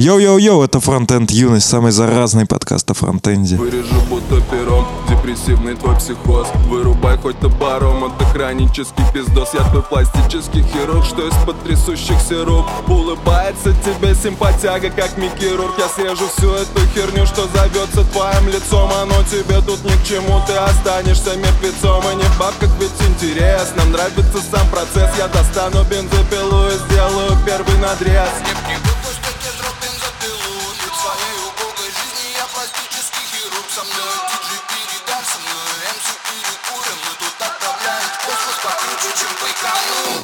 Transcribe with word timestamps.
Йоу-йоу-йоу, 0.00 0.62
это 0.62 0.78
Фронтенд 0.78 1.32
Юность, 1.32 1.68
самый 1.68 1.90
заразный 1.90 2.46
подкаст 2.46 2.88
о 2.88 2.94
фронтенде. 2.94 3.56
Вырежу 3.56 4.00
будто 4.08 4.40
пером, 4.42 4.86
депрессивный 5.08 5.74
твой 5.74 5.96
психоз. 5.96 6.46
Вырубай 6.68 7.18
хоть 7.18 7.40
топором, 7.40 8.04
это 8.04 8.24
хронический 8.26 9.02
пиздос. 9.12 9.54
Я 9.54 9.68
твой 9.70 9.82
пластический 9.82 10.62
хирург, 10.62 11.04
что 11.04 11.26
из-под 11.26 11.60
трясущихся 11.64 12.44
рук. 12.44 12.66
Улыбается 12.86 13.74
тебе 13.84 14.14
симпатяга, 14.14 14.88
как 14.90 15.18
Микки 15.18 15.46
Я 15.46 15.88
срежу 15.88 16.28
всю 16.28 16.52
эту 16.52 16.78
херню, 16.94 17.26
что 17.26 17.48
зовется 17.48 18.04
твоим 18.12 18.48
лицом. 18.50 18.88
Оно 19.02 19.20
тебе 19.24 19.60
тут 19.66 19.82
ни 19.82 19.96
к 20.00 20.04
чему, 20.04 20.40
ты 20.46 20.52
останешься 20.52 21.34
мертвецом. 21.34 22.04
И 22.12 22.14
не 22.14 22.22
в 22.22 22.38
бабках 22.38 22.70
ведь 22.78 22.92
интерес, 23.08 23.72
нам 23.76 23.90
нравится 23.90 24.38
сам 24.48 24.68
процесс. 24.68 25.10
Я 25.18 25.26
достану 25.26 25.82
бензопилу 25.90 26.68
и 26.68 26.78
сделаю 26.86 27.36
первый 27.44 27.76
надрез 27.78 28.30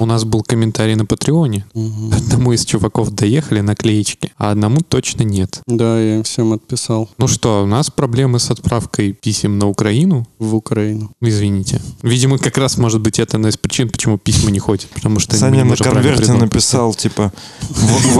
У 0.04 0.06
нас 0.06 0.24
был 0.24 0.42
комментарий 0.42 0.96
на 0.96 1.06
Патреоне. 1.06 1.64
Одному 1.74 2.52
из 2.52 2.66
чуваков 2.66 3.10
доехали 3.10 3.62
наклеечки, 3.62 4.32
а 4.36 4.50
одному 4.50 4.82
точно 4.86 5.22
нет. 5.22 5.62
Да, 5.66 5.98
я 5.98 6.16
им 6.16 6.22
всем 6.24 6.52
отписал 6.52 7.08
Ну 7.16 7.26
что, 7.26 7.62
у 7.62 7.66
нас 7.66 7.88
проблемы 7.88 8.38
с 8.38 8.50
отправкой 8.50 9.14
писем 9.14 9.58
на 9.58 9.66
Украину. 9.66 10.26
в 10.38 10.54
Украину. 10.54 11.10
Извините. 11.22 11.80
Видимо, 12.02 12.36
как 12.36 12.58
раз 12.58 12.76
может 12.76 13.00
быть 13.00 13.18
это 13.18 13.38
одна 13.38 13.48
из 13.48 13.56
причин, 13.56 13.88
почему 13.88 14.18
письма 14.18 14.50
не 14.50 14.58
ходят. 14.58 14.90
Потому 14.90 15.20
что 15.20 15.36
Саня 15.36 15.62
не 15.62 15.70
на 15.70 15.76
конверте 15.76 16.34
написал, 16.34 16.92
типа, 16.92 17.32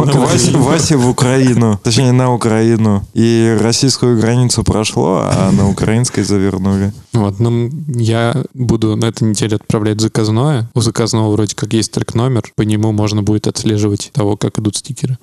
Вася 0.55 0.97
в 0.97 1.07
Украину, 1.11 1.79
точнее, 1.83 2.13
на 2.13 2.33
Украину. 2.33 3.07
И 3.13 3.59
российскую 3.61 4.19
границу 4.19 4.65
прошло, 4.65 5.19
а 5.25 5.51
на 5.53 5.69
украинской 5.69 6.23
завернули. 6.23 6.95
Вот, 7.15 7.39
ну, 7.41 7.71
я 7.89 8.45
буду 8.55 8.97
на 8.97 9.07
этой 9.07 9.23
неделе 9.29 9.57
отправлять 9.57 10.01
заказное. 10.01 10.69
У 10.75 10.81
заказного 10.81 11.31
вроде 11.33 11.55
как 11.55 11.73
есть 11.73 11.93
трек-номер, 11.93 12.43
по 12.57 12.63
нему 12.63 12.93
можно 12.93 13.23
будет 13.23 13.47
отслеживать 13.47 14.11
того, 14.13 14.37
как 14.37 14.59
идут 14.59 14.77
стикеры. 14.77 15.17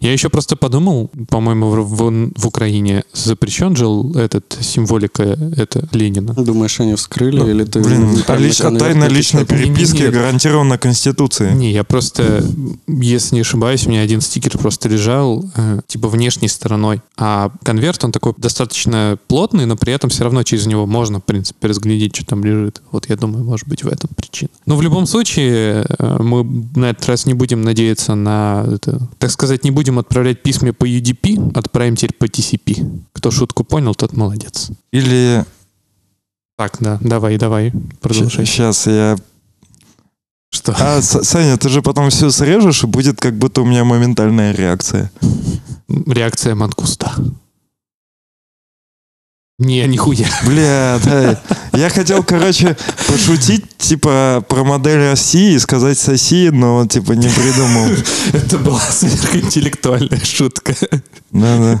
Я 0.00 0.12
еще 0.12 0.28
просто 0.28 0.56
подумал, 0.56 1.10
по-моему, 1.28 1.68
в, 1.70 1.96
в- 1.96 2.32
в 2.36 2.46
Украине 2.46 3.02
запрещен 3.12 3.74
же 3.76 3.86
этот 4.18 4.56
символика, 4.60 5.22
это 5.56 5.88
Ленина. 5.92 6.32
Думаешь, 6.34 6.78
они 6.80 6.94
вскрыли 6.94 7.38
Ну, 7.38 7.48
или 7.48 7.64
ты... 7.64 7.80
Блин, 7.80 8.22
а, 8.28 8.36
лич- 8.36 8.62
а 8.64 8.78
тайна 8.78 9.08
личной 9.08 9.44
переписки 9.44 10.02
гарантирована 10.04 10.78
Конституцией. 10.78 11.54
Не, 11.54 11.72
я 11.72 11.82
просто, 11.84 12.44
если 12.86 13.34
не 13.34 13.40
ошибаюсь, 13.40 13.86
у 13.86 13.90
меня 13.90 14.02
один 14.02 14.20
стикер 14.20 14.56
просто 14.58 14.88
лежал, 14.88 15.44
э, 15.56 15.80
типа, 15.86 16.08
внешней 16.08 16.48
стороной. 16.48 17.00
А 17.16 17.50
конверт, 17.64 18.04
он 18.04 18.12
такой 18.12 18.32
достаточно 18.36 19.18
плотный, 19.26 19.66
но 19.66 19.76
при 19.76 19.92
этом 19.92 20.08
все 20.10 20.22
равно 20.24 20.42
через 20.44 20.66
него 20.66 20.86
можно, 20.86 21.20
принципе, 21.32 21.66
разглядеть, 21.68 22.14
что 22.14 22.26
там 22.26 22.44
лежит. 22.44 22.82
Вот 22.90 23.08
я 23.08 23.16
думаю, 23.16 23.42
может 23.42 23.66
быть, 23.66 23.82
в 23.82 23.88
этом 23.88 24.10
причина. 24.14 24.50
Но 24.66 24.76
в 24.76 24.82
любом 24.82 25.06
случае, 25.06 25.86
э, 25.98 26.22
мы 26.22 26.44
на 26.76 26.90
этот 26.90 27.08
раз 27.08 27.24
не 27.24 27.32
будем 27.32 27.62
надеяться 27.62 28.14
на 28.14 28.66
это. 28.70 29.08
Так 29.18 29.30
сказать, 29.30 29.64
не 29.64 29.70
будем 29.70 29.98
отправлять 29.98 30.42
письма 30.42 30.74
по 30.74 30.84
UDP, 30.84 31.56
отправим 31.56 31.96
теперь 31.96 32.14
по 32.14 32.26
TCP. 32.26 33.02
Кто 33.14 33.30
шутку 33.30 33.64
понял, 33.64 33.94
тот 33.94 34.12
молодец. 34.12 34.70
Или 34.92 35.44
Так, 36.58 36.76
да, 36.80 36.98
давай, 37.00 37.38
давай, 37.38 37.72
продолжай. 38.02 38.44
сейчас 38.44 38.86
я... 38.86 39.16
Что? 40.50 40.76
А, 40.78 41.00
Саня, 41.00 41.56
ты 41.56 41.70
же 41.70 41.80
потом 41.80 42.10
все 42.10 42.30
срежешь, 42.30 42.84
и 42.84 42.86
будет 42.86 43.18
как 43.18 43.34
будто 43.38 43.62
у 43.62 43.64
меня 43.64 43.84
моментальная 43.84 44.52
реакция. 44.52 45.10
Реакция 45.88 46.54
Манкуста. 46.54 47.14
Не, 49.58 49.86
нихуя. 49.86 50.26
Бля, 50.44 50.98
да. 51.04 51.40
Я 51.72 51.88
хотел, 51.88 52.24
короче, 52.24 52.76
пошутить, 53.06 53.64
типа, 53.78 54.44
про 54.48 54.64
модель 54.64 55.10
России 55.10 55.54
и 55.54 55.58
сказать 55.58 55.98
соси, 55.98 56.50
но, 56.50 56.86
типа, 56.86 57.12
не 57.12 57.28
придумал. 57.28 57.88
Это 58.32 58.58
была 58.58 58.80
сверхинтеллектуальная 58.80 60.24
шутка. 60.24 60.74
Да-да, 61.30 61.80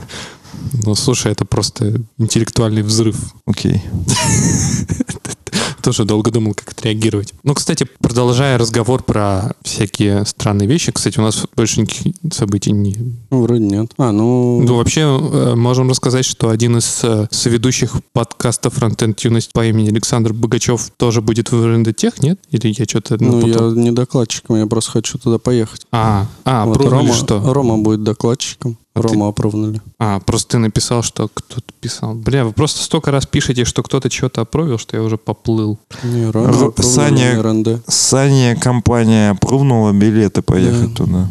Ну, 0.84 0.94
слушай, 0.94 1.32
это 1.32 1.44
просто 1.44 2.00
интеллектуальный 2.18 2.82
взрыв. 2.82 3.16
окей. 3.46 3.82
Тоже 5.82 6.04
долго 6.04 6.30
думал, 6.30 6.54
как 6.54 6.70
отреагировать. 6.72 7.34
Ну, 7.42 7.54
кстати, 7.54 7.86
продолжая 7.98 8.56
разговор 8.56 9.02
про 9.02 9.54
всякие 9.62 10.24
странные 10.24 10.68
вещи, 10.68 10.92
кстати, 10.92 11.18
у 11.18 11.22
нас 11.22 11.44
больше 11.56 11.80
никаких 11.80 12.14
событий 12.32 12.72
не... 12.72 12.96
Ну, 13.30 13.42
вроде 13.42 13.64
нет. 13.64 13.92
А, 13.98 14.12
ну... 14.12 14.62
Ну, 14.62 14.76
вообще, 14.76 15.00
э, 15.00 15.54
можем 15.56 15.90
рассказать, 15.90 16.24
что 16.24 16.50
один 16.50 16.78
из 16.78 17.00
э, 17.02 17.26
соведущих 17.30 17.96
подкаста 18.12 18.70
«Фронтенд 18.70 19.18
Юность» 19.20 19.52
по 19.52 19.66
имени 19.66 19.88
Александр 19.90 20.32
Богачев 20.32 20.90
тоже 20.96 21.20
будет 21.20 21.50
в 21.50 21.66
РНД-тех, 21.66 22.22
нет? 22.22 22.38
Или 22.50 22.74
я 22.78 22.84
что-то 22.84 23.22
Ну, 23.22 23.46
я 23.46 23.58
не 23.74 23.90
докладчиком, 23.90 24.56
я 24.56 24.66
просто 24.66 24.92
хочу 24.92 25.18
туда 25.18 25.38
поехать. 25.38 25.86
А, 25.90 26.26
а, 26.44 26.64
Вот 26.66 26.76
Рома, 26.76 27.12
что? 27.12 27.40
Рома 27.52 27.78
будет 27.78 28.02
докладчиком. 28.04 28.78
Ты- 28.94 29.00
Рома 29.02 29.28
опровнули. 29.28 29.80
А, 29.98 30.20
просто 30.20 30.52
ты 30.52 30.58
написал, 30.58 31.02
что 31.02 31.28
кто-то 31.32 31.72
писал. 31.80 32.14
Бля, 32.14 32.44
вы 32.44 32.52
просто 32.52 32.82
столько 32.82 33.10
раз 33.10 33.24
пишете, 33.26 33.64
что 33.64 33.82
кто-то 33.82 34.10
что-то 34.10 34.42
опровил, 34.42 34.78
что 34.78 34.96
я 34.96 35.02
уже 35.02 35.16
поплыл. 35.16 35.78
Не, 36.02 36.30
Рома 36.30 36.48
опровнули 36.68 36.82
Саня-. 36.82 37.80
Саня 37.88 38.54
компания 38.56 39.34
прувнула 39.34 39.92
билеты 39.92 40.42
поехать 40.42 40.90
Да. 40.90 40.94
туда. 41.04 41.28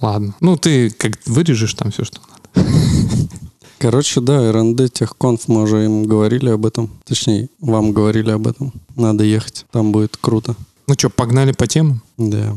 Ладно. 0.00 0.34
Ну, 0.40 0.56
ты 0.56 0.90
как 0.90 1.12
вырежешь 1.26 1.74
там 1.74 1.90
все, 1.90 2.04
что 2.04 2.20
надо. 2.54 2.68
Короче, 3.78 4.20
да, 4.20 4.52
РНД, 4.52 4.92
техконф, 4.92 5.48
мы 5.48 5.62
уже 5.62 5.84
им 5.84 6.04
говорили 6.04 6.48
об 6.50 6.64
этом. 6.66 6.90
Точнее, 7.04 7.48
вам 7.60 7.92
говорили 7.92 8.30
об 8.30 8.46
этом. 8.48 8.72
Надо 8.96 9.24
ехать, 9.24 9.66
там 9.72 9.92
будет 9.92 10.16
круто. 10.16 10.54
Ну 10.86 10.94
что, 10.94 11.10
погнали 11.10 11.52
по 11.52 11.66
темам? 11.66 12.02
Да. 12.16 12.56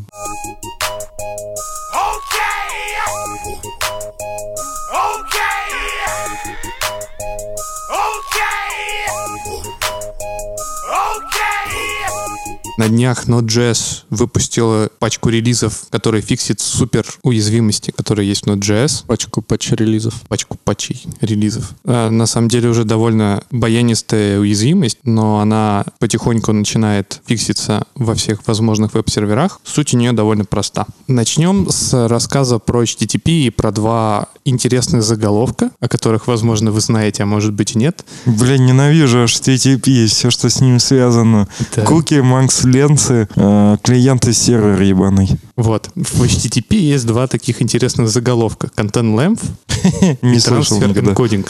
На 12.81 12.90
днях 12.90 13.28
Node.js 13.28 14.06
выпустила 14.09 14.90
пачку 14.97 15.30
релизов, 15.30 15.84
которые 15.92 16.24
фиксит 16.24 16.59
супер 16.62 17.06
уязвимости, 17.22 17.92
которые 17.92 18.28
есть 18.28 18.42
в 18.42 18.47
Node.js. 18.47 19.06
Пачку 19.06 19.44
патч-релизов. 19.44 20.16
Пачку 20.28 20.58
патчей 20.64 21.06
релизов. 21.22 21.74
А, 21.86 22.09
на 22.09 22.25
самом 22.25 22.47
деле 22.47 22.69
уже 22.69 22.84
довольно 22.84 23.44
баянистая 23.52 24.40
уязвимость, 24.40 24.97
но 25.03 25.42
она 25.42 25.86
потихоньку 26.00 26.53
начинает 26.53 27.22
фикситься 27.28 27.86
во 27.94 28.16
всех 28.16 28.47
возможных 28.47 28.96
веб-серверах. 28.96 29.62
Суть 29.63 29.94
у 29.94 29.98
нее 29.98 30.12
довольно 30.12 30.46
проста. 30.46 30.88
Начнем 31.08 31.69
с 31.69 32.08
рассказа 32.08 32.58
про 32.58 32.81
HTTP 32.81 33.44
и 33.44 33.52
про 33.52 33.72
два 33.72 34.30
интересных 34.44 35.03
заголовка, 35.03 35.69
о 35.80 35.88
которых, 35.88 36.25
возможно, 36.25 36.72
вы 36.72 36.81
знаете, 36.81 37.22
а 37.22 37.25
может 37.28 37.53
быть 37.53 37.75
и 37.75 37.78
нет. 37.78 38.03
Бля, 38.25 38.58
ненавижу 38.58 39.25
HTTP 39.25 39.88
и 39.88 40.08
все, 40.08 40.31
что 40.31 40.50
с 40.50 40.62
ним 40.62 40.80
связано. 40.80 41.48
Куки, 41.86 42.16
Макс 42.16 42.63
Ленцы, 42.72 43.28
э, 43.36 43.78
клиенты 43.84 44.32
сервер 44.34 44.82
ебаный. 44.82 45.30
Вот. 45.62 45.90
В 45.96 46.24
HTTP 46.24 46.76
есть 46.76 47.06
два 47.06 47.28
таких 47.28 47.62
интересных 47.62 48.10
заголовка. 48.10 48.72
Content 48.76 49.14
Length 49.16 49.44
и 50.24 50.38
Transfer. 50.38 50.94
Encoding. 50.94 51.48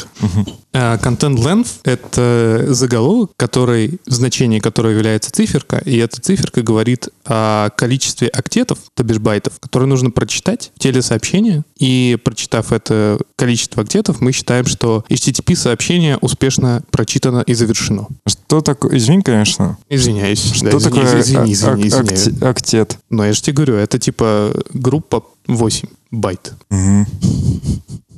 А, 0.74 0.98
Content 0.98 1.36
Length— 1.38 1.68
это 1.84 2.66
заголовок, 2.70 3.32
который, 3.38 4.00
значение 4.06 4.60
которого 4.62 4.92
является 4.92 5.32
циферка, 5.32 5.78
и 5.86 5.98
эта 5.98 6.20
циферка 6.22 6.62
говорит 6.62 7.10
о 7.26 7.70
количестве 7.72 8.28
октетов, 8.28 8.80
то 8.96 9.04
бишь 9.04 9.20
байтов, 9.20 9.54
которые 9.60 9.88
нужно 9.88 10.12
прочитать 10.12 10.72
в 10.76 10.80
теле 10.80 11.02
сообщения, 11.02 11.64
и 11.78 12.18
прочитав 12.24 12.72
это 12.72 13.20
количество 13.36 13.84
октетов, 13.84 14.22
мы 14.22 14.31
считаем, 14.31 14.66
что 14.66 15.04
HTTP-сообщение 15.10 16.18
успешно 16.22 16.84
прочитано 16.92 17.42
и 17.46 17.54
завершено. 17.54 18.07
Что 18.28 18.62
такое? 18.62 18.98
Извини, 18.98 19.22
конечно. 19.24 19.78
Извиняюсь. 19.90 20.52
Что 20.54 20.72
Да, 20.72 20.80
такое 20.80 21.19
извини, 21.22 21.54
извини, 21.54 21.72
ак- 21.72 21.86
извини. 21.88 22.10
акти- 22.10 22.44
октет? 22.45 22.98
Но 23.10 23.25
я 23.25 23.34
же 23.34 23.42
тебе 23.42 23.54
говорю, 23.54 23.75
это 23.75 24.00
типа 24.01 24.53
группа 24.74 25.24
8 25.48 25.88
байт. 26.12 26.53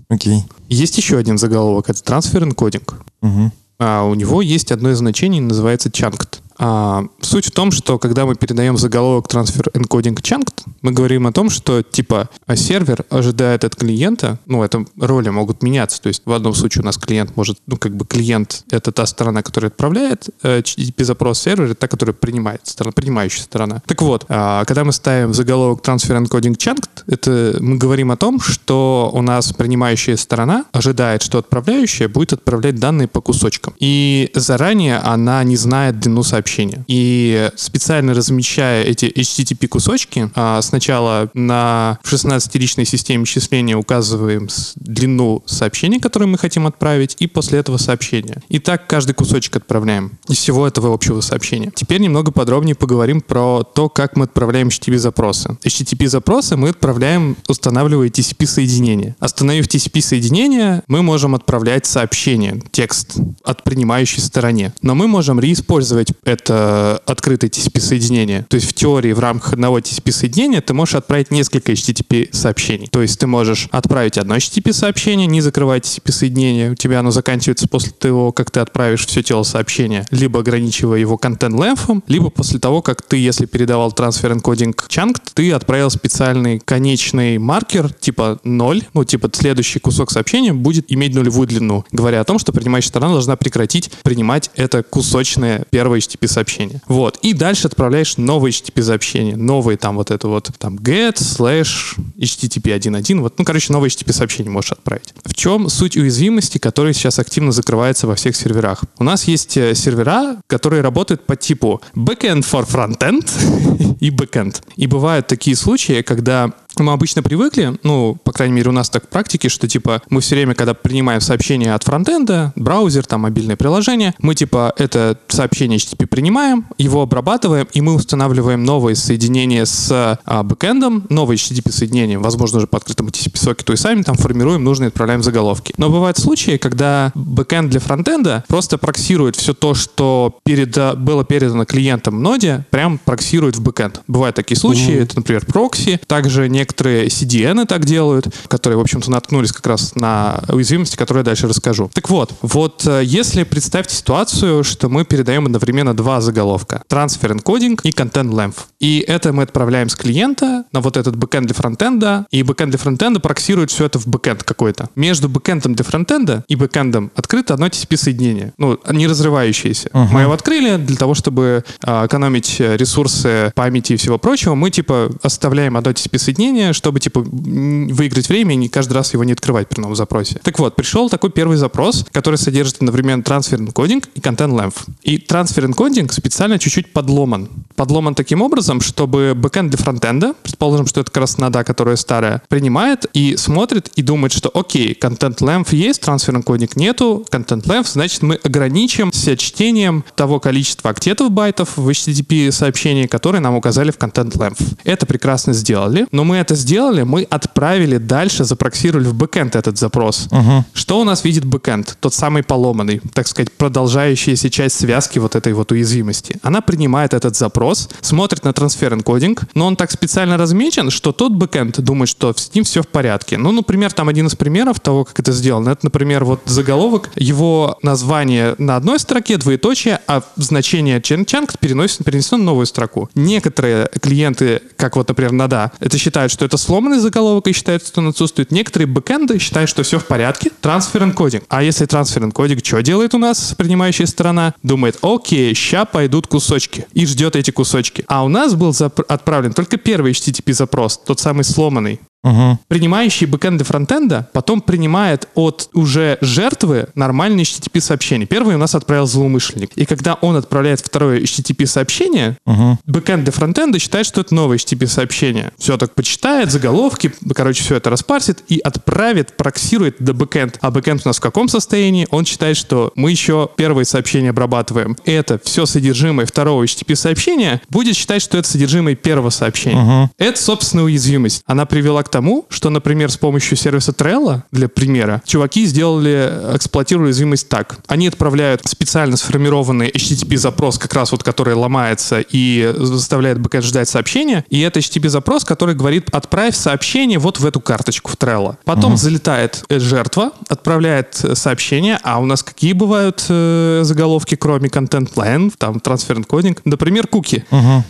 Окей. 0.09 0.43
Есть 0.69 0.97
еще 0.97 1.17
один 1.17 1.37
заголовок, 1.37 1.89
это 1.89 2.03
transfer 2.03 2.43
encoding. 2.43 3.01
Мгм. 3.21 3.51
А 3.79 4.03
у 4.03 4.13
него 4.15 4.41
есть 4.41 4.71
одно 4.71 4.91
из 4.91 4.97
значений, 4.97 5.39
называется 5.39 5.89
chunked. 5.89 6.39
А, 6.65 7.03
суть 7.19 7.47
в 7.47 7.51
том, 7.51 7.71
что 7.71 7.99
когда 7.99 8.25
мы 8.25 8.35
передаем 8.35 8.77
заголовок 8.77 9.27
transfer 9.27 9.69
encoding 9.73 10.15
chunked, 10.15 10.63
мы 10.81 10.93
говорим 10.93 11.27
о 11.27 11.33
том, 11.33 11.49
что 11.49 11.81
типа 11.81 12.29
а 12.47 12.55
сервер 12.55 13.03
ожидает 13.09 13.65
от 13.65 13.75
клиента, 13.75 14.39
ну, 14.45 14.63
это 14.63 14.85
роли 14.97 15.27
могут 15.27 15.61
меняться. 15.61 16.01
То 16.01 16.07
есть 16.07 16.21
в 16.23 16.31
одном 16.31 16.53
случае 16.55 16.83
у 16.83 16.85
нас 16.85 16.97
клиент 16.97 17.35
может, 17.35 17.57
ну, 17.67 17.75
как 17.75 17.97
бы 17.97 18.05
клиент— 18.05 18.63
это 18.71 18.93
та 18.93 19.05
сторона, 19.05 19.41
которая 19.41 19.71
отправляет 19.71 20.29
э, 20.41 20.59
HTTP-запрос, 20.59 21.41
сервер— 21.41 21.65
это 21.71 21.75
та, 21.75 21.87
которая 21.89 22.13
принимает, 22.13 22.61
сторона, 22.63 22.93
принимающая 22.93 23.43
сторона. 23.43 23.81
Так 23.85 24.01
вот, 24.01 24.23
а, 24.29 24.63
когда 24.63 24.85
мы 24.85 24.93
ставим 24.93 25.33
заголовок 25.33 25.85
transfer 25.85 26.17
encoding 26.17 26.55
chunked, 26.55 27.03
это 27.07 27.57
мы 27.59 27.75
говорим 27.75 28.09
о 28.11 28.15
том, 28.15 28.39
что 28.39 29.11
у 29.13 29.21
нас 29.21 29.51
принимающая 29.51 30.15
сторона 30.15 30.63
ожидает, 30.71 31.23
что 31.23 31.39
отправляющая 31.39 32.07
будет 32.07 32.31
отправлять 32.31 32.75
данные 32.75 33.09
по 33.09 33.19
кусочкам. 33.19 33.73
И 33.79 34.31
заранее 34.33 34.99
она 34.99 35.43
не 35.43 35.57
знает 35.57 35.99
длину 35.99 36.23
сообщения. 36.23 36.52
И 36.87 37.49
специально 37.55 38.13
размещая 38.13 38.83
эти 38.83 39.05
HTTP-кусочки, 39.05 40.29
а, 40.35 40.61
сначала 40.61 41.29
на 41.33 41.99
16-личной 42.03 42.85
системе 42.85 43.25
счисления 43.25 43.75
указываем 43.77 44.47
длину 44.75 45.43
сообщения, 45.45 45.99
которое 45.99 46.27
мы 46.27 46.37
хотим 46.37 46.67
отправить, 46.67 47.15
и 47.19 47.27
после 47.27 47.59
этого 47.59 47.77
сообщения. 47.77 48.41
И 48.49 48.59
так 48.59 48.87
каждый 48.87 49.13
кусочек 49.13 49.55
отправляем 49.55 50.19
из 50.27 50.37
всего 50.37 50.67
этого 50.67 50.93
общего 50.93 51.21
сообщения. 51.21 51.71
Теперь 51.75 52.01
немного 52.01 52.31
подробнее 52.31 52.75
поговорим 52.75 53.21
про 53.21 53.63
то, 53.63 53.89
как 53.89 54.15
мы 54.15 54.25
отправляем 54.25 54.67
HTTP-запросы. 54.67 55.57
HTTP-запросы 55.63 56.55
мы 56.55 56.69
отправляем, 56.69 57.37
устанавливая 57.47 58.09
TCP-соединение. 58.09 59.15
Остановив 59.19 59.67
TCP-соединение, 59.67 60.83
мы 60.87 61.01
можем 61.01 61.35
отправлять 61.35 61.85
сообщение, 61.85 62.61
текст 62.71 63.17
от 63.43 63.63
принимающей 63.63 64.21
стороне. 64.21 64.73
Но 64.81 64.95
мы 64.95 65.07
можем 65.07 65.39
реиспользовать 65.39 66.09
это 66.23 66.42
открытое 66.49 67.49
TCP-соединение. 67.49 68.45
То 68.49 68.55
есть 68.55 68.69
в 68.69 68.73
теории 68.73 69.13
в 69.13 69.19
рамках 69.19 69.53
одного 69.53 69.79
TCP-соединения 69.79 70.61
ты 70.61 70.73
можешь 70.73 70.95
отправить 70.95 71.31
несколько 71.31 71.71
HTTP-сообщений. 71.71 72.87
То 72.91 73.01
есть 73.01 73.19
ты 73.19 73.27
можешь 73.27 73.67
отправить 73.71 74.17
одно 74.17 74.35
HTTP-сообщение, 74.35 75.27
не 75.27 75.41
закрывая 75.41 75.79
TCP-соединение, 75.79 76.71
у 76.71 76.75
тебя 76.75 76.99
оно 76.99 77.11
заканчивается 77.11 77.67
после 77.67 77.91
того, 77.91 78.31
как 78.31 78.51
ты 78.51 78.59
отправишь 78.59 79.05
все 79.05 79.23
тело 79.23 79.43
сообщения, 79.43 80.05
либо 80.11 80.39
ограничивая 80.39 80.99
его 80.99 81.17
контент 81.17 81.55
лэмфом, 81.55 82.03
либо 82.07 82.29
после 82.29 82.59
того, 82.59 82.81
как 82.81 83.01
ты, 83.01 83.17
если 83.17 83.45
передавал 83.45 83.91
трансфер 83.91 84.31
encoding 84.31 84.75
chunked, 84.87 85.21
ты 85.33 85.51
отправил 85.51 85.89
специальный 85.89 86.59
конечный 86.59 87.37
маркер 87.37 87.91
типа 87.93 88.39
0, 88.43 88.83
ну 88.93 89.03
типа 89.03 89.29
следующий 89.33 89.79
кусок 89.79 90.11
сообщения 90.11 90.53
будет 90.53 90.91
иметь 90.91 91.13
нулевую 91.15 91.47
длину, 91.47 91.85
говоря 91.91 92.21
о 92.21 92.23
том, 92.23 92.39
что 92.39 92.51
принимающая 92.51 92.89
сторона 92.89 93.13
должна 93.13 93.35
прекратить 93.35 93.91
принимать 94.03 94.51
это 94.55 94.83
кусочное 94.83 95.65
первое 95.69 95.99
HTTP 95.99 96.22
сообщение. 96.27 96.81
Вот. 96.87 97.17
И 97.21 97.33
дальше 97.33 97.67
отправляешь 97.67 98.17
новые 98.17 98.51
HTTP 98.51 98.81
сообщения, 98.81 99.35
новые 99.35 99.77
там 99.77 99.95
вот 99.95 100.11
это 100.11 100.27
вот 100.27 100.49
там 100.57 100.75
get, 100.75 101.15
slash, 101.15 101.97
HTTP 102.17 102.77
1.1, 102.77 103.19
вот, 103.21 103.37
ну, 103.37 103.45
короче, 103.45 103.71
новые 103.73 103.89
HTTP 103.89 104.13
сообщения 104.13 104.49
можешь 104.49 104.71
отправить. 104.71 105.13
В 105.23 105.33
чем 105.33 105.69
суть 105.69 105.97
уязвимости, 105.97 106.57
которая 106.57 106.93
сейчас 106.93 107.19
активно 107.19 107.51
закрывается 107.51 108.07
во 108.07 108.15
всех 108.15 108.35
серверах? 108.35 108.83
У 108.99 109.03
нас 109.03 109.25
есть 109.25 109.57
э, 109.57 109.75
сервера, 109.75 110.37
которые 110.47 110.81
работают 110.81 111.25
по 111.25 111.35
типу 111.35 111.81
backend 111.95 112.45
for 112.49 112.67
frontend 112.67 113.97
и 113.99 114.09
backend. 114.09 114.61
И 114.75 114.87
бывают 114.87 115.27
такие 115.27 115.55
случаи, 115.55 116.01
когда 116.01 116.51
мы 116.79 116.91
обычно 116.91 117.23
привыкли, 117.23 117.77
ну, 117.83 118.17
по 118.23 118.31
крайней 118.31 118.55
мере, 118.55 118.69
у 118.69 118.73
нас 118.73 118.89
так 118.89 119.05
в 119.05 119.07
практике, 119.07 119.49
что, 119.49 119.67
типа, 119.67 120.01
мы 120.09 120.21
все 120.21 120.35
время, 120.35 120.55
когда 120.55 120.73
принимаем 120.73 121.21
сообщение 121.21 121.73
от 121.73 121.83
фронтенда, 121.83 122.53
браузер, 122.55 123.05
там, 123.05 123.21
мобильное 123.21 123.55
приложение, 123.55 124.13
мы, 124.19 124.35
типа, 124.35 124.73
это 124.77 125.17
сообщение 125.27 125.77
HTTP 125.77 126.07
принимаем, 126.07 126.65
его 126.77 127.01
обрабатываем, 127.01 127.67
и 127.73 127.81
мы 127.81 127.93
устанавливаем 127.93 128.63
новые 128.63 128.95
соединения 128.95 129.65
с 129.65 129.89
а, 130.25 130.43
бэкэндом, 130.43 131.05
новые 131.09 131.37
HTTP-соединения, 131.37 132.19
возможно, 132.19 132.57
уже 132.57 132.67
по 132.67 132.77
открытому 132.77 133.09
TCP-сокету, 133.09 133.73
и 133.73 133.77
сами 133.77 134.01
там 134.01 134.15
формируем 134.15 134.63
нужные, 134.63 134.87
отправляем 134.87 135.23
заголовки. 135.23 135.73
Но 135.77 135.89
бывают 135.89 136.17
случаи, 136.17 136.57
когда 136.57 137.11
бэкэнд 137.15 137.69
для 137.69 137.79
фронтенда 137.79 138.43
просто 138.47 138.77
проксирует 138.77 139.35
все 139.35 139.53
то, 139.53 139.73
что 139.73 140.39
переда- 140.45 140.95
было 140.95 141.23
передано 141.23 141.65
клиентом 141.65 142.21
ноде, 142.21 142.65
прям 142.69 142.97
проксирует 142.97 143.55
в 143.55 143.61
бэкэнд. 143.61 144.01
Бывают 144.07 144.35
такие 144.35 144.57
случаи, 144.57 144.95
это, 144.95 145.17
например, 145.17 145.45
прокси, 145.45 145.99
также 146.07 146.49
некоторые 146.63 147.07
CDN 147.07 147.65
так 147.65 147.85
делают, 147.85 148.27
которые, 148.47 148.77
в 148.77 148.81
общем-то, 148.81 149.11
наткнулись 149.11 149.51
как 149.51 149.67
раз 149.67 149.95
на 149.95 150.41
уязвимости, 150.47 150.95
которые 150.95 151.21
я 151.21 151.25
дальше 151.25 151.47
расскажу. 151.47 151.89
Так 151.93 152.09
вот, 152.09 152.33
вот 152.41 152.87
э, 152.87 153.01
если 153.03 153.43
представьте 153.43 153.95
ситуацию, 153.95 154.63
что 154.63 154.87
мы 154.87 155.03
передаем 155.03 155.45
одновременно 155.45 155.93
два 155.93 156.21
заголовка. 156.21 156.83
Transfer 156.89 157.35
encoding 157.35 157.79
и 157.83 157.89
content 157.89 158.31
length. 158.31 158.59
И 158.79 159.03
это 159.05 159.33
мы 159.33 159.43
отправляем 159.43 159.89
с 159.89 159.95
клиента 159.95 160.63
на 160.71 160.79
вот 160.79 160.95
этот 160.95 161.17
бэкэнд 161.17 161.47
для 161.47 161.55
фронтенда, 161.55 162.25
и 162.31 162.43
бэкэнд 162.43 162.71
для 162.71 162.79
фронтенда 162.79 163.19
проксирует 163.19 163.71
все 163.71 163.85
это 163.85 163.99
в 163.99 164.07
бэкэнд 164.07 164.43
какой-то. 164.43 164.89
Между 164.95 165.27
бэкэндом 165.27 165.75
для 165.75 165.83
фронтенда 165.83 166.45
и 166.47 166.55
бэкэндом 166.55 167.11
открыто 167.15 167.53
одно 167.55 167.67
TCP-соединение. 167.67 168.53
Ну, 168.57 168.79
не 168.89 169.07
разрывающееся. 169.07 169.89
Мы 169.93 170.21
его 170.21 170.31
открыли 170.31 170.77
для 170.77 170.95
того, 170.95 171.13
чтобы 171.13 171.65
а, 171.81 172.05
экономить 172.05 172.57
э, 172.59 172.77
ресурсы 172.77 173.51
памяти 173.55 173.93
и 173.93 173.95
всего 173.97 174.17
прочего. 174.17 174.55
Мы, 174.55 174.69
типа, 174.69 175.09
оставляем 175.21 175.77
одно 175.77 175.91
TCP-соединение, 175.91 176.52
чтобы, 176.73 176.99
типа, 176.99 177.21
выиграть 177.21 178.29
время 178.29 178.53
и 178.53 178.57
не 178.57 178.69
каждый 178.69 178.93
раз 178.93 179.13
его 179.13 179.23
не 179.23 179.33
открывать 179.33 179.69
при 179.69 179.81
новом 179.81 179.95
запросе. 179.95 180.39
Так 180.43 180.59
вот, 180.59 180.75
пришел 180.75 181.09
такой 181.09 181.29
первый 181.31 181.57
запрос, 181.57 182.05
который 182.11 182.35
содержит 182.35 182.77
одновременно 182.77 183.21
transfer 183.21 183.57
encoding 183.57 184.03
и 184.15 184.19
content 184.19 184.51
length. 184.51 184.87
И 185.03 185.17
transfer 185.17 185.67
encoding 185.67 186.11
специально 186.11 186.59
чуть-чуть 186.59 186.93
подломан. 186.93 187.49
Подломан 187.75 188.15
таким 188.15 188.41
образом, 188.41 188.81
чтобы 188.81 189.33
бэкэнд 189.35 189.69
для 189.69 189.77
фронтенда, 189.77 190.33
предположим, 190.43 190.85
что 190.85 191.01
это 191.01 191.11
как 191.11 191.21
раз 191.21 191.37
нода, 191.37 191.63
которая 191.63 191.95
старая, 191.95 192.41
принимает 192.49 193.05
и 193.13 193.35
смотрит 193.37 193.89
и 193.95 194.01
думает, 194.01 194.31
что 194.31 194.51
окей, 194.53 194.97
content 194.99 195.37
length 195.37 195.75
есть, 195.75 196.01
transfer 196.01 196.33
encoding 196.33 196.71
нету, 196.75 197.25
content 197.31 197.63
length, 197.63 197.91
значит, 197.93 198.21
мы 198.21 198.35
ограничимся 198.35 199.35
чтением 199.37 200.03
того 200.15 200.39
количества 200.39 200.91
октетов 200.91 201.31
байтов 201.31 201.77
в 201.77 201.89
HTTP 201.89 202.51
сообщении, 202.51 203.07
которые 203.07 203.41
нам 203.41 203.55
указали 203.55 203.91
в 203.91 203.97
content 203.97 204.31
length. 204.33 204.77
Это 204.83 205.05
прекрасно 205.05 205.53
сделали, 205.53 206.07
но 206.11 206.23
мы 206.23 206.39
это 206.43 206.55
сделали, 206.55 207.03
мы 207.03 207.23
отправили 207.23 207.97
дальше, 207.97 208.43
запроксировали 208.43 209.07
в 209.07 209.15
бэкэнд 209.15 209.55
этот 209.55 209.77
запрос. 209.77 210.27
Что 210.73 210.99
у 210.99 211.03
нас 211.03 211.23
видит 211.23 211.45
бэкэнд? 211.45 211.97
Тот 211.99 212.13
самый 212.13 212.43
поломанный, 212.43 213.01
так 213.13 213.27
сказать, 213.27 213.51
продолжающаяся 213.51 214.49
часть 214.49 214.79
связки 214.79 215.19
вот 215.19 215.35
этой 215.35 215.53
вот 215.53 215.71
уязвимости. 215.71 216.37
Она 216.43 216.61
принимает 216.61 217.13
этот 217.13 217.35
запрос, 217.35 217.89
смотрит 218.01 218.43
на 218.43 218.53
transfer 218.53 218.93
encoding, 218.93 219.43
но 219.55 219.65
он 219.67 219.75
так 219.75 219.91
специально 219.91 220.37
размечен, 220.37 220.91
что 220.91 221.11
тот 221.13 221.31
бэкэнд 221.31 221.79
думает, 221.79 222.09
что 222.09 222.33
с 222.33 222.53
ним 222.53 222.65
все 222.65 222.81
в 222.83 222.87
порядке. 222.87 223.37
Ну, 223.37 223.51
например, 223.51 223.93
там 223.93 224.09
один 224.09 224.27
из 224.27 224.35
примеров 224.35 224.79
того, 224.79 225.05
как 225.05 225.19
это 225.19 225.31
сделано, 225.31 225.69
это, 225.69 225.85
например, 225.85 226.25
вот 226.25 226.41
заголовок, 226.45 227.09
его 227.15 227.77
название 227.81 228.55
на 228.57 228.75
одной 228.75 228.99
строке, 228.99 229.37
двоеточие, 229.37 229.99
а 230.07 230.21
значение 230.35 231.01
chunked 231.01 231.57
переносится, 231.57 232.03
перенесено 232.03 232.37
на 232.39 232.43
новую 232.43 232.65
строку. 232.65 233.09
Некоторые 233.15 233.89
клиенты, 234.01 234.61
как 234.75 234.97
вот, 234.97 235.07
например, 235.07 235.31
нода, 235.31 235.71
это 235.79 235.97
считают, 235.97 236.31
что 236.33 236.43
это 236.43 236.57
сломанный 236.57 236.99
заголовок 236.99 237.47
и 237.47 237.53
считают, 237.53 237.85
что 237.85 238.01
он 238.01 238.09
отсутствует. 238.09 238.51
Некоторые 238.51 238.87
бэкэнды 238.87 239.39
считают, 239.39 239.69
что 239.69 239.83
все 239.83 239.99
в 239.99 240.05
порядке, 240.05 240.51
transfer 240.61 241.03
encoding. 241.03 241.45
А 241.47 241.63
если 241.63 241.85
transfer 241.85 242.23
encoding, 242.23 242.65
что 242.65 242.81
делает 242.81 243.13
у 243.13 243.17
нас 243.17 243.53
принимающая 243.57 244.05
сторона? 244.05 244.53
Думает, 244.63 244.97
окей, 245.01 245.53
ща 245.53 245.85
пойдут 245.85 246.27
кусочки. 246.27 246.85
И 246.93 247.05
ждет 247.05 247.35
эти 247.35 247.51
кусочки. 247.51 248.03
А 248.07 248.25
у 248.25 248.27
нас 248.27 248.55
был 248.55 248.71
зап- 248.71 249.05
отправлен 249.07 249.53
только 249.53 249.77
первый 249.77 250.11
HTTP 250.11 250.53
запрос, 250.53 250.97
тот 250.97 251.19
самый 251.19 251.43
сломанный. 251.43 251.99
Мгм. 252.23 252.59
Принимающий 252.67 253.27
бэкэнд 253.27 253.49
для 253.49 253.63
фронтенда 253.63 254.29
потом 254.33 254.61
принимает 254.61 255.27
от 255.35 255.69
уже 255.73 256.17
жертвы 256.21 256.87
нормальные 256.95 257.43
HTTP 257.43 257.81
сообщения. 257.81 258.25
Первый 258.25 258.55
у 258.55 258.57
нас 258.57 258.75
отправил 258.75 259.05
злоумышленник. 259.07 259.71
И 259.75 259.85
когда 259.85 260.13
он 260.15 260.35
отправляет 260.35 260.79
второе 260.79 261.19
HTTP 261.19 261.65
сообщение, 261.65 262.37
Мгм. 262.45 262.79
бэкэнд 262.85 263.23
для 263.23 263.33
фронтенда 263.33 263.79
считает, 263.79 264.05
что 264.05 264.21
это 264.21 264.33
новое 264.33 264.57
HTTP 264.57 264.87
сообщение. 264.87 265.51
Все 265.57 265.77
так 265.77 265.93
почитает, 265.95 266.51
заголовки, 266.51 267.11
короче, 267.35 267.63
все 267.63 267.75
это 267.75 267.89
распарсит 267.89 268.43
и 268.47 268.59
отправит, 268.59 269.35
проксирует 269.37 269.97
до 269.99 270.13
бэкэнд. 270.13 270.59
А 270.61 270.71
бэкэнд 270.71 271.01
у 271.05 271.09
нас 271.09 271.17
в 271.17 271.21
каком 271.21 271.47
состоянии? 271.49 272.07
Он 272.11 272.25
считает, 272.25 272.55
что 272.57 272.91
мы 272.95 273.11
еще 273.11 273.49
первое 273.57 273.83
сообщение 273.83 274.29
обрабатываем. 274.29 274.95
Это 275.05 275.39
все 275.43 275.65
содержимое 275.65 276.25
второго 276.25 276.63
HTTP 276.63 276.95
сообщения 276.95 277.61
будет 277.69 277.95
считать, 277.95 278.21
что 278.21 278.37
это 278.37 278.47
содержимое 278.47 278.95
первого 278.95 279.29
сообщения. 279.29 280.09
Это, 280.17 280.41
собственно, 280.41 280.83
уязвимость. 280.83 281.43
Она 281.45 281.65
привела 281.65 282.03
к 282.03 282.09
тому, 282.13 282.45
что, 282.49 282.69
например, 282.69 283.11
с 283.11 283.17
помощью 283.17 283.57
сервиса 283.57 283.91
Trello, 283.91 284.43
для 284.51 284.69
примера, 284.69 285.23
чуваки 285.25 285.65
сделали, 285.65 286.31
эксплуатируя 286.53 287.05
уязвимость 287.05 287.49
так. 287.49 287.77
Они 287.87 288.07
отправляют 288.07 288.61
специально 288.65 289.17
сформированный 289.17 289.89
HTTP-запрос, 289.89 290.77
как 290.77 290.93
раз 290.93 291.11
вот 291.11 291.23
который 291.23 291.55
ломается 291.55 292.19
и 292.19 292.71
заставляет 292.77 293.39
бэкэнд 293.39 293.65
ждать 293.65 293.89
сообщения, 293.89 294.45
и 294.49 294.59
это 294.59 294.79
HTTP-запрос, 294.79 295.43
который 295.43 295.73
говорит, 295.73 296.09
отправь 296.11 296.55
сообщение 296.55 297.17
вот 297.17 297.39
в 297.39 297.45
эту 297.47 297.59
карточку 297.59 298.11
в 298.11 298.15
Trello. 298.15 298.57
Потом 298.63 298.95
залетает 298.95 299.63
э, 299.69 299.79
жертва, 299.79 300.31
отправляет 300.49 301.19
э, 301.23 301.33
сообщение, 301.33 301.99
а 302.03 302.19
у 302.19 302.25
нас 302.25 302.43
какие 302.43 302.73
бывают 302.73 303.25
э, 303.27 303.81
заголовки, 303.83 304.35
кроме 304.35 304.69
контент 304.69 305.13
line, 305.15 305.51
там 305.57 305.79
трансфер 305.79 306.23
кодинг, 306.25 306.61
например, 306.63 307.07
куки. 307.07 307.43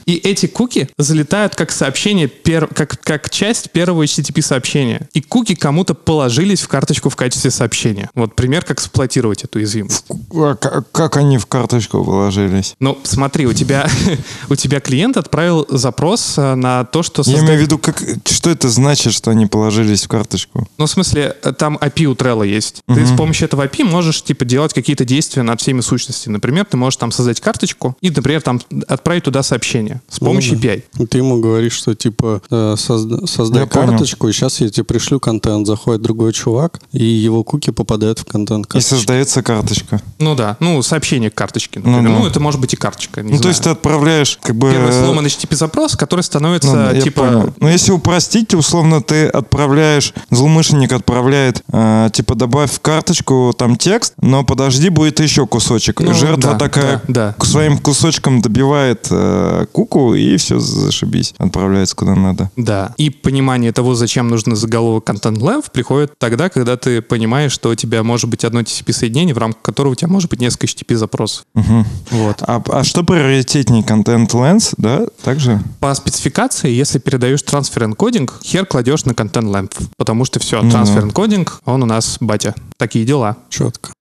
И 0.06 0.16
эти 0.16 0.46
куки 0.46 0.88
залетают 0.98 1.56
как 1.56 1.72
сообщение, 1.72 2.28
пер- 2.28 2.74
как, 2.74 3.02
как 3.02 3.30
часть 3.30 3.72
первого 3.72 4.04
HTTP 4.20 4.42
сообщения. 4.42 5.08
И 5.14 5.22
куки 5.22 5.56
кому-то 5.56 5.94
положились 5.94 6.62
в 6.62 6.68
карточку 6.68 7.10
в 7.10 7.16
качестве 7.16 7.52
сообщения. 7.52 8.10
Вот 8.16 8.36
пример, 8.36 8.64
как 8.64 8.78
эксплуатировать 8.78 9.44
эту 9.44 9.60
уязвимость. 9.60 10.06
А 10.34 10.56
как 10.92 11.18
они 11.18 11.38
в 11.38 11.46
карточку 11.46 12.02
вложились? 12.04 12.76
Ну, 12.80 12.98
смотри, 13.04 13.46
у 13.48 13.54
тебя, 13.54 13.88
у 14.50 14.56
тебя 14.56 14.80
клиент 14.80 15.18
отправил 15.18 15.66
запрос 15.70 16.36
э, 16.38 16.56
на 16.56 16.86
то, 16.86 17.04
что 17.04 17.24
Я 17.26 17.34
созда- 17.38 17.42
имею 17.46 17.60
в 17.60 17.62
виду, 17.62 17.78
как, 17.78 18.02
что 18.26 18.50
это 18.50 18.70
значит, 18.70 19.14
что 19.14 19.32
они 19.32 19.46
положились 19.46 20.04
в 20.04 20.08
карточку? 20.08 20.68
Ну, 20.78 20.86
в 20.86 20.90
смысле, 20.90 21.36
э, 21.44 21.54
там 21.54 21.78
API 21.78 22.06
у 22.06 22.14
Trello 22.14 22.46
есть. 22.48 22.82
Ты 22.88 23.06
с 23.06 23.16
помощью 23.16 23.46
этого 23.48 23.66
API 23.66 23.84
можешь, 23.84 24.22
типа, 24.24 24.46
делать 24.46 24.74
какие-то 24.74 25.06
действия 25.06 25.44
над 25.44 25.62
всеми 25.62 25.82
сущностями. 25.82 26.34
Например, 26.34 26.66
ты 26.66 26.78
можешь 26.78 26.98
там 26.98 27.12
создать 27.12 27.40
карточку 27.42 27.98
и, 28.02 28.10
например, 28.10 28.42
там 28.42 28.62
отправить 28.88 29.24
туда 29.24 29.44
сообщение 29.44 30.02
с 30.10 30.20
помощью 30.20 30.56
Ну 30.56 30.60
да. 30.62 30.68
API. 30.70 31.08
Ты 31.08 31.18
ему 31.20 31.40
говоришь, 31.42 31.74
что 31.74 31.96
типа 31.96 32.42
э, 32.50 32.76
созда- 32.78 33.28
создай 33.28 33.62
Я 33.62 33.68
понял. 33.68 33.88
Карточку, 34.04 34.28
и 34.28 34.34
сейчас 34.34 34.60
я 34.62 34.70
тебе 34.70 34.84
пришлю 34.84 35.20
контент. 35.20 35.66
Заходит 35.68 36.02
другой 36.02 36.34
чувак, 36.34 36.80
и 36.92 37.04
его 37.04 37.44
куки 37.44 37.72
попадают 37.72 38.20
в 38.20 38.26
контент 38.26 38.66
И 38.66 38.70
карточки. 38.70 38.90
создается 38.96 39.42
карточка. 39.42 40.02
Ну 40.20 40.36
да, 40.36 40.58
ну, 40.60 40.82
сообщение 40.82 41.30
к 41.32 41.36
карточке, 41.36 41.80
например. 41.80 42.02
Ну 42.04 42.10
Ну, 42.18 42.24
да. 42.24 42.30
это 42.30 42.40
может 42.40 42.60
быть 42.60 42.74
и 42.74 42.76
карточка, 42.76 43.22
не 43.22 43.30
Ну, 43.32 43.38
то 43.38 43.44
знаю. 43.44 43.52
есть 43.52 43.64
ты 43.64 43.70
отправляешь, 43.70 44.38
как 44.42 44.56
бы... 44.56 44.72
Первый 44.72 44.92
сломанный 44.92 45.30
HTTP-запрос, 45.30 45.96
который 45.96 46.22
становится, 46.22 46.76
Ну, 46.76 46.94
я 46.94 47.02
типа... 47.02 47.22
понял. 47.22 47.54
Но 47.60 47.70
если 47.70 47.92
упростить, 47.92 48.54
условно, 48.54 49.02
ты 49.02 49.28
отправляешь, 49.28 50.14
злоумышленник 50.32 50.92
отправляет, 50.92 51.64
э, 51.72 52.10
типа, 52.14 52.36
добавь 52.36 52.72
в 52.72 52.80
карточку 52.82 53.54
там 53.58 53.78
текст, 53.78 54.14
но 54.22 54.44
подожди, 54.44 54.90
будет 54.90 55.20
еще 55.22 55.48
кусочек. 55.48 56.02
Ну, 56.02 56.14
Жертва 56.14 56.54
да, 56.54 56.58
такая 56.60 57.02
да, 57.08 57.28
да. 57.28 57.36
к 57.38 57.46
своим 57.46 57.78
кусочкам 57.78 58.42
добивает 58.42 59.08
э, 59.10 59.66
куку, 59.72 60.14
и 60.14 60.36
все, 60.38 60.60
зашибись. 60.60 61.34
Отправляется 61.38 61.96
куда 61.96 62.16
надо. 62.16 62.50
Да. 62.58 62.94
И 62.98 63.10
понимание 63.10 63.72
того, 63.72 63.93
зачем 63.96 64.28
нужен 64.28 64.56
заголовок 64.56 65.10
Content 65.10 65.38
Lamp, 65.38 65.66
приходит 65.72 66.14
тогда, 66.18 66.50
когда 66.50 66.78
ты 66.78 67.02
понимаешь, 67.02 67.52
что 67.52 67.70
у 67.70 67.76
тебя 67.76 68.04
может 68.04 68.30
быть 68.30 68.44
одно 68.44 68.62
TCP-соединение, 68.62 69.34
в 69.34 69.38
рамках 69.38 69.62
которого 69.62 69.92
у 69.94 69.96
тебя 69.96 70.10
может 70.10 70.30
быть 70.30 70.40
несколько 70.42 70.68
HTTP-запросов. 70.68 71.46
Мгм. 71.54 71.86
Вот. 72.12 72.38
А, 72.42 72.62
а 72.70 72.84
что 72.84 73.04
приоритетнее, 73.04 73.84
контент 73.84 74.34
Lens, 74.34 74.74
да? 74.78 75.06
Также? 75.24 75.62
По 75.80 75.94
спецификации, 75.94 76.70
если 76.72 77.00
передаешь 77.00 77.42
трансфер 77.42 77.86
энкодинг, 77.86 78.40
хер 78.44 78.66
кладешь 78.66 79.06
на 79.06 79.12
Content 79.12 79.50
Lamp, 79.52 79.72
потому 79.98 80.26
что 80.26 80.40
все, 80.40 80.62
Ну 80.62 80.72
да. 80.72 80.84
энкодинг, 80.84 81.62
он 81.66 81.84
у 81.84 81.86
нас 81.86 82.18
батя. 82.20 82.54
Такие 82.78 83.06
дела. 83.06 83.38
Четко. 83.50 83.93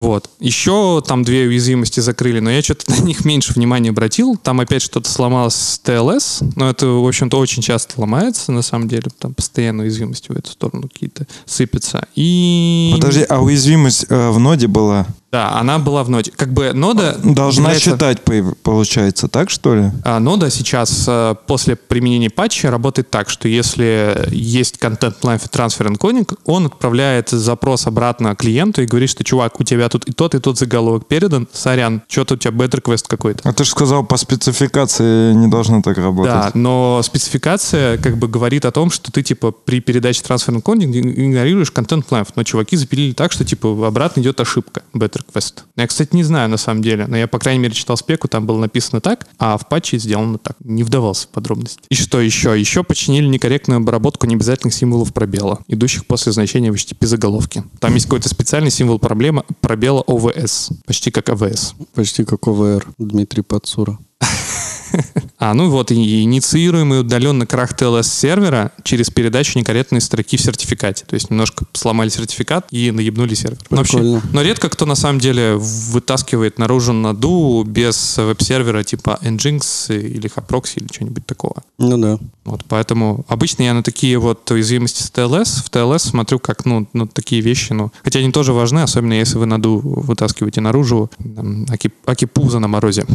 Вот. 0.00 0.30
Еще 0.38 1.02
там 1.06 1.24
две 1.24 1.46
уязвимости 1.46 1.98
закрыли, 1.98 2.38
но 2.38 2.50
я 2.50 2.62
что-то 2.62 2.90
на 2.90 3.00
них 3.00 3.24
меньше 3.24 3.52
внимания 3.54 3.90
обратил. 3.90 4.36
Там 4.36 4.60
опять 4.60 4.82
что-то 4.82 5.10
сломалось 5.10 5.56
с 5.56 5.80
TLS, 5.84 6.52
но 6.54 6.70
это, 6.70 6.86
в 6.86 7.06
общем-то, 7.06 7.36
очень 7.36 7.62
часто 7.62 8.00
ломается, 8.00 8.52
на 8.52 8.62
самом 8.62 8.86
деле. 8.86 9.10
Там 9.18 9.34
постоянно 9.34 9.82
уязвимости 9.82 10.30
в 10.30 10.36
эту 10.36 10.50
сторону 10.50 10.88
какие-то 10.88 11.26
сыпятся. 11.46 12.06
И... 12.14 12.92
Подожди, 12.94 13.24
а 13.28 13.40
уязвимость 13.40 14.06
э, 14.08 14.30
в 14.30 14.38
ноде 14.38 14.68
была? 14.68 15.06
Да, 15.30 15.52
она 15.58 15.78
была 15.78 16.04
в 16.04 16.10
ноде. 16.10 16.32
Как 16.34 16.52
бы 16.54 16.72
нода... 16.72 17.18
Должна 17.22 17.72
является- 17.72 18.54
получается, 18.62 19.28
так 19.28 19.50
что 19.50 19.74
ли? 19.74 19.90
А 20.04 20.18
нода 20.20 20.50
сейчас 20.50 21.04
э, 21.06 21.34
после 21.46 21.76
применения 21.76 22.30
патча 22.30 22.70
работает 22.70 23.10
так, 23.10 23.28
что 23.28 23.46
если 23.46 24.26
есть 24.30 24.78
контент 24.78 25.16
line 25.22 25.38
transfer 25.50 25.86
encoding, 25.86 26.38
он 26.46 26.66
отправляет 26.66 27.28
запрос 27.28 27.86
обратно 27.86 28.34
клиенту 28.36 28.80
и 28.82 28.86
говорит, 28.86 29.10
что, 29.10 29.22
чувак, 29.22 29.60
у 29.60 29.64
тебя 29.64 29.90
тут 29.90 30.06
и 30.08 30.12
тот, 30.12 30.34
и 30.34 30.38
тот 30.38 30.58
заголовок 30.58 31.06
передан, 31.06 31.46
сорян, 31.52 32.02
что-то 32.08 32.34
у 32.34 32.36
тебя 32.38 32.52
bad 32.52 32.70
request 32.70 33.04
какой-то. 33.06 33.46
А 33.46 33.52
ты 33.52 33.64
же 33.64 33.70
сказал, 33.70 34.04
по 34.04 34.16
спецификации 34.16 35.34
не 35.34 35.48
должно 35.48 35.82
так 35.82 35.98
работать. 35.98 36.32
Да, 36.32 36.50
но 36.54 37.00
спецификация 37.04 37.98
как 37.98 38.16
бы 38.16 38.28
говорит 38.28 38.64
о 38.64 38.70
том, 38.70 38.90
что 38.90 39.12
ты 39.12 39.22
типа 39.22 39.50
при 39.52 39.80
передаче 39.80 40.22
трансфер 40.22 40.54
encoding 40.54 40.90
игнорируешь 40.90 41.70
контент 41.70 42.06
line, 42.10 42.26
но 42.34 42.42
чуваки 42.44 42.76
запилили 42.76 43.12
так, 43.12 43.32
что 43.32 43.44
типа 43.44 43.86
обратно 43.86 44.20
идет 44.20 44.40
ошибка, 44.40 44.82
bad 44.94 45.17
request. 45.18 45.62
Я, 45.76 45.86
кстати, 45.86 46.14
не 46.14 46.24
знаю 46.24 46.48
на 46.48 46.56
самом 46.56 46.82
деле, 46.82 47.06
но 47.06 47.16
я, 47.16 47.26
по 47.26 47.38
крайней 47.38 47.60
мере, 47.60 47.74
читал 47.74 47.96
спеку, 47.96 48.28
там 48.28 48.46
было 48.46 48.58
написано 48.58 49.00
так, 49.00 49.26
а 49.38 49.56
в 49.58 49.68
патче 49.68 49.98
сделано 49.98 50.38
так. 50.38 50.56
Не 50.60 50.82
вдавался 50.82 51.26
в 51.26 51.30
подробности. 51.30 51.80
И 51.88 51.94
что 51.94 52.20
еще? 52.20 52.58
Еще 52.58 52.84
починили 52.84 53.26
некорректную 53.26 53.78
обработку 53.78 54.26
необязательных 54.26 54.74
символов 54.74 55.12
пробела, 55.12 55.60
идущих 55.68 56.06
после 56.06 56.32
значения 56.32 56.72
в 56.72 56.74
HTTP 56.74 57.06
заголовке. 57.06 57.64
Там 57.80 57.94
есть 57.94 58.06
какой-то 58.06 58.28
специальный 58.28 58.70
символ 58.70 58.98
проблема 58.98 59.44
пробела 59.60 60.02
OVS, 60.06 60.72
почти 60.86 61.10
как 61.10 61.28
AVS. 61.28 61.74
Почти 61.94 62.24
как 62.24 62.46
ОВР. 62.46 62.86
Дмитрий 62.98 63.42
Пацура. 63.42 63.98
А, 65.40 65.54
ну 65.54 65.70
вот, 65.70 65.92
и 65.92 66.22
инициируемый 66.22 67.00
удаленно 67.00 67.46
крах 67.46 67.72
TLS 67.74 68.02
сервера 68.04 68.72
через 68.82 69.08
передачу 69.10 69.58
некорректной 69.58 70.00
строки 70.00 70.36
в 70.36 70.40
сертификате. 70.40 71.04
То 71.06 71.14
есть 71.14 71.30
немножко 71.30 71.64
сломали 71.74 72.08
сертификат 72.08 72.66
и 72.72 72.90
наебнули 72.90 73.34
сервер. 73.34 73.58
Вообще- 73.70 73.98
Прикольно. 73.98 74.22
но 74.32 74.42
редко 74.42 74.68
кто 74.68 74.84
на 74.84 74.96
самом 74.96 75.20
деле 75.20 75.54
вытаскивает 75.56 76.58
наружу 76.58 76.92
наду 76.92 77.62
без 77.64 78.16
веб-сервера 78.16 78.82
типа 78.82 79.18
Nginx 79.22 79.96
или 79.96 80.28
Haproxy 80.28 80.78
или 80.80 80.88
что-нибудь 80.92 81.24
такого. 81.24 81.62
Ну 81.78 81.96
да. 81.98 82.18
Вот, 82.44 82.64
поэтому 82.66 83.24
обычно 83.28 83.62
я 83.62 83.74
на 83.74 83.82
такие 83.82 84.18
вот 84.18 84.50
уязвимости 84.50 85.02
с 85.02 85.12
TLS, 85.12 85.62
в 85.64 85.70
TLS 85.70 85.98
смотрю 85.98 86.38
как, 86.40 86.64
ну, 86.64 86.88
ну, 86.94 87.06
такие 87.06 87.42
вещи, 87.42 87.74
ну, 87.74 87.92
хотя 88.02 88.18
они 88.20 88.32
тоже 88.32 88.52
важны, 88.52 88.80
особенно 88.80 89.12
если 89.12 89.36
вы 89.38 89.46
наду 89.46 89.78
вытаскиваете 89.78 90.60
наружу, 90.62 91.10
там, 91.36 91.66
аки, 91.68 91.92
аки 92.06 92.24
пузо 92.24 92.58
на 92.58 92.66
морозе. 92.66 93.06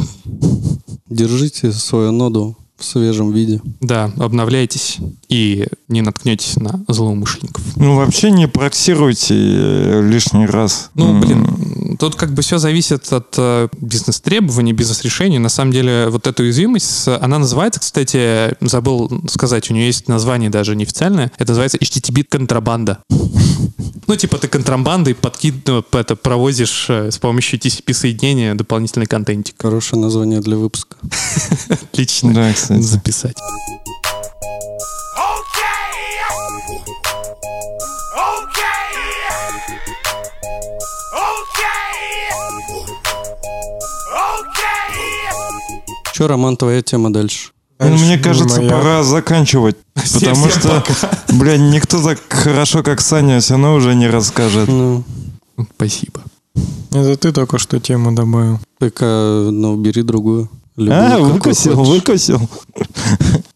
Держите 1.09 1.71
свою 1.71 2.11
ноду 2.17 2.57
в 2.77 2.85
свежем 2.85 3.31
виде. 3.31 3.61
Да, 3.79 4.11
обновляйтесь 4.17 4.97
и 5.29 5.67
не 5.87 6.01
наткнетесь 6.01 6.57
на 6.57 6.83
злоумышленников. 6.87 7.63
Ну, 7.75 7.95
вообще 7.95 8.31
не 8.31 8.47
проксируйте 8.47 9.35
э, 9.35 10.01
лишний 10.01 10.45
раз. 10.45 10.89
Ну, 10.95 11.19
блин, 11.19 11.97
тут 11.99 12.15
как 12.15 12.33
бы 12.33 12.41
все 12.41 12.57
зависит 12.57 13.11
от 13.13 13.35
э, 13.37 13.69
бизнес-требований, 13.79 14.73
бизнес-решений. 14.73 15.39
На 15.39 15.49
самом 15.49 15.71
деле, 15.71 16.07
вот 16.09 16.27
эта 16.27 16.43
уязвимость, 16.43 17.07
она 17.07 17.39
называется, 17.39 17.79
кстати, 17.79 18.55
забыл 18.59 19.09
сказать, 19.29 19.69
у 19.69 19.73
нее 19.73 19.87
есть 19.87 20.07
название 20.07 20.49
даже 20.49 20.75
неофициальное. 20.75 21.31
Это 21.37 21.51
называется 21.51 21.77
HTTP 21.77 22.23
контрабанда. 22.23 22.99
Ну, 24.07 24.15
типа 24.15 24.37
ты 24.37 24.47
контрабандой 24.47 25.15
подкид, 25.15 25.67
ну, 25.67 25.83
это 25.91 26.15
провозишь 26.15 26.87
э, 26.89 27.09
с 27.11 27.17
помощью 27.17 27.59
TCP-соединения 27.59 28.53
дополнительный 28.55 29.05
контентик. 29.05 29.55
Хорошее 29.61 30.01
название 30.01 30.41
для 30.41 30.57
выпуска. 30.57 30.97
Отлично. 31.69 32.33
Да, 32.33 32.53
кстати. 32.53 32.81
Записать. 32.81 33.37
Че, 46.13 46.27
Роман, 46.27 46.57
твоя 46.57 46.83
тема 46.83 47.11
дальше? 47.11 47.52
Ну, 47.79 47.97
Мне 47.97 48.17
кажется, 48.17 48.59
моя. 48.61 48.69
пора 48.71 49.03
заканчивать. 49.03 49.75
Потому 49.95 50.47
Всем 50.47 50.51
что, 50.51 50.83
блядь, 51.33 51.59
никто 51.59 52.01
так 52.01 52.19
хорошо, 52.29 52.81
как 52.83 53.01
Саня, 53.01 53.39
все 53.39 53.53
равно 53.53 53.75
уже 53.75 53.93
не 53.95 54.07
расскажет. 54.07 54.67
Ну, 54.67 55.03
Спасибо. 55.75 56.21
Это 56.91 57.15
ты 57.17 57.31
только 57.31 57.57
что 57.57 57.79
тему 57.79 58.11
добавил. 58.13 58.59
так, 58.79 58.93
а, 59.01 59.49
ну, 59.49 59.75
бери 59.75 60.01
другую. 60.03 60.49
Любую, 60.75 60.97
А, 61.05 61.09
какую 61.11 61.33
выкосил, 61.33 61.75
хочешь. 61.75 61.93
выкосил. 61.93 62.49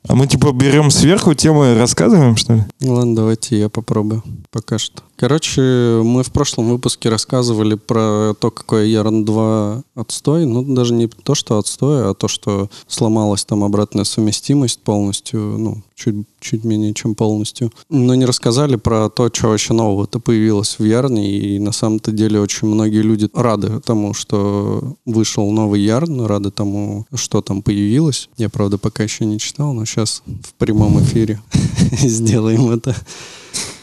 А 0.08 0.16
мы 0.16 0.28
типа 0.28 0.52
берем 0.52 0.92
сверху 0.92 1.34
тему 1.34 1.66
и 1.66 1.76
рассказываем, 1.76 2.38
что 2.38 2.54
ли? 2.56 2.64
Ну 2.80 2.94
Ладно, 2.94 3.16
давайте 3.16 3.58
я 3.60 3.70
попробую. 3.70 4.24
Пока 4.52 4.78
что. 4.78 5.02
Короче, 5.18 6.00
мы 6.04 6.22
в 6.22 6.32
прошлом 6.32 6.70
выпуске 6.70 7.10
рассказывали 7.10 7.74
про 7.74 8.36
то, 8.40 8.52
какой 8.52 8.88
Yarn 8.92 9.26
2 9.26 9.84
отстой. 9.96 10.46
Ну, 10.46 10.62
даже 10.62 10.94
не 10.94 11.08
то, 11.08 11.34
что 11.34 11.58
отстой, 11.58 12.08
а 12.08 12.14
то, 12.14 12.28
что 12.28 12.70
сломалась 12.88 13.44
там 13.44 13.64
обратная 13.64 14.04
совместимость 14.04 14.80
полностью, 14.82 15.40
ну, 15.40 15.82
чуть, 15.96 16.28
чуть 16.40 16.64
менее, 16.64 16.94
чем 16.94 17.16
полностью. 17.16 17.74
Но 17.90 18.14
не 18.14 18.26
рассказали 18.26 18.76
про 18.76 19.10
то, 19.10 19.32
что 19.34 19.48
вообще 19.48 19.74
нового-то 19.74 20.20
появилось 20.20 20.78
в 20.78 20.84
Yarn, 20.84 21.20
и 21.20 21.58
на 21.58 21.72
самом-то 21.72 22.12
деле 22.12 22.40
очень 22.40 22.68
многие 22.68 23.02
люди 23.02 23.28
рады 23.34 23.80
тому, 23.80 24.14
что 24.14 24.98
вышел 25.08 25.50
новый 25.50 25.82
Yarn, 25.82 26.28
рады 26.28 26.52
тому, 26.52 27.08
что 27.16 27.42
там 27.42 27.64
появилось. 27.64 28.30
Я, 28.38 28.50
правда, 28.50 28.78
пока 28.78 29.02
еще 29.02 29.26
не 29.26 29.40
читал, 29.40 29.74
но 29.74 29.84
сейчас 29.86 30.22
в 30.28 30.54
прямом 30.60 31.02
эфире 31.02 31.42
сделаем 31.92 32.70
это. 32.70 32.96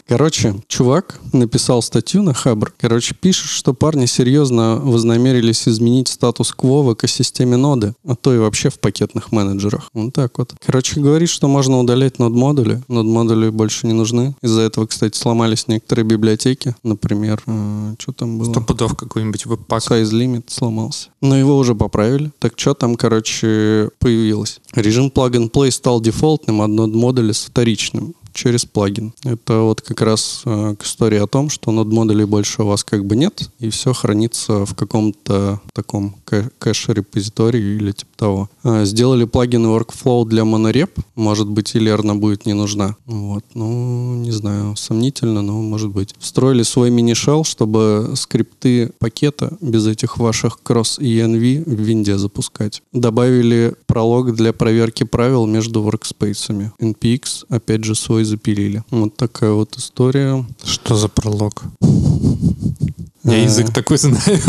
Короче, 0.07 0.55
чувак 0.67 1.19
написал 1.33 1.81
статью 1.81 2.21
на 2.21 2.33
Хабр. 2.33 2.71
Короче, 2.77 3.15
пишет, 3.15 3.49
что 3.49 3.73
парни 3.73 4.05
серьезно 4.05 4.75
вознамерились 4.75 5.67
изменить 5.67 6.09
статус-кво 6.09 6.83
в 6.83 6.93
экосистеме 6.93 7.57
ноды, 7.57 7.95
а 8.07 8.15
то 8.15 8.33
и 8.33 8.37
вообще 8.37 8.69
в 8.69 8.79
пакетных 8.79 9.31
менеджерах. 9.31 9.89
Вот 9.93 10.13
так 10.13 10.37
вот. 10.37 10.53
Короче, 10.63 10.99
говорит, 10.99 11.29
что 11.29 11.47
можно 11.47 11.79
удалять 11.79 12.19
нод-модули. 12.19 12.83
Нод-модули 12.87 13.49
больше 13.49 13.87
не 13.87 13.93
нужны. 13.93 14.35
Из-за 14.43 14.61
этого, 14.61 14.85
кстати, 14.85 15.17
сломались 15.17 15.67
некоторые 15.67 16.05
библиотеки. 16.05 16.75
Например, 16.83 17.41
э, 17.47 17.95
что 17.97 18.11
там 18.13 18.37
было? 18.37 18.51
Сто 18.51 18.61
пудов 18.61 18.95
какой-нибудь 18.95 19.47
веб-пак. 19.47 19.81
Size 19.81 20.11
Limit 20.11 20.43
сломался. 20.47 21.09
Но 21.21 21.35
его 21.35 21.57
уже 21.57 21.73
поправили. 21.73 22.31
Так 22.37 22.53
что 22.57 22.75
там, 22.75 22.95
короче, 22.95 23.89
появилось? 23.97 24.59
Режим 24.75 25.07
plug-and-play 25.07 25.71
стал 25.71 25.99
дефолтным, 25.99 26.61
а 26.61 26.67
нод-модули 26.67 27.31
с 27.31 27.45
вторичным 27.45 28.13
через 28.35 28.65
плагин. 28.65 29.13
Это 29.23 29.61
вот 29.61 29.81
как 29.81 30.01
раз 30.01 30.43
э, 30.45 30.75
к 30.77 30.83
истории 30.83 31.17
о 31.19 31.27
том, 31.27 31.49
что 31.49 31.71
нод 31.71 31.87
модулей 31.87 32.25
больше 32.25 32.63
у 32.63 32.67
вас 32.67 32.83
как 32.83 33.05
бы 33.05 33.15
нет, 33.15 33.49
и 33.59 33.69
все 33.69 33.93
хранится 33.93 34.65
в 34.65 34.75
каком-то 34.75 35.61
таком 35.73 36.15
кэ- 36.25 36.51
кэш-репозитории 36.59 37.77
или 37.77 37.93
типа 37.93 38.11
того. 38.17 38.49
Э, 38.63 38.85
сделали 38.85 39.23
плагин 39.23 39.65
workflow 39.65 40.25
для 40.25 40.43
монореп, 40.45 40.99
может 41.15 41.47
быть, 41.47 41.73
и 41.75 41.79
Лерна 41.79 42.15
будет 42.15 42.45
не 42.45 42.53
нужна. 42.53 42.97
Вот, 43.05 43.45
ну, 43.53 44.15
не 44.15 44.31
знаю, 44.31 44.75
сомнительно, 44.75 45.41
но 45.41 45.61
может 45.61 45.91
быть. 45.91 46.13
Встроили 46.19 46.63
свой 46.63 46.89
мини-шелл, 46.89 47.45
чтобы 47.45 48.11
скрипты 48.15 48.91
пакета 48.99 49.57
без 49.61 49.87
этих 49.87 50.17
ваших 50.17 50.59
cross 50.63 50.99
env 50.99 51.63
в 51.65 51.81
винде 51.81 52.17
запускать. 52.17 52.81
Добавили 52.91 53.75
пролог 53.85 54.35
для 54.35 54.51
проверки 54.51 55.05
правил 55.05 55.45
между 55.45 55.81
workspace. 55.81 56.71
NPX, 56.81 57.45
опять 57.47 57.85
же, 57.85 57.95
свой 57.95 58.24
запилили. 58.25 58.83
Вот 58.91 59.15
такая 59.15 59.51
вот 59.51 59.75
история. 59.77 60.45
Что 60.63 60.95
за 60.95 61.07
пролог? 61.07 61.63
Я 63.25 63.39
Э, 63.39 63.43
язык 63.43 63.73
такой 63.73 63.97
знаю, 63.97 64.41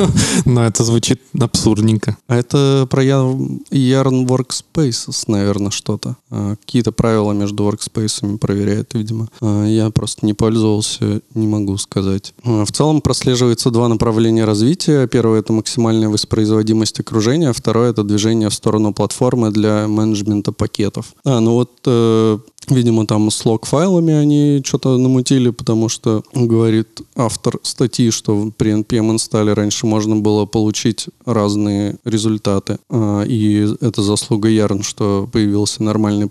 но 0.45 0.64
это 0.64 0.85
звучит 0.85 1.21
абсурдненько. 1.38 2.16
А 2.28 2.37
это 2.37 2.87
про 2.90 3.02
Yarn 3.04 4.26
Workspaces, 4.26 5.25
наверное, 5.28 5.71
что-то. 5.71 6.16
А, 6.30 6.56
Какие-то 6.56 6.92
правила 6.92 7.33
между 7.33 7.64
workspaces 7.64 8.37
проверяет, 8.38 8.92
видимо. 8.95 9.28
А, 9.40 9.64
Я 9.64 9.90
просто 9.90 10.26
не 10.26 10.35
пользовался, 10.35 11.23
не 11.35 11.47
могу 11.47 11.78
сказать. 11.78 12.35
А, 12.45 12.64
В 12.64 12.73
целом 12.73 13.00
прослеживается 13.00 13.71
два 13.71 13.88
направления 13.88 14.45
развития. 14.45 15.06
Первое— 15.06 15.38
это 15.40 15.52
максимальная 15.54 16.11
воспроизводимость 16.11 17.00
окружения, 17.00 17.49
а 17.50 17.54
второе— 17.54 17.90
это 17.92 18.02
движение 18.04 18.50
в 18.50 18.54
сторону 18.54 18.92
платформы 18.92 19.50
для 19.50 19.88
менеджмента 19.88 20.52
пакетов. 20.52 21.14
А, 21.25 21.40
ну 21.40 21.54
вот 21.54 21.71
э, 21.87 22.38
Видимо, 22.68 23.06
там 23.06 23.30
с 23.30 23.44
лог-файлами 23.44 24.12
они 24.12 24.62
что-то 24.64 24.96
намутили, 24.99 25.50
потому 25.50 25.88
что 25.88 26.23
говорит 26.35 27.00
автор 27.14 27.58
статьи, 27.62 28.11
что 28.11 28.50
при 28.56 28.73
npm 28.73 29.12
инсталле 29.12 29.52
раньше 29.52 29.87
можно 29.87 30.16
было 30.16 30.46
получить 30.46 31.06
разные 31.25 31.96
результаты. 32.04 32.78
А, 32.90 33.23
И 33.23 33.66
это 33.80 34.02
заслуга 34.02 34.49
Yarn, 34.49 34.82
что 34.82 35.28
появился 35.32 35.82
нормальный. 35.82 36.28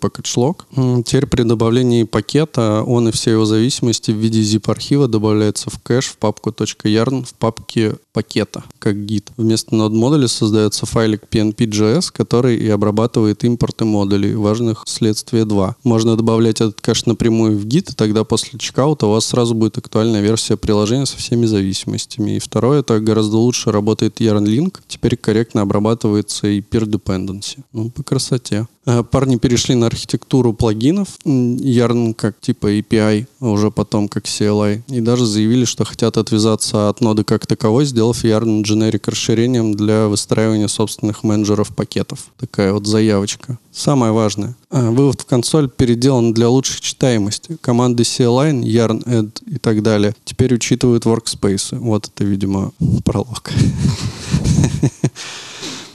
М, 0.75 1.03
Теперь 1.03 1.27
при 1.27 1.43
добавлении 1.43 2.03
пакета 2.03 2.83
он 2.85 3.09
и 3.09 3.11
все 3.11 3.31
его 3.31 3.45
зависимости 3.45 4.11
в 4.11 4.15
виде 4.15 4.41
zip-архива 4.41 5.07
добавляется 5.07 5.69
в 5.69 5.79
кэш 5.81 6.05
в 6.07 6.17
папку 6.17 6.49
.yarn 6.49 7.25
в 7.25 7.33
папке 7.35 7.95
пакета, 8.13 8.63
как 8.79 9.05
гид. 9.05 9.29
Вместо 9.37 9.75
node 9.75 9.93
модуля 9.93 10.27
создается 10.27 10.85
файлик 10.85 11.23
pnp.js, 11.31 12.11
который 12.11 12.57
и 12.57 12.69
обрабатывает 12.69 13.43
импорты 13.43 13.85
модулей, 13.85 14.35
важных 14.35 14.83
следствие 14.85 15.45
2. 15.45 15.75
Можно 15.83 16.15
добавлять 16.25 16.59
этот 16.59 16.81
кэш 16.81 17.05
напрямую 17.05 17.55
в 17.55 17.65
гид, 17.65 17.91
и 17.91 17.93
тогда 17.93 18.23
после 18.23 18.57
чекаута 18.57 19.05
у 19.05 19.11
вас 19.11 19.25
сразу 19.25 19.53
будет 19.53 19.77
актуальная 19.77 20.21
версия 20.21 20.57
приложения 20.57 21.05
со 21.05 21.17
всеми 21.17 21.45
зависимостями. 21.45 22.31
И 22.31 22.39
второе, 22.39 22.79
это 22.79 22.99
гораздо 22.99 23.37
лучше 23.37 23.71
работает 23.71 24.19
Yarn 24.19 24.45
Link. 24.45 24.79
Теперь 24.87 25.17
корректно 25.17 25.61
обрабатывается 25.61 26.47
и 26.47 26.61
peer 26.61 26.85
dependency. 26.85 27.59
Ну, 27.73 27.91
по 27.91 28.01
красоте. 28.01 28.65
Э, 28.87 29.03
Парни 29.03 29.37
перешли 29.37 29.75
на 29.75 29.85
архитектуру 29.85 30.53
плагинов, 30.53 31.09
Yarn 31.25 32.15
как 32.15 32.39
типа 32.39 32.79
API, 32.79 33.27
а 33.39 33.49
уже 33.49 33.69
потом 33.69 34.07
как 34.07 34.25
CLI, 34.25 34.81
и 34.87 35.01
даже 35.01 35.25
заявили, 35.25 35.65
что 35.65 35.85
хотят 35.85 36.17
отвязаться 36.17 36.89
от 36.89 37.01
ноды 37.01 37.23
как 37.23 37.45
таковой, 37.45 37.85
сделав 37.85 38.23
Yarn 38.23 38.63
generic 38.63 39.09
расширением 39.09 39.75
для 39.75 40.07
выстраивания 40.07 40.67
собственных 40.67 41.23
менеджеров 41.23 41.75
пакетов. 41.75 42.31
Такая 42.39 42.73
вот 42.73 42.87
заявочка. 42.87 43.59
Самое 43.75 44.13
важное. 44.13 44.55
А, 44.69 44.89
Вывод 44.89 45.21
в 45.21 45.25
консоль 45.25 45.69
переделан 45.69 46.33
для 46.33 46.47
лучшей 46.47 46.79
читаемости. 46.79 47.57
Команды 47.59 48.03
CLI, 48.03 48.61
Yarn, 48.61 49.03
Add 49.03 49.31
и 49.53 49.57
так 49.57 49.83
далее 49.83 50.15
теперь 50.23 50.53
учитывают 50.53 51.05
workspace. 51.05 51.77
Вот 51.77 52.07
это, 52.07 52.23
видимо, 52.23 52.71
пролог. 53.03 53.51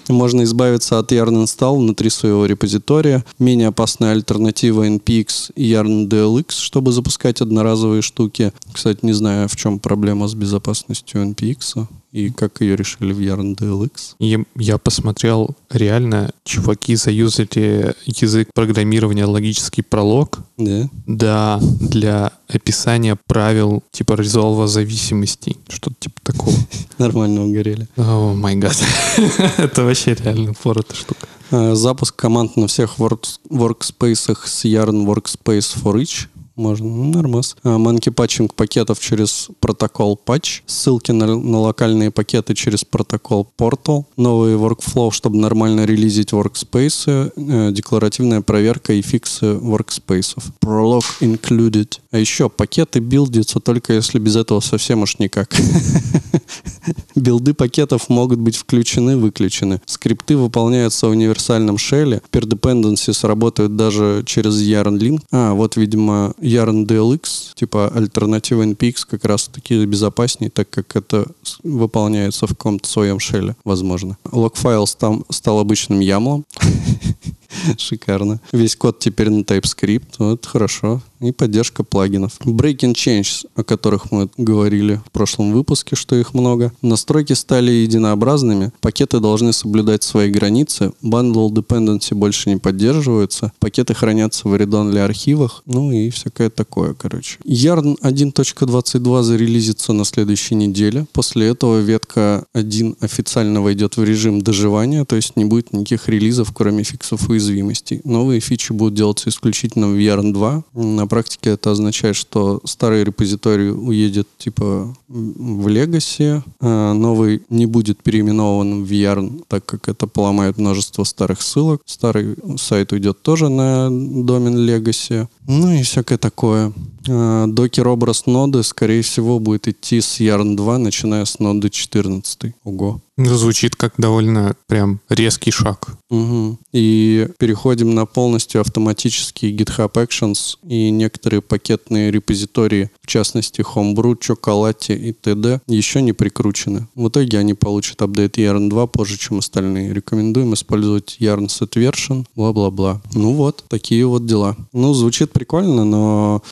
Можно 0.09 0.43
избавиться 0.43 0.99
от 0.99 1.11
Yarn 1.11 1.45
Install 1.45 1.79
внутри 1.79 2.11
своего 2.11 2.45
репозитория. 2.45 3.25
Менее 3.39 3.69
опасная 3.69 4.13
альтернатива 4.13 4.87
NPX 4.87 5.53
и 5.55 5.73
Yarn 5.73 6.07
DLX, 6.07 6.51
чтобы 6.51 6.93
запускать 6.93 7.41
одноразовые 7.41 8.03
штуки. 8.03 8.53
Кстати, 8.73 8.99
не 9.03 9.15
знаю, 9.15 9.49
в 9.49 9.57
чем 9.57 9.79
проблема 9.79 10.29
с 10.29 10.35
безопасностью 10.35 11.23
NPX 11.23 11.87
и 12.13 12.31
как 12.31 12.61
ее 12.61 12.77
решили 12.77 13.13
в 13.13 13.21
Yarn 13.21 13.57
DLX. 13.57 14.15
И 14.19 14.39
я 14.57 14.79
посмотрел, 14.79 15.57
реально, 15.71 16.31
чуваки 16.45 16.97
заюзали 16.97 17.95
язык 18.05 18.49
программирования 18.55 19.25
логический 19.27 19.83
пролог, 19.83 20.41
Да? 20.57 20.89
да, 21.07 21.59
для 21.81 22.33
описания 22.49 23.17
правил 23.27 23.83
типа 23.93 24.15
резолва 24.15 24.67
зависимостей, 24.67 25.57
что-то 25.69 25.97
типа 26.01 26.21
такого. 26.23 26.57
Нормально 26.99 27.45
угорели. 27.45 27.89
О 27.97 28.35
май 28.35 28.57
гад. 28.57 28.77
Это 29.59 29.85
вообще 29.85 30.15
реально 30.15 30.53
фор 30.55 30.79
эта 30.81 30.95
штука. 30.95 31.27
Э, 31.53 31.75
Запуск 31.75 32.17
команд 32.17 32.57
на 32.57 32.67
всех 32.67 32.99
works- 32.99 33.39
workspace 33.51 34.37
с 34.45 34.65
Yarn 34.65 35.07
Workspace 35.07 35.77
for 35.83 35.95
each. 36.01 36.27
Можно, 36.61 36.87
ну, 36.89 37.05
нормас. 37.07 37.57
Манки 37.65 38.11
патчинг 38.11 38.55
пакетов 38.55 39.01
через 39.01 39.49
протокол 39.61 40.15
патч. 40.17 40.63
Ссылки 40.67 41.11
на, 41.11 41.27
на 41.27 41.59
локальные 41.61 42.11
пакеты 42.11 42.55
через 42.55 42.85
протокол 42.85 43.49
Portal. 43.59 44.05
Новый 44.19 44.57
workflow, 44.57 45.11
чтобы 45.11 45.39
нормально 45.39 45.87
релизить 45.87 46.33
workspace. 46.33 47.33
Э, 47.35 47.73
Декларативная 47.73 48.43
проверка 48.43 48.93
и 48.93 49.01
фиксы 49.01 49.47
workspace. 49.47 50.37
Prolog 50.63 51.05
included. 51.23 51.99
А 52.11 52.19
еще 52.19 52.51
пакеты 52.51 52.99
билдятся 53.01 53.59
только 53.59 53.95
если 53.95 54.19
без 54.19 54.37
этого 54.37 54.61
совсем 54.61 55.01
уж 55.01 55.19
никак. 55.19 55.57
Билды 57.15 57.55
пакетов 57.55 58.09
могут 58.09 58.39
быть 58.39 58.57
включены, 58.57 59.17
выключены. 59.17 59.81
Скрипты 59.87 60.37
выполняются 60.37 61.07
в 61.07 61.11
универсальном 61.11 61.79
шелле. 61.79 62.23
Peer 62.33 63.27
работают 63.27 63.77
даже 63.77 64.23
через 64.27 64.61
Yarn 64.61 64.99
Link. 64.99 65.23
А, 65.31 65.53
вот, 65.55 65.77
видимо, 65.77 66.35
Yarn 66.41 66.87
DLX, 66.87 67.55
типа 67.55 67.89
альтернатива 67.95 68.63
NPX, 68.63 69.07
как 69.09 69.25
раз 69.25 69.49
таки 69.49 69.85
безопаснее, 69.85 70.51
так 70.51 70.71
как 70.71 70.97
это 70.97 71.27
выполняется 71.63 72.47
в 72.47 72.51
каком-то 72.51 72.89
своем 72.89 73.19
шелле, 73.19 73.57
возможно. 73.65 74.17
Логфайл 74.31 74.87
стал, 74.87 75.25
стал 75.31 75.59
обычным 75.59 76.01
ямлом. 76.01 76.45
Шикарно. 77.79 78.41
Весь 78.53 78.77
код 78.77 78.99
теперь 78.99 79.31
на 79.31 79.41
TypeScript. 79.41 80.15
Вот 80.19 80.47
хорошо. 80.47 81.03
И 81.21 81.33
поддержка 81.33 81.85
плагинов. 81.85 82.39
Breaking 82.41 82.95
changes, 82.95 83.47
о 83.55 83.63
которых 83.63 84.11
мы 84.11 84.31
говорили 84.39 85.01
в 85.07 85.11
прошлом 85.11 85.53
выпуске, 85.53 85.95
что 85.95 86.17
их 86.17 86.33
много. 86.33 86.73
Настройки 86.81 87.35
стали 87.35 87.71
единообразными. 87.71 88.73
Пакеты 88.81 89.21
должны 89.21 89.53
соблюдать 89.53 90.03
свои 90.03 90.31
границы. 90.31 90.93
Bundle 91.03 91.51
dependency 91.51 92.15
больше 92.15 92.49
не 92.49 92.57
поддерживаются. 92.57 93.53
Пакеты 93.59 93.93
хранятся 93.95 94.49
в 94.49 94.55
read-only 94.55 94.99
архивах. 94.99 95.63
Ну 95.67 95.93
и 95.93 96.09
всякое 96.09 96.49
такое, 96.49 96.95
короче. 96.95 97.39
Yarn 97.45 97.97
1.22 98.01 99.23
зарелизится 99.23 99.93
на 99.93 100.05
следующей 100.05 100.55
неделе. 100.55 101.07
После 101.13 101.49
этого 101.49 101.81
ветка 101.81 102.47
1 102.55 102.97
официально 103.01 103.61
войдет 103.61 103.97
в 103.97 104.05
режим 104.05 104.41
доживания, 104.41 105.05
то 105.05 105.17
есть 105.17 105.37
не 105.37 105.45
будет 105.45 105.73
никаких 105.73 106.09
релизов, 106.09 106.53
кроме 106.55 106.83
фиксов 106.83 107.29
уязвимостей. 107.29 108.01
Новые 108.05 108.41
фичи 108.41 108.73
будут 108.73 108.95
делаться 108.95 109.29
исключительно 109.29 109.89
в 109.89 109.97
Yarn 109.97 110.33
2. 110.33 110.65
Практике 111.11 111.51
это 111.51 111.73
означает, 111.73 112.17
что 112.17 112.61
старый 112.65 113.05
репозиторий 113.05 113.71
уедет 113.71 114.29
типа 114.39 114.97
в 115.09 115.67
Legacy, 115.67 116.43
а 116.61 116.95
новый 116.95 117.43
не 117.51 117.67
будет 117.67 118.03
переименован 118.03 118.85
в 118.85 118.91
Yarn, 118.91 119.45
так 119.49 119.67
как 119.67 119.89
это 119.89 120.07
поломает 120.07 120.57
множество 120.57 121.05
старых 121.05 121.43
ссылок. 121.43 121.83
Старый 121.85 122.37
сайт 122.57 122.93
уйдет 122.93 123.21
тоже 123.23 123.49
на 123.49 123.91
домен 123.91 124.57
Legacy. 124.57 125.27
Ну 125.47 125.73
и 125.73 125.83
всякое 125.83 126.17
такое. 126.17 126.73
А, 127.11 127.47
Докер 127.47 127.89
образ 127.89 128.27
ноды, 128.27 128.63
скорее 128.63 129.03
всего, 129.03 129.39
будет 129.41 129.67
идти 129.69 130.01
с 130.01 130.21
Yarn 130.21 130.57
2, 130.57 130.79
начиная 130.79 131.25
с 131.25 131.39
ноды 131.39 131.69
14. 131.71 132.55
Ого. 132.65 133.01
Звучит 133.17 133.77
как 133.77 133.95
довольно 133.99 134.57
прям 134.67 135.01
резкий 135.11 135.51
шаг. 135.51 135.97
Мгм. 136.09 136.59
И 136.73 137.29
переходим 137.39 137.95
на 137.95 138.07
полностью 138.07 138.61
автоматические 138.63 139.55
GitHub 139.55 139.93
Actions 139.93 140.57
и 140.67 140.91
некоторые 140.91 141.43
пакетные 141.43 142.11
репозитории, 142.11 142.91
в 143.03 143.07
частности 143.07 143.61
Homebrew, 143.61 144.17
Chocolate 144.19 144.97
и 144.97 145.13
т.д. 145.13 145.61
еще 145.67 146.01
не 146.01 146.13
прикручены. 146.13 146.89
В 146.95 147.09
итоге 147.09 147.39
они 147.39 147.53
получат 147.55 148.01
апдейт 148.01 148.39
Yarn 148.39 148.71
2 148.71 148.87
позже, 148.87 149.19
чем 149.19 149.39
остальные. 149.39 149.93
Рекомендуем 149.93 150.55
использовать 150.55 151.19
Yarn 151.21 151.47
Set 151.47 151.73
Version, 151.73 152.25
бла-бла-бла. 152.35 153.03
Ну 153.13 153.35
вот, 153.35 153.65
такие 153.69 154.07
вот 154.07 154.25
дела. 154.25 154.57
Ну, 154.73 154.95
звучит 154.95 155.31
прикольно, 155.33 155.85
но 155.85 156.43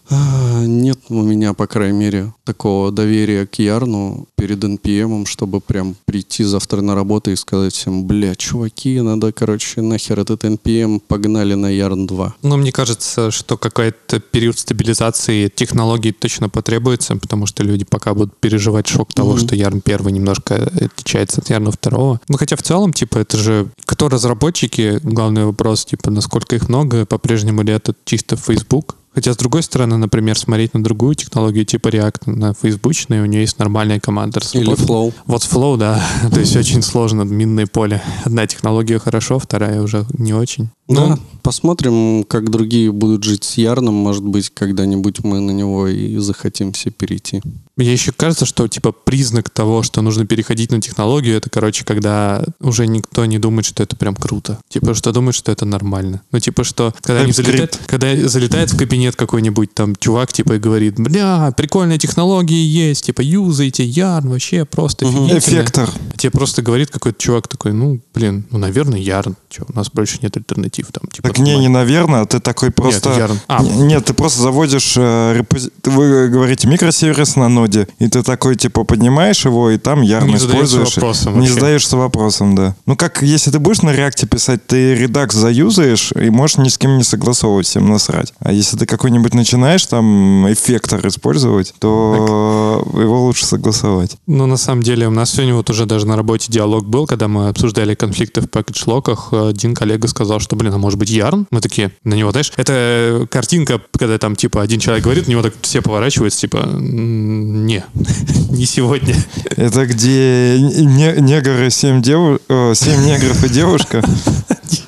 нет 0.66 0.98
у 1.08 1.22
меня, 1.22 1.52
по 1.54 1.66
крайней 1.66 1.98
мере, 1.98 2.32
такого 2.44 2.90
доверия 2.92 3.46
к 3.46 3.56
Ярну 3.56 4.26
перед 4.36 4.62
NPM, 4.62 5.26
чтобы 5.26 5.60
прям 5.60 5.96
прийти 6.04 6.44
завтра 6.44 6.80
на 6.80 6.94
работу 6.94 7.30
и 7.30 7.36
сказать 7.36 7.74
всем, 7.74 8.04
бля, 8.06 8.34
чуваки, 8.34 9.00
надо, 9.00 9.32
короче, 9.32 9.80
нахер 9.82 10.20
этот 10.20 10.44
NPM, 10.44 11.00
погнали 11.06 11.54
на 11.54 11.72
Yarn 11.72 12.06
2. 12.06 12.34
Но 12.42 12.56
мне 12.56 12.72
кажется, 12.72 13.30
что 13.30 13.56
какой-то 13.56 14.20
период 14.20 14.58
стабилизации 14.58 15.48
технологий 15.54 16.12
точно 16.12 16.48
потребуется, 16.48 17.16
потому 17.16 17.46
что 17.46 17.62
люди 17.64 17.84
пока 17.84 18.14
будут 18.14 18.36
переживать 18.38 18.86
шок 18.86 19.12
того, 19.12 19.32
Мгм. 19.32 19.40
что 19.40 19.56
Yarn 19.56 19.80
1 19.84 20.08
немножко 20.08 20.54
отличается 20.80 21.40
от 21.40 21.50
Yarn 21.50 21.72
2. 21.82 22.20
Ну, 22.28 22.36
хотя 22.36 22.56
в 22.56 22.62
целом, 22.62 22.92
типа, 22.92 23.18
это 23.18 23.36
же 23.36 23.68
кто 23.84 24.08
разработчики, 24.08 25.00
главный 25.02 25.44
вопрос, 25.44 25.84
типа, 25.84 26.10
насколько 26.10 26.56
их 26.56 26.68
много, 26.68 27.06
по-прежнему 27.06 27.62
ли 27.62 27.72
это 27.72 27.94
чисто 28.04 28.36
Facebook? 28.36 28.94
Хотя, 29.14 29.32
с 29.32 29.36
другой 29.36 29.62
стороны, 29.62 29.96
например, 29.96 30.38
смотреть 30.38 30.74
на 30.74 30.82
другую 30.82 31.14
технологию 31.14 31.64
типа 31.64 31.88
React 31.88 32.30
на 32.30 32.54
фейсбучной, 32.54 33.20
у 33.20 33.26
нее 33.26 33.42
есть 33.42 33.58
нормальная 33.58 34.00
команда. 34.00 34.40
Или. 34.52 34.72
Flow. 34.72 35.12
Вот 35.26 35.42
Flow, 35.42 35.76
да. 35.76 36.02
То 36.30 36.40
есть 36.40 36.56
очень 36.56 36.82
сложно, 36.82 37.22
минное 37.22 37.66
поле. 37.66 38.02
Одна 38.24 38.46
технология 38.46 38.98
хорошо, 38.98 39.38
вторая 39.38 39.80
уже 39.82 40.06
не 40.12 40.34
очень. 40.34 40.70
Ну, 40.88 41.08
Да, 41.08 41.18
посмотрим, 41.42 42.24
как 42.24 42.50
другие 42.50 42.90
будут 42.92 43.24
жить 43.24 43.44
с 43.44 43.58
Ярном. 43.58 43.94
Может 43.94 44.24
быть, 44.24 44.50
когда-нибудь 44.50 45.22
мы 45.24 45.40
на 45.40 45.50
него 45.50 45.86
и 45.88 46.16
захотим 46.18 46.72
все 46.72 46.90
перейти. 46.90 47.42
Мне 47.76 47.92
еще 47.92 48.10
кажется, 48.10 48.44
что 48.44 48.66
типа 48.66 48.90
признак 48.90 49.50
того, 49.50 49.84
что 49.84 50.02
нужно 50.02 50.26
переходить 50.26 50.72
на 50.72 50.80
технологию, 50.80 51.36
это, 51.36 51.48
короче, 51.48 51.84
когда 51.84 52.42
уже 52.60 52.88
никто 52.88 53.24
не 53.24 53.38
думает, 53.38 53.66
что 53.66 53.84
это 53.84 53.94
прям 53.94 54.16
круто. 54.16 54.58
Типа, 54.68 54.94
что 54.94 55.12
думает, 55.12 55.36
что 55.36 55.52
это 55.52 55.64
нормально. 55.64 56.22
Ну, 56.32 56.40
типа, 56.40 56.64
что 56.64 56.92
когда 57.02 57.20
они 57.20 57.32
залетают, 57.32 57.78
когда 57.86 58.16
залетает 58.28 58.72
в 58.72 58.76
кабинет 58.76 59.14
какой-нибудь 59.14 59.72
там 59.74 59.94
чувак, 59.94 60.32
типа, 60.32 60.54
и 60.54 60.58
говорит, 60.58 60.98
бля, 60.98 61.52
прикольные 61.56 61.98
технологии 61.98 62.66
есть, 62.66 63.06
типа, 63.06 63.20
юзайте, 63.20 63.86
Yarn, 63.86 64.28
вообще 64.28 64.64
просто 64.64 65.06
офигительно». 65.06 65.38
Эффектор. 65.38 65.88
А 65.88 66.18
Тебе 66.18 66.32
просто 66.32 66.62
говорит 66.62 66.90
какой-то 66.90 67.18
чувак 67.22 67.46
такой, 67.46 67.72
ну, 67.72 68.00
блин, 68.12 68.44
ну, 68.50 68.58
наверное, 68.58 68.98
Yarn. 68.98 69.36
Че, 69.50 69.64
у 69.68 69.76
нас 69.76 69.88
больше 69.90 70.18
нет 70.20 70.36
альтернатив 70.78 70.92
там. 70.92 71.02
Типа, 71.10 71.28
Так 71.28 71.38
не, 71.38 71.56
не 71.58 71.68
наверное, 71.68 72.22
а 72.22 72.26
ты 72.26 72.40
такой 72.40 72.70
просто... 72.70 73.10
Yarn. 73.10 73.36
А. 73.48 73.62
Н- 73.62 73.86
Нет, 73.88 74.04
ты 74.04 74.14
просто 74.14 74.42
заводишь... 74.42 74.94
э, 74.96 75.38
репози- 75.38 75.70
Вы 75.84 76.28
говорите 76.28 76.68
микросервис 76.68 77.36
на 77.36 77.48
ноде, 77.48 77.88
и 77.98 78.08
ты 78.08 78.22
такой, 78.22 78.56
типа, 78.56 78.84
поднимаешь 78.84 79.44
его, 79.44 79.70
и 79.70 79.78
там 79.78 80.02
ярно 80.02 80.30
Не 80.32 80.38
задаешься 80.38 80.76
используешь. 80.76 80.96
вопросом 80.96 81.32
Не 81.34 81.40
вообще. 81.40 81.54
задаешься 81.54 81.96
вопросом, 81.96 82.54
да. 82.54 82.74
Ну, 82.86 82.96
как 82.96 83.22
если 83.22 83.50
ты 83.50 83.58
будешь 83.58 83.82
на 83.82 83.90
реакте 83.92 84.26
писать, 84.26 84.66
ты 84.66 84.94
редакс 84.94 85.34
заюзаешь, 85.34 86.12
и 86.12 86.30
можешь 86.30 86.58
ни 86.58 86.68
с 86.68 86.78
кем 86.78 86.96
не 86.98 87.04
согласовывать, 87.04 87.66
всем 87.66 87.88
насрать. 87.88 88.32
А 88.40 88.52
если 88.52 88.76
ты 88.76 88.86
какой-нибудь 88.86 89.34
начинаешь 89.34 89.84
там 89.86 90.50
эффектор 90.52 91.06
использовать, 91.06 91.74
то 91.78 92.84
его 92.94 93.22
лучше 93.24 93.46
согласовать. 93.46 94.16
Ну, 94.26 94.46
на 94.46 94.56
самом 94.56 94.82
деле, 94.82 95.06
у 95.08 95.10
нас 95.10 95.30
сегодня 95.30 95.54
вот 95.54 95.70
уже 95.70 95.86
даже 95.86 96.06
на 96.06 96.16
работе 96.16 96.46
диалог 96.52 96.84
был, 96.86 97.06
когда 97.06 97.28
мы 97.28 97.48
обсуждали 97.48 97.94
конфликты 97.94 98.40
в 98.40 98.48
пакетшлоках. 98.48 99.32
Один 99.32 99.74
коллега 99.74 100.08
сказал, 100.08 100.40
что, 100.40 100.56
блин, 100.56 100.67
а 100.74 100.78
может 100.78 100.98
быть 100.98 101.10
Ярн? 101.10 101.46
Мы 101.50 101.60
такие 101.60 101.90
на 102.04 102.14
него, 102.14 102.30
знаешь, 102.30 102.52
это 102.56 103.26
картинка, 103.30 103.80
когда 103.98 104.18
там, 104.18 104.36
типа, 104.36 104.62
один 104.62 104.80
человек 104.80 105.04
говорит, 105.04 105.26
на 105.26 105.32
него 105.32 105.42
так 105.42 105.54
все 105.62 105.82
поворачиваются, 105.82 106.40
типа, 106.40 106.58
«М, 106.58 107.66
не, 107.66 107.84
не 108.50 108.64
сегодня. 108.66 109.14
Это 109.56 109.86
где 109.86 110.58
не- 110.60 111.20
негры, 111.20 111.70
семь, 111.70 112.02
деву... 112.02 112.38
э, 112.48 112.72
семь 112.74 113.04
негров 113.04 113.42
и 113.44 113.48
девушка. 113.48 114.02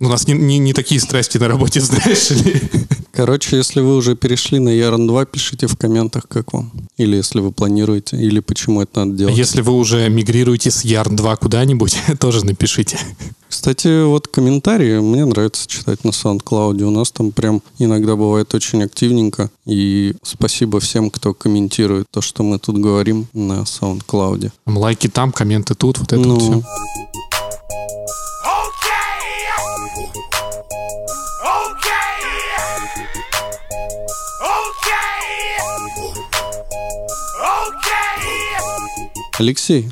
У 0.00 0.08
нас 0.08 0.26
не, 0.26 0.34
не- 0.34 0.58
не 0.58 0.72
такие 0.72 1.00
страсти 1.00 1.38
на 1.38 1.48
работе, 1.48 1.80
знаешь 1.80 2.30
ли. 2.30 2.60
Короче, 3.12 3.56
если 3.56 3.80
вы 3.80 3.96
уже 3.96 4.14
перешли 4.14 4.60
на 4.60 4.68
Yarn 4.68 5.06
2, 5.08 5.24
пишите 5.24 5.66
в 5.66 5.76
комментах, 5.76 6.28
как 6.28 6.52
вам. 6.52 6.70
Или 6.98 7.16
если 7.16 7.40
вы 7.40 7.50
планируете, 7.50 8.16
или 8.16 8.38
почему 8.40 8.82
это 8.82 9.00
надо 9.04 9.18
делать. 9.18 9.36
Если 9.36 9.60
вы 9.60 9.72
уже 9.72 10.08
мигрируете 10.08 10.70
с 10.70 10.84
Yarn 10.84 11.16
2 11.16 11.36
куда-нибудь, 11.36 11.96
тоже 12.20 12.44
напишите. 12.44 12.98
Кстати, 13.48 14.04
вот 14.04 14.28
комментарии 14.28 15.00
мне 15.00 15.24
нравится 15.24 15.66
читать 15.66 16.04
на 16.04 16.10
SoundCloud. 16.10 16.80
У 16.82 16.90
нас 16.90 17.10
там 17.10 17.32
прям 17.32 17.62
иногда 17.78 18.14
бывает 18.14 18.54
очень 18.54 18.82
активненько. 18.84 19.50
И 19.66 20.14
спасибо 20.22 20.78
всем, 20.80 21.10
кто 21.10 21.34
комментирует 21.34 22.06
то, 22.12 22.20
что 22.20 22.42
мы 22.44 22.58
тут 22.58 22.78
говорим 22.78 23.26
на 23.32 23.62
SoundCloud. 23.62 24.52
Лайки 24.66 25.08
там, 25.08 25.32
комменты 25.32 25.74
тут, 25.74 25.98
вот 25.98 26.12
это 26.12 26.20
Ну, 26.22 26.34
вот 26.36 26.42
все. 26.42 26.64
Алексей. 39.38 39.88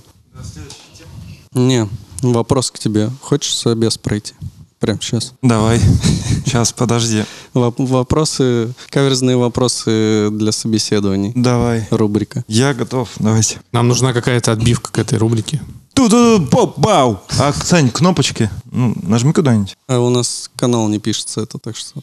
Не, 1.53 1.89
вопрос 2.23 2.71
к 2.71 2.79
тебе. 2.79 3.11
Хочешь 3.21 3.55
собес 3.57 3.97
пройти? 3.97 4.35
Прям 4.79 5.01
сейчас. 5.01 5.33
Давай. 5.41 5.81
Сейчас, 6.45 6.71
подожди. 6.73 7.25
Вопросы, 7.55 8.75
каверзные 8.91 9.37
вопросы 9.37 10.29
для 10.31 10.53
собеседований. 10.53 11.33
Давай. 11.35 11.87
Рубрика. 11.91 12.45
Я 12.47 12.75
готов. 12.75 13.09
Давайте. 13.19 13.61
Нам 13.73 13.89
нужна 13.89 14.13
какая-то 14.13 14.53
отбивка 14.53 14.93
к 14.93 14.99
этой 14.99 15.17
рубрике. 15.19 15.63
Ту-ду, 15.95 16.47
поп, 16.47 16.79
бау. 16.79 17.23
А, 17.39 17.55
Сань, 17.55 17.89
кнопочки. 17.89 18.51
Ну, 18.71 18.95
нажми 19.03 19.33
куда-нибудь. 19.33 19.77
А 19.89 19.99
у 19.99 20.11
нас 20.11 20.51
канал 20.57 20.89
не 20.89 20.99
пишется 20.99 21.41
это, 21.41 21.59
так 21.59 21.75
что 21.75 22.01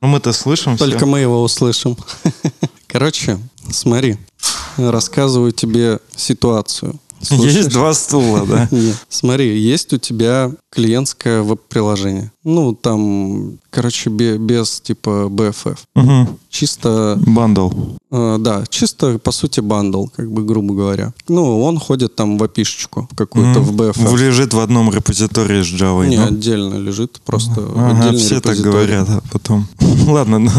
Ну, 0.00 0.08
мы-то 0.08 0.32
слышим 0.32 0.78
Только 0.78 0.96
всё. 0.98 1.06
мы 1.06 1.20
его 1.20 1.42
услышим. 1.42 1.98
Короче, 2.90 3.38
смотри, 3.70 4.16
рассказываю 4.76 5.52
тебе 5.52 6.00
ситуацию. 6.16 6.98
Слушаешь? 7.22 7.54
Есть 7.54 7.68
два 7.68 7.94
стула, 7.94 8.44
да? 8.46 8.66
Нет. 8.74 8.96
Смотри, 9.08 9.56
есть 9.58 9.92
у 9.92 9.98
тебя 9.98 10.50
клиентское 10.70 11.42
веб-приложение. 11.42 12.32
Ну, 12.42 12.74
там, 12.74 13.58
короче, 13.70 14.10
бе- 14.10 14.38
без 14.38 14.80
типа 14.80 15.10
BFF. 15.30 15.76
Мгм. 15.94 16.28
Чисто, 16.50 17.18
Bundle. 17.26 17.70
э, 18.10 18.36
да, 18.40 18.64
чисто, 18.68 19.18
по 19.18 19.32
сути, 19.32 19.60
bundle, 19.60 20.04
как 20.16 20.30
бы, 20.30 20.42
грубо 20.44 20.74
говоря. 20.74 21.12
Ну, 21.28 21.62
он 21.62 21.78
ходит 21.78 22.16
там 22.16 22.38
в 22.38 22.42
API 22.42 22.60
-шечку 22.60 23.08
какую-то, 23.16 23.60
Мгм. 23.60 23.62
в 23.70 23.76
BFF. 23.80 24.16
Лежит 24.18 24.52
в 24.54 24.58
одном 24.60 24.92
репозитории 24.92 25.62
с 25.62 25.66
Java. 25.66 26.06
Не, 26.08 26.16
ну. 26.18 26.26
отдельно 26.26 26.74
лежит, 26.74 27.20
просто 27.24 27.52
Ага, 27.76 27.98
отдельный 28.00 28.18
все 28.18 28.40
так 28.40 28.56
репозиторий. 28.56 28.96
говорят 28.96 29.08
а 29.08 29.22
потом. 29.32 29.66
Ладно, 30.08 30.38
ну, 30.38 30.50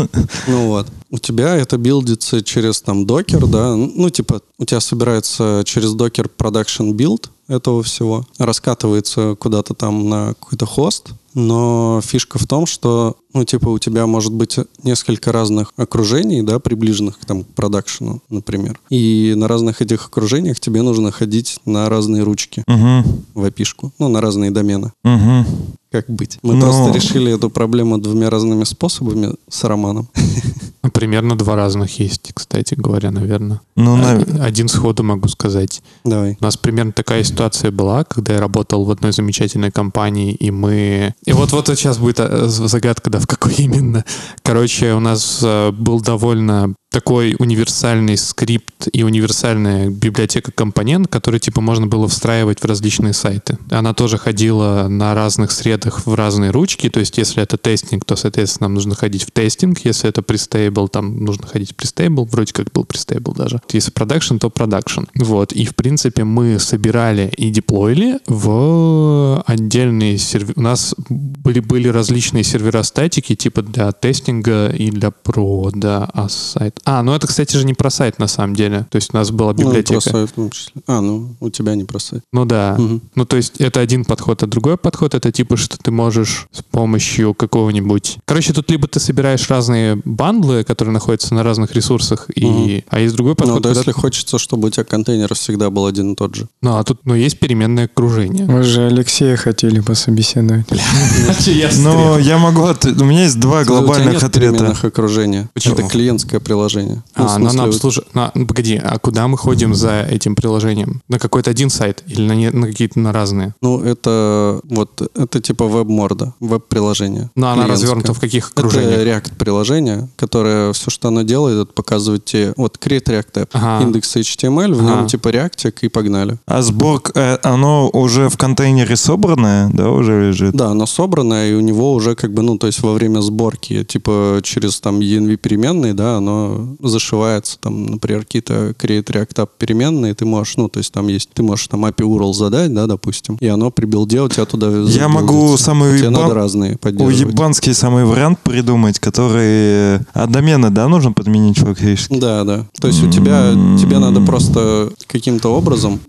Ну 0.47 0.67
вот. 0.67 0.87
У 1.13 1.17
тебя 1.19 1.57
это 1.57 1.77
билдится 1.77 2.41
через 2.41 2.81
там 2.81 3.05
докер, 3.05 3.45
да? 3.45 3.75
Ну, 3.75 4.09
типа, 4.09 4.39
у 4.57 4.63
тебя 4.65 4.79
собирается 4.79 5.61
через 5.65 5.91
докер 5.93 6.29
production 6.37 6.93
build 6.93 7.27
этого 7.51 7.83
всего, 7.83 8.25
раскатывается 8.37 9.35
куда-то 9.37 9.73
там 9.73 10.09
на 10.09 10.29
какой-то 10.29 10.65
хост, 10.65 11.13
но 11.33 12.01
фишка 12.03 12.39
в 12.39 12.47
том, 12.47 12.65
что, 12.65 13.15
ну, 13.33 13.45
типа, 13.45 13.69
у 13.69 13.79
тебя 13.79 14.05
может 14.07 14.33
быть 14.33 14.57
несколько 14.83 15.31
разных 15.31 15.71
окружений, 15.77 16.41
да, 16.41 16.59
приближенных 16.59 17.17
там 17.25 17.43
к 17.43 17.47
продакшену, 17.47 18.21
например. 18.29 18.79
И 18.89 19.33
на 19.35 19.47
разных 19.47 19.81
этих 19.81 20.07
окружениях 20.07 20.59
тебе 20.59 20.81
нужно 20.81 21.11
ходить 21.11 21.59
на 21.65 21.89
разные 21.89 22.23
ручки 22.23 22.63
мгм, 22.67 23.03
в 23.33 23.45
api 23.45 23.91
ну, 23.99 24.09
на 24.09 24.21
разные 24.21 24.51
домены. 24.51 24.91
мгм. 25.03 25.45
Как 25.91 26.09
быть? 26.09 26.39
Мы 26.41 26.53
Но- 26.55 26.61
просто 26.61 26.97
решили 26.97 27.33
эту 27.33 27.49
проблему 27.49 27.97
двумя 27.97 28.29
разными 28.29 28.63
способами 28.63 29.35
с 29.49 29.63
Романом. 29.65 30.07
Примерно 30.93 31.37
два 31.37 31.55
разных 31.55 31.99
есть, 31.99 32.31
кстати 32.33 32.75
говоря, 32.75 33.11
наверное. 33.11 33.59
Ну, 33.75 33.97
на- 33.97 34.43
Один 34.43 34.67
сходу 34.69 35.03
могу 35.03 35.27
сказать. 35.27 35.81
Давай. 36.05 36.37
У 36.39 36.43
нас 36.43 36.55
примерно 36.55 36.93
такая 36.93 37.23
ситуация 37.23 37.71
была, 37.71 38.03
когда 38.05 38.33
я 38.33 38.39
работал 38.39 38.85
в 38.85 38.91
одной 38.91 39.11
замечательной 39.11 39.71
компании, 39.71 40.33
и 40.33 40.49
мы... 40.49 41.13
И 41.25 41.33
вот 41.33 41.51
вот 41.51 41.67
сейчас 41.67 41.97
будет 41.97 42.19
э, 42.19 42.47
загадка, 42.47 43.09
да, 43.09 43.19
в 43.19 43.27
какой 43.27 43.53
именно. 43.55 44.05
Короче, 44.43 44.93
у 44.93 44.99
нас 45.01 45.39
э, 45.43 45.71
был 45.71 45.99
довольно 46.01 46.73
такой 46.91 47.35
универсальный 47.39 48.17
скрипт 48.17 48.89
и 48.91 49.03
универсальная 49.03 49.89
библиотека 49.89 50.51
компонент, 50.51 51.07
который 51.07 51.39
типа 51.39 51.61
можно 51.61 51.87
было 51.87 52.07
встраивать 52.07 52.59
в 52.59 52.65
различные 52.65 53.13
сайты. 53.13 53.57
Она 53.69 53.93
тоже 53.93 54.17
ходила 54.17 54.87
на 54.89 55.15
разных 55.15 55.51
средах 55.51 56.05
в 56.05 56.13
разные 56.13 56.51
ручки, 56.51 56.89
то 56.89 56.99
есть 56.99 57.17
если 57.17 57.41
это 57.41 57.57
testing, 57.57 58.03
то, 58.03 58.17
соответственно, 58.17 58.67
нам 58.67 58.75
нужно 58.75 58.95
ходить 58.95 59.23
в 59.23 59.31
testing, 59.31 59.79
если 59.85 60.09
это 60.09 60.21
prestable, 60.21 60.89
там 60.89 61.23
нужно 61.23 61.47
ходить 61.47 61.71
в 61.71 61.75
prestable, 61.75 62.25
вроде 62.25 62.51
как 62.51 62.71
был 62.73 62.83
prestable 62.83 63.33
даже. 63.33 63.61
Если 63.71 63.91
продакшн, 63.91 64.35
то 64.37 64.49
продакшн. 64.49 65.03
Вот, 65.15 65.53
и 65.53 65.65
в 65.65 65.75
принципе 65.75 66.25
мы 66.25 66.59
собирали 66.59 67.31
и 67.37 67.49
деплоили 67.51 68.19
в 68.27 69.41
отдельные 69.47 70.17
сервера. 70.17 70.53
У 70.57 70.61
нас 70.61 70.93
были, 71.07 71.61
были 71.61 71.87
различные 71.87 72.43
сервера 72.43 72.83
статики, 72.83 73.35
типа 73.35 73.61
для 73.61 73.93
тестинга 73.93 74.67
и 74.67 74.91
для 74.91 75.11
прода, 75.11 76.09
а 76.13 76.27
сайт... 76.27 76.80
А, 76.85 77.03
ну 77.03 77.13
это, 77.13 77.27
кстати 77.27 77.55
же, 77.55 77.65
не 77.65 77.73
про 77.73 77.89
сайт 77.89 78.19
на 78.19 78.27
самом 78.27 78.55
деле. 78.55 78.85
То 78.89 78.95
есть 78.97 79.13
у 79.13 79.17
нас 79.17 79.31
была 79.31 79.53
Ну, 79.53 79.59
библиотека. 79.59 80.01
про 80.01 80.11
сайт 80.11 80.29
в 80.29 80.33
том 80.33 80.49
числе. 80.49 80.81
А, 80.87 81.01
ну, 81.01 81.35
у 81.39 81.49
тебя 81.49 81.75
не 81.75 81.83
про 81.83 81.99
сайт. 81.99 82.23
Ну 82.33 82.45
да. 82.45 82.75
Мгм. 82.77 83.01
Ну, 83.15 83.25
то 83.25 83.37
есть 83.37 83.57
это 83.59 83.79
один 83.79 84.05
подход, 84.05 84.43
а 84.43 84.47
другой 84.47 84.77
подход 84.77 85.13
это 85.13 85.31
типа, 85.31 85.57
что 85.57 85.77
ты 85.77 85.91
можешь 85.91 86.47
с 86.51 86.61
помощью 86.63 87.33
какого-нибудь... 87.33 88.17
Короче, 88.25 88.53
тут 88.53 88.69
либо 88.71 88.87
ты 88.87 88.99
собираешь 88.99 89.49
разные 89.49 90.01
бандлы, 90.05 90.63
которые 90.63 90.93
находятся 90.93 91.33
на 91.35 91.43
разных 91.43 91.73
ресурсах, 91.73 92.27
и... 92.35 92.83
а 92.89 92.99
есть 92.99 93.15
другой 93.15 93.31
Ну, 93.33 93.35
подход, 93.35 93.61
да, 93.63 93.69
когда- 93.69 93.79
если 93.81 93.91
хочется, 93.91 94.39
чтобы 94.39 94.67
у 94.67 94.71
тебя 94.71 94.83
контейнер 94.83 95.33
всегда 95.35 95.69
был 95.69 95.85
один 95.85 96.13
и 96.13 96.15
тот 96.15 96.35
же. 96.35 96.47
Ну, 96.61 96.77
а 96.77 96.83
тут 96.83 96.99
ну, 97.05 97.13
есть 97.15 97.39
переменное 97.39 97.85
окружение. 97.85 98.45
Вы 98.45 98.63
же 98.63 98.85
Алексея 98.87 99.35
хотели 99.35 99.79
пособеседовать. 99.79 100.65
Но 101.83 102.17
я 102.19 102.37
могу... 102.37 102.61
У 102.63 103.03
меня 103.05 103.23
есть 103.23 103.39
два 103.39 103.63
глобальных 103.63 104.23
ответа. 104.23 104.53
переменных 104.57 104.83
окружения. 104.85 105.49
Почему? 105.53 105.75
Это 105.75 105.87
клиентское 105.87 106.39
приложение. 106.39 106.70
Ну, 106.79 106.95
в 106.95 107.01
А, 107.15 107.23
ну, 107.23 107.29
смысле, 107.49 107.57
на 107.57 107.65
вот- 107.65 107.75
обслуж... 107.75 107.99
на- 108.13 108.31
ну, 108.35 108.45
погоди, 108.45 108.75
а 108.83 108.97
куда 108.99 109.27
мы 109.27 109.37
ходим 109.37 109.73
за 109.75 110.01
этим 110.09 110.35
приложением? 110.35 111.01
На 111.09 111.19
какой-то 111.19 111.49
один 111.51 111.69
сайт 111.69 112.03
или 112.07 112.21
на, 112.27 112.33
не- 112.33 112.49
на 112.51 112.67
какие-то 112.67 112.99
на 112.99 113.11
разные? 113.11 113.53
Ну, 113.61 113.81
это 113.81 114.59
вот 114.63 115.01
это 115.15 115.39
типа 115.41 115.65
веб-морда, 115.67 116.33
веб-приложение. 116.39 117.29
Но 117.35 117.47
Ну, 117.47 117.53
она 117.53 117.63
клиентское. 117.63 117.73
развернута 117.89 118.13
в 118.13 118.19
каких 118.19 118.51
Это 118.51 118.61
окружениях? 118.61 119.01
React-приложение, 119.01 120.07
которое 120.15 120.73
все, 120.73 120.89
что 120.91 121.07
оно 121.09 121.23
делает, 121.23 121.63
это 121.63 121.73
показывает 121.73 122.25
тебе, 122.25 122.53
вот 122.57 122.77
create 122.77 123.05
React 123.05 123.33
App, 123.33 123.49
Ага. 123.53 123.83
индекс 123.85 124.15
HTML, 124.15 124.73
в 124.73 124.81
нем 124.81 124.99
Ага. 124.99 125.07
типа 125.07 125.29
реактик 125.29 125.83
и 125.83 125.87
погнали. 125.89 126.37
А 126.45 126.61
сборка, 126.61 127.11
э, 127.15 127.37
оно 127.43 127.89
уже 127.89 128.29
в 128.29 128.37
контейнере 128.37 128.95
собранное, 128.95 129.69
да, 129.73 129.89
уже 129.89 130.27
лежит? 130.29 130.53
Да, 130.55 130.67
оно 130.71 130.85
собрано, 130.85 131.47
и 131.49 131.53
у 131.53 131.61
него 131.61 131.93
уже 131.93 132.15
как 132.15 132.33
бы, 132.33 132.41
ну, 132.41 132.57
то 132.57 132.67
есть 132.67 132.81
во 132.81 132.93
время 132.93 133.21
сборки, 133.21 133.83
типа 133.83 134.39
через 134.43 134.79
там 134.79 134.99
env 134.99 135.35
переменные, 135.37 135.93
да, 135.93 136.17
оно 136.17 136.60
зашивается, 136.81 137.57
там, 137.59 137.85
например, 137.85 138.21
какие-то 138.21 138.71
create 138.71 139.05
React 139.05 139.35
App 139.35 139.49
переменные, 139.57 140.13
ты 140.13 140.25
можешь, 140.25 140.57
ну, 140.57 140.69
то 140.69 140.79
есть 140.79 140.91
там 140.91 141.07
есть, 141.07 141.29
ты 141.33 141.43
можешь 141.43 141.67
там 141.67 141.85
API 141.85 142.05
URL 142.05 142.33
задать, 142.33 142.73
да, 142.73 142.87
допустим, 142.87 143.37
и 143.39 143.47
оно 143.47 143.71
при 143.71 143.85
билде 143.85 144.21
у 144.21 144.29
тебя 144.29 144.45
туда 144.45 144.67
Я 144.67 145.07
могу 145.07 145.33
забилдится. 145.33 145.63
самый 145.65 145.97
Тебе 145.97 146.07
уебан- 146.07 146.21
надо 146.21 146.33
разные 146.33 146.77
поддерживать. 146.77 147.33
Уебанский 147.33 147.73
самый 147.73 148.05
вариант 148.05 148.39
придумать, 148.39 148.99
который... 148.99 149.99
А 150.13 150.27
домены, 150.27 150.69
да, 150.69 150.87
нужно 150.87 151.11
подменить 151.13 151.57
фактически? 151.57 152.19
Да, 152.19 152.43
да. 152.43 152.65
То 152.79 152.87
есть 152.87 153.03
у 153.03 153.09
тебя 153.09 153.53
тебе 153.79 153.99
надо 153.99 154.21
просто 154.21 154.91
каким-то 155.07 155.49
образом 155.49 155.99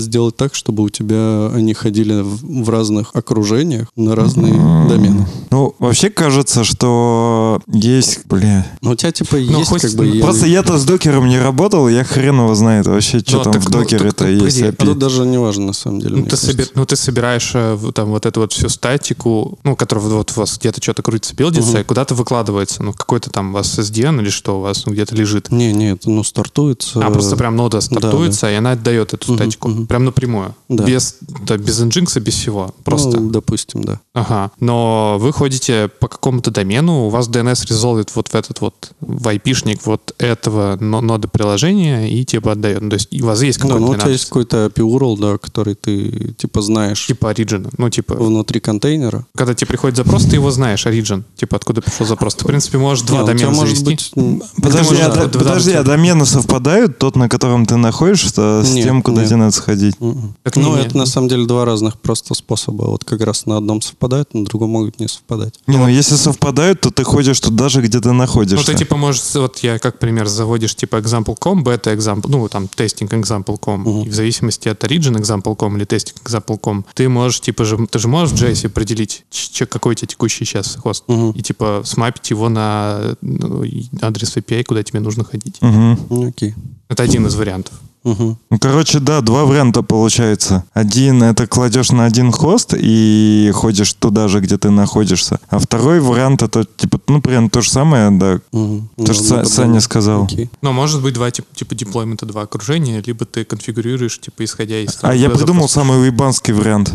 сделать 0.00 0.36
так, 0.36 0.54
чтобы 0.54 0.84
у 0.84 0.88
тебя 0.88 1.50
они 1.54 1.74
ходили 1.74 2.22
в, 2.22 2.68
разных 2.68 3.10
окружениях 3.14 3.88
на 3.96 4.14
разные 4.14 4.52
домены. 4.88 5.26
Ну, 5.50 5.74
вообще 5.78 6.10
кажется, 6.10 6.64
что 6.64 7.60
есть... 7.66 8.26
Бля... 8.26 8.66
Но 8.82 8.90
у 8.90 8.94
тебя 8.94 9.12
типа 9.12 9.36
Ну, 9.36 9.58
есть 9.58 9.70
как 9.70 9.94
бы... 9.98 10.06
ну, 10.06 10.14
я- 10.14 10.22
Просто 10.24 10.46
я-то 10.46 10.78
с 10.78 10.84
докером 10.84 11.28
не 11.28 11.38
работал, 11.38 11.88
я 11.88 12.04
хрен 12.04 12.36
его 12.40 12.54
знает 12.54 12.86
вообще, 12.86 13.18
что 13.20 13.38
Ну, 13.38 13.42
там 13.44 13.52
так, 13.52 13.62
в 13.62 13.70
ну, 13.70 13.78
докере-то 13.80 14.14
так, 14.24 14.28
есть. 14.28 14.60
погоди, 14.60 14.62
А 14.64 14.68
API. 14.70 14.86
тут 14.86 14.98
даже 14.98 15.26
не 15.26 15.38
важно 15.38 15.66
на 15.66 15.72
самом 15.72 16.00
деле. 16.00 16.16
Ну 16.16 16.26
ты, 16.26 16.36
собер- 16.36 16.70
ну, 16.74 16.86
ты 16.86 16.96
собираешь 16.96 17.50
э, 17.54 17.78
там 17.94 18.10
вот 18.10 18.26
эту 18.26 18.40
вот 18.40 18.52
всю 18.52 18.68
статику, 18.68 19.58
ну, 19.64 19.76
которая 19.76 20.04
вот 20.06 20.32
у 20.36 20.40
вас 20.40 20.58
где-то 20.58 20.82
что-то 20.82 21.02
крутится, 21.02 21.34
билдится, 21.34 21.80
и 21.80 21.84
куда-то 21.84 22.14
выкладывается. 22.14 22.82
Ну, 22.82 22.92
какой-то 22.92 23.30
там 23.30 23.50
у 23.50 23.52
вас 23.54 23.78
SDN 23.78 24.20
или 24.20 24.30
что 24.30 24.58
у 24.58 24.60
вас 24.62 24.86
ну, 24.86 24.92
где-то 24.92 25.14
лежит. 25.14 25.50
Не, 25.50 25.72
не, 25.72 25.92
это 25.92 26.08
ну 26.10 26.22
стартуется. 26.24 27.00
А, 27.04 27.10
просто 27.10 27.36
прям 27.36 27.56
нода 27.56 27.80
стартуется, 27.80 28.50
и 28.50 28.54
она 28.54 28.72
отдает 28.72 29.14
эту 29.14 29.32
Мгм, 29.32 29.38
статику. 29.38 29.68
мгм. 29.68 29.86
Прям 29.86 30.04
напрямую. 30.04 30.54
Да. 30.68 30.84
Без, 30.84 31.16
да, 31.46 31.56
без 31.56 31.80
инжинкса, 31.80 32.20
без 32.20 32.34
всего. 32.34 32.74
Просто. 32.84 33.18
Ну, 33.20 33.30
допустим, 33.30 33.84
да. 33.84 34.00
Ага. 34.14 34.50
Но 34.60 35.16
вы 35.18 35.32
ходите 35.32 35.88
по 36.00 36.08
какому-то 36.08 36.50
домену, 36.50 37.06
у 37.06 37.08
вас 37.08 37.28
DNS 37.28 37.66
резолвит 37.68 38.10
вот 38.14 38.28
в 38.28 38.34
этот 38.34 38.60
вот, 38.60 38.92
в 39.00 39.26
IP-шник 39.28 39.80
вот 39.88 40.14
этого 40.18 40.76
но- 40.80 41.00
ноды 41.00 41.28
приложения 41.28 42.08
и 42.10 42.24
типа 42.24 42.52
отдает. 42.52 42.80
Ну, 42.82 42.90
то 42.90 42.94
есть 42.94 43.12
у 43.22 43.26
вас 43.26 43.42
есть 43.42 43.58
Да, 43.58 43.66
какой-то 43.68 43.84
ну 43.86 43.92
у 43.92 43.96
тебя 43.96 44.10
есть 44.10 44.24
какой-то 44.26 44.66
API 44.66 44.84
URL, 44.84 45.18
да, 45.18 45.38
который 45.38 45.74
ты 45.74 46.34
типа 46.38 46.62
знаешь 46.62 47.06
типа 47.06 47.26
origin. 47.32 47.68
Ну, 47.78 47.90
типа, 47.90 48.14
внутри 48.14 48.60
контейнера. 48.60 49.24
когда 49.36 49.54
тебе 49.54 49.66
приходит 49.68 49.96
запрос, 49.96 50.24
ты 50.24 50.36
его 50.36 50.50
знаешь, 50.50 50.86
origin. 50.86 51.22
Типа, 51.36 51.56
откуда 51.56 51.80
пришел 51.82 52.06
запрос. 52.06 52.34
Ты, 52.34 52.44
в 52.44 52.46
принципе, 52.46 52.78
можешь 52.78 53.04
два 53.04 53.18
Не, 53.18 53.22
у 53.22 53.26
тебя 53.26 53.34
домена 53.38 53.50
может 53.56 53.76
завести. 53.78 54.12
быть... 54.14 54.24
м, 54.24 54.42
Подожди, 54.62 54.96
а, 54.96 55.08
да, 55.08 55.14
до- 55.26 55.28
да, 55.32 55.38
подожди, 55.38 55.72
да, 55.72 55.80
а 55.80 55.82
домены 55.84 56.26
совпадают, 56.26 56.98
тот, 56.98 57.16
на 57.16 57.28
котором 57.28 57.66
ты 57.66 57.76
находишься, 57.76 58.62
с 58.64 58.72
Нет, 58.72 58.84
тем, 58.84 59.02
куда 59.02 59.20
нет. 59.20 59.28
тебе 59.28 59.36
надо 59.36 59.52
сходить? 59.52 59.94
Мгм. 60.00 60.34
Это 60.44 60.60
ну, 60.60 60.76
не- 60.76 60.82
это 60.82 60.96
на 60.96 61.06
самом 61.06 61.28
деле 61.28 61.46
два 61.46 61.64
разных 61.64 61.98
просто 61.98 62.34
способа. 62.34 62.84
Вот 62.84 63.04
как 63.04 63.20
раз 63.22 63.46
на 63.46 63.56
одном 63.56 63.80
совпадает, 63.82 64.34
на 64.34 64.44
другом 64.44 64.70
могут 64.70 65.00
не 65.00 65.08
совпадать. 65.08 65.54
Не, 65.66 65.76
ну 65.76 65.88
если 65.88 66.16
совпадают, 66.16 66.80
то 66.80 66.90
ты 66.90 67.04
ходишь 67.04 67.40
туда 67.40 67.68
же, 67.68 67.80
где 67.82 68.00
ты 68.00 68.08
Ну, 68.08 68.14
находишься. 68.14 68.66
ты, 68.66 68.74
типа, 68.78 68.96
можешь, 68.96 69.22
вот 69.34 69.58
я 69.58 69.67
как 69.78 69.98
пример, 69.98 70.26
заводишь, 70.28 70.74
типа, 70.74 70.96
example.com, 70.96 71.62
beta 71.64 71.94
example, 71.94 72.28
ну, 72.28 72.48
там, 72.48 72.68
тестинг 72.68 73.12
example.com, 73.12 73.80
Мгм. 73.80 74.02
и 74.06 74.08
в 74.08 74.14
зависимости 74.14 74.68
от 74.68 74.82
origin 74.84 75.16
example.com 75.20 75.76
или 75.76 75.84
тестинг 75.84 76.22
example.com, 76.24 76.84
ты 76.94 77.08
можешь, 77.08 77.40
типа, 77.40 77.64
же, 77.64 77.76
ты 77.86 77.98
же 77.98 78.08
можешь 78.08 78.38
в 78.38 78.42
JS 78.42 78.66
определить, 78.66 79.24
какой 79.68 79.92
у 79.92 79.94
тебя 79.94 80.06
текущий 80.06 80.44
сейчас 80.46 80.76
хост, 80.76 81.04
Мгм. 81.08 81.32
и, 81.32 81.42
типа, 81.42 81.82
смапить 81.84 82.30
его 82.30 82.48
на 82.48 83.16
ну, 83.20 83.64
адрес 84.00 84.36
API, 84.36 84.64
куда 84.64 84.82
тебе 84.82 85.00
нужно 85.00 85.24
ходить. 85.24 85.58
Ну, 85.60 86.28
окей. 86.28 86.54
Это 86.88 87.02
один 87.02 87.26
из 87.26 87.34
вариантов. 87.34 87.74
Мгм. 88.04 88.38
Ну, 88.50 88.58
короче, 88.58 89.00
да, 89.00 89.20
два 89.20 89.44
варианта 89.44 89.82
получается. 89.82 90.64
Один— 90.72 91.22
это 91.24 91.46
кладешь 91.46 91.90
на 91.90 92.04
один 92.04 92.32
хост 92.32 92.74
и 92.76 93.50
ходишь 93.54 93.92
туда 93.92 94.28
же, 94.28 94.40
где 94.40 94.56
ты 94.56 94.70
находишься. 94.70 95.40
А 95.50 95.58
второй 95.58 96.00
вариант— 96.00 96.42
это, 96.42 96.64
типа, 96.76 97.00
ну, 97.08 97.20
прям 97.20 97.50
то 97.50 97.60
же 97.60 97.70
самое, 97.70 98.10
да, 98.10 98.40
Мгм. 98.52 98.88
то, 99.04 99.12
что 99.12 99.22
Ну, 99.22 99.28
Са- 99.40 99.42
ну, 99.42 99.48
Саня 99.48 99.80
сказал. 99.80 100.24
Окей. 100.24 100.48
Но 100.62 100.72
может 100.72 101.02
быть 101.02 101.14
два 101.14 101.30
типа, 101.30 101.48
типа 101.54 101.74
деплоймента, 101.74 102.24
два 102.26 102.42
окружения, 102.42 103.02
либо 103.04 103.24
ты 103.24 103.44
конфигурируешь, 103.44 104.18
типа, 104.20 104.44
исходя 104.44 104.78
из... 104.80 104.94
того, 104.94 105.12
А 105.12 105.16
я 105.16 105.28
придумал 105.28 105.68
запрос. 105.68 105.72
самый 105.72 106.00
уебанский 106.00 106.52
вариант. 106.54 106.92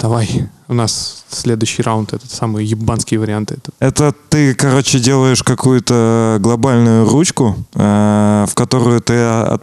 Давай, 0.00 0.48
у 0.68 0.74
нас 0.74 1.24
следующий 1.30 1.82
раунд, 1.82 2.12
этот 2.12 2.30
самый 2.30 2.64
ебанский 2.64 3.16
вариант. 3.18 3.52
Это 3.52 3.70
Это 3.80 4.14
ты, 4.28 4.54
короче, 4.54 4.98
делаешь 5.00 5.42
какую-то 5.42 6.38
глобальную 6.40 7.08
ручку, 7.08 7.56
э, 7.74 8.46
в 8.48 8.54
которую 8.54 9.00
ты 9.00 9.58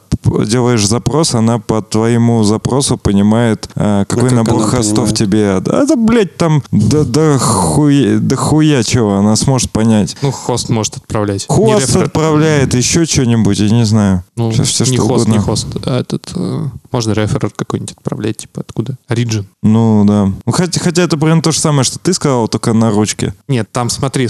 делаешь 0.46 0.86
запрос, 0.88 1.34
она 1.34 1.58
по 1.60 1.82
твоему 1.82 2.44
запросу 2.44 2.98
понимает, 2.98 3.70
э, 3.76 4.06
какой 4.08 4.30
как 4.30 4.38
набор 4.38 4.62
хостов 4.64 5.10
понимает? 5.14 5.18
тебе. 5.18 5.60
Да, 5.62 5.84
Это, 5.84 5.96
блядь, 5.96 6.38
там 6.38 6.62
до, 6.72 7.04
до, 7.06 7.40
хуя, 7.40 8.20
до 8.20 8.36
хуя 8.36 8.84
чего 8.84 9.16
она 9.16 9.36
сможет 9.36 9.72
понять. 9.72 10.16
Ну, 10.22 10.32
хост 10.32 10.70
может 10.70 10.98
отправлять. 10.98 11.46
Хост 11.48 11.96
отправляет, 11.96 12.74
еще 12.76 13.06
что-нибудь, 13.06 13.60
я 13.60 13.70
не 13.70 13.86
знаю. 13.86 14.24
Ну, 14.36 14.52
Всё- 14.52 14.64
всё 14.64 14.86
не 14.86 14.98
что 14.98 15.08
хост, 15.08 15.24
угодно. 15.26 15.34
не 15.34 15.40
хост. 15.40 15.68
А 15.86 16.00
этот, 16.02 16.32
э, 16.36 16.66
можно 16.92 17.12
реферер 17.14 17.50
какой-нибудь 17.56 17.94
отправлять, 17.98 18.38
типа, 18.38 18.62
откуда? 18.62 18.98
Origin. 19.10 19.46
Ну, 19.64 20.04
да. 20.06 20.26
Ну, 20.46 20.52
хотя, 20.52 20.80
хотя 20.92 21.04
это 21.04 21.18
прям 21.18 21.42
то 21.42 21.52
же 21.52 21.60
самое, 21.60 21.86
что 21.86 22.00
ты 22.00 22.14
сказал, 22.14 22.50
только 22.50 22.74
на 22.74 22.92
ручке. 22.92 23.34
Нет, 23.48 23.70
там 23.72 23.90
смотри, 23.90 24.28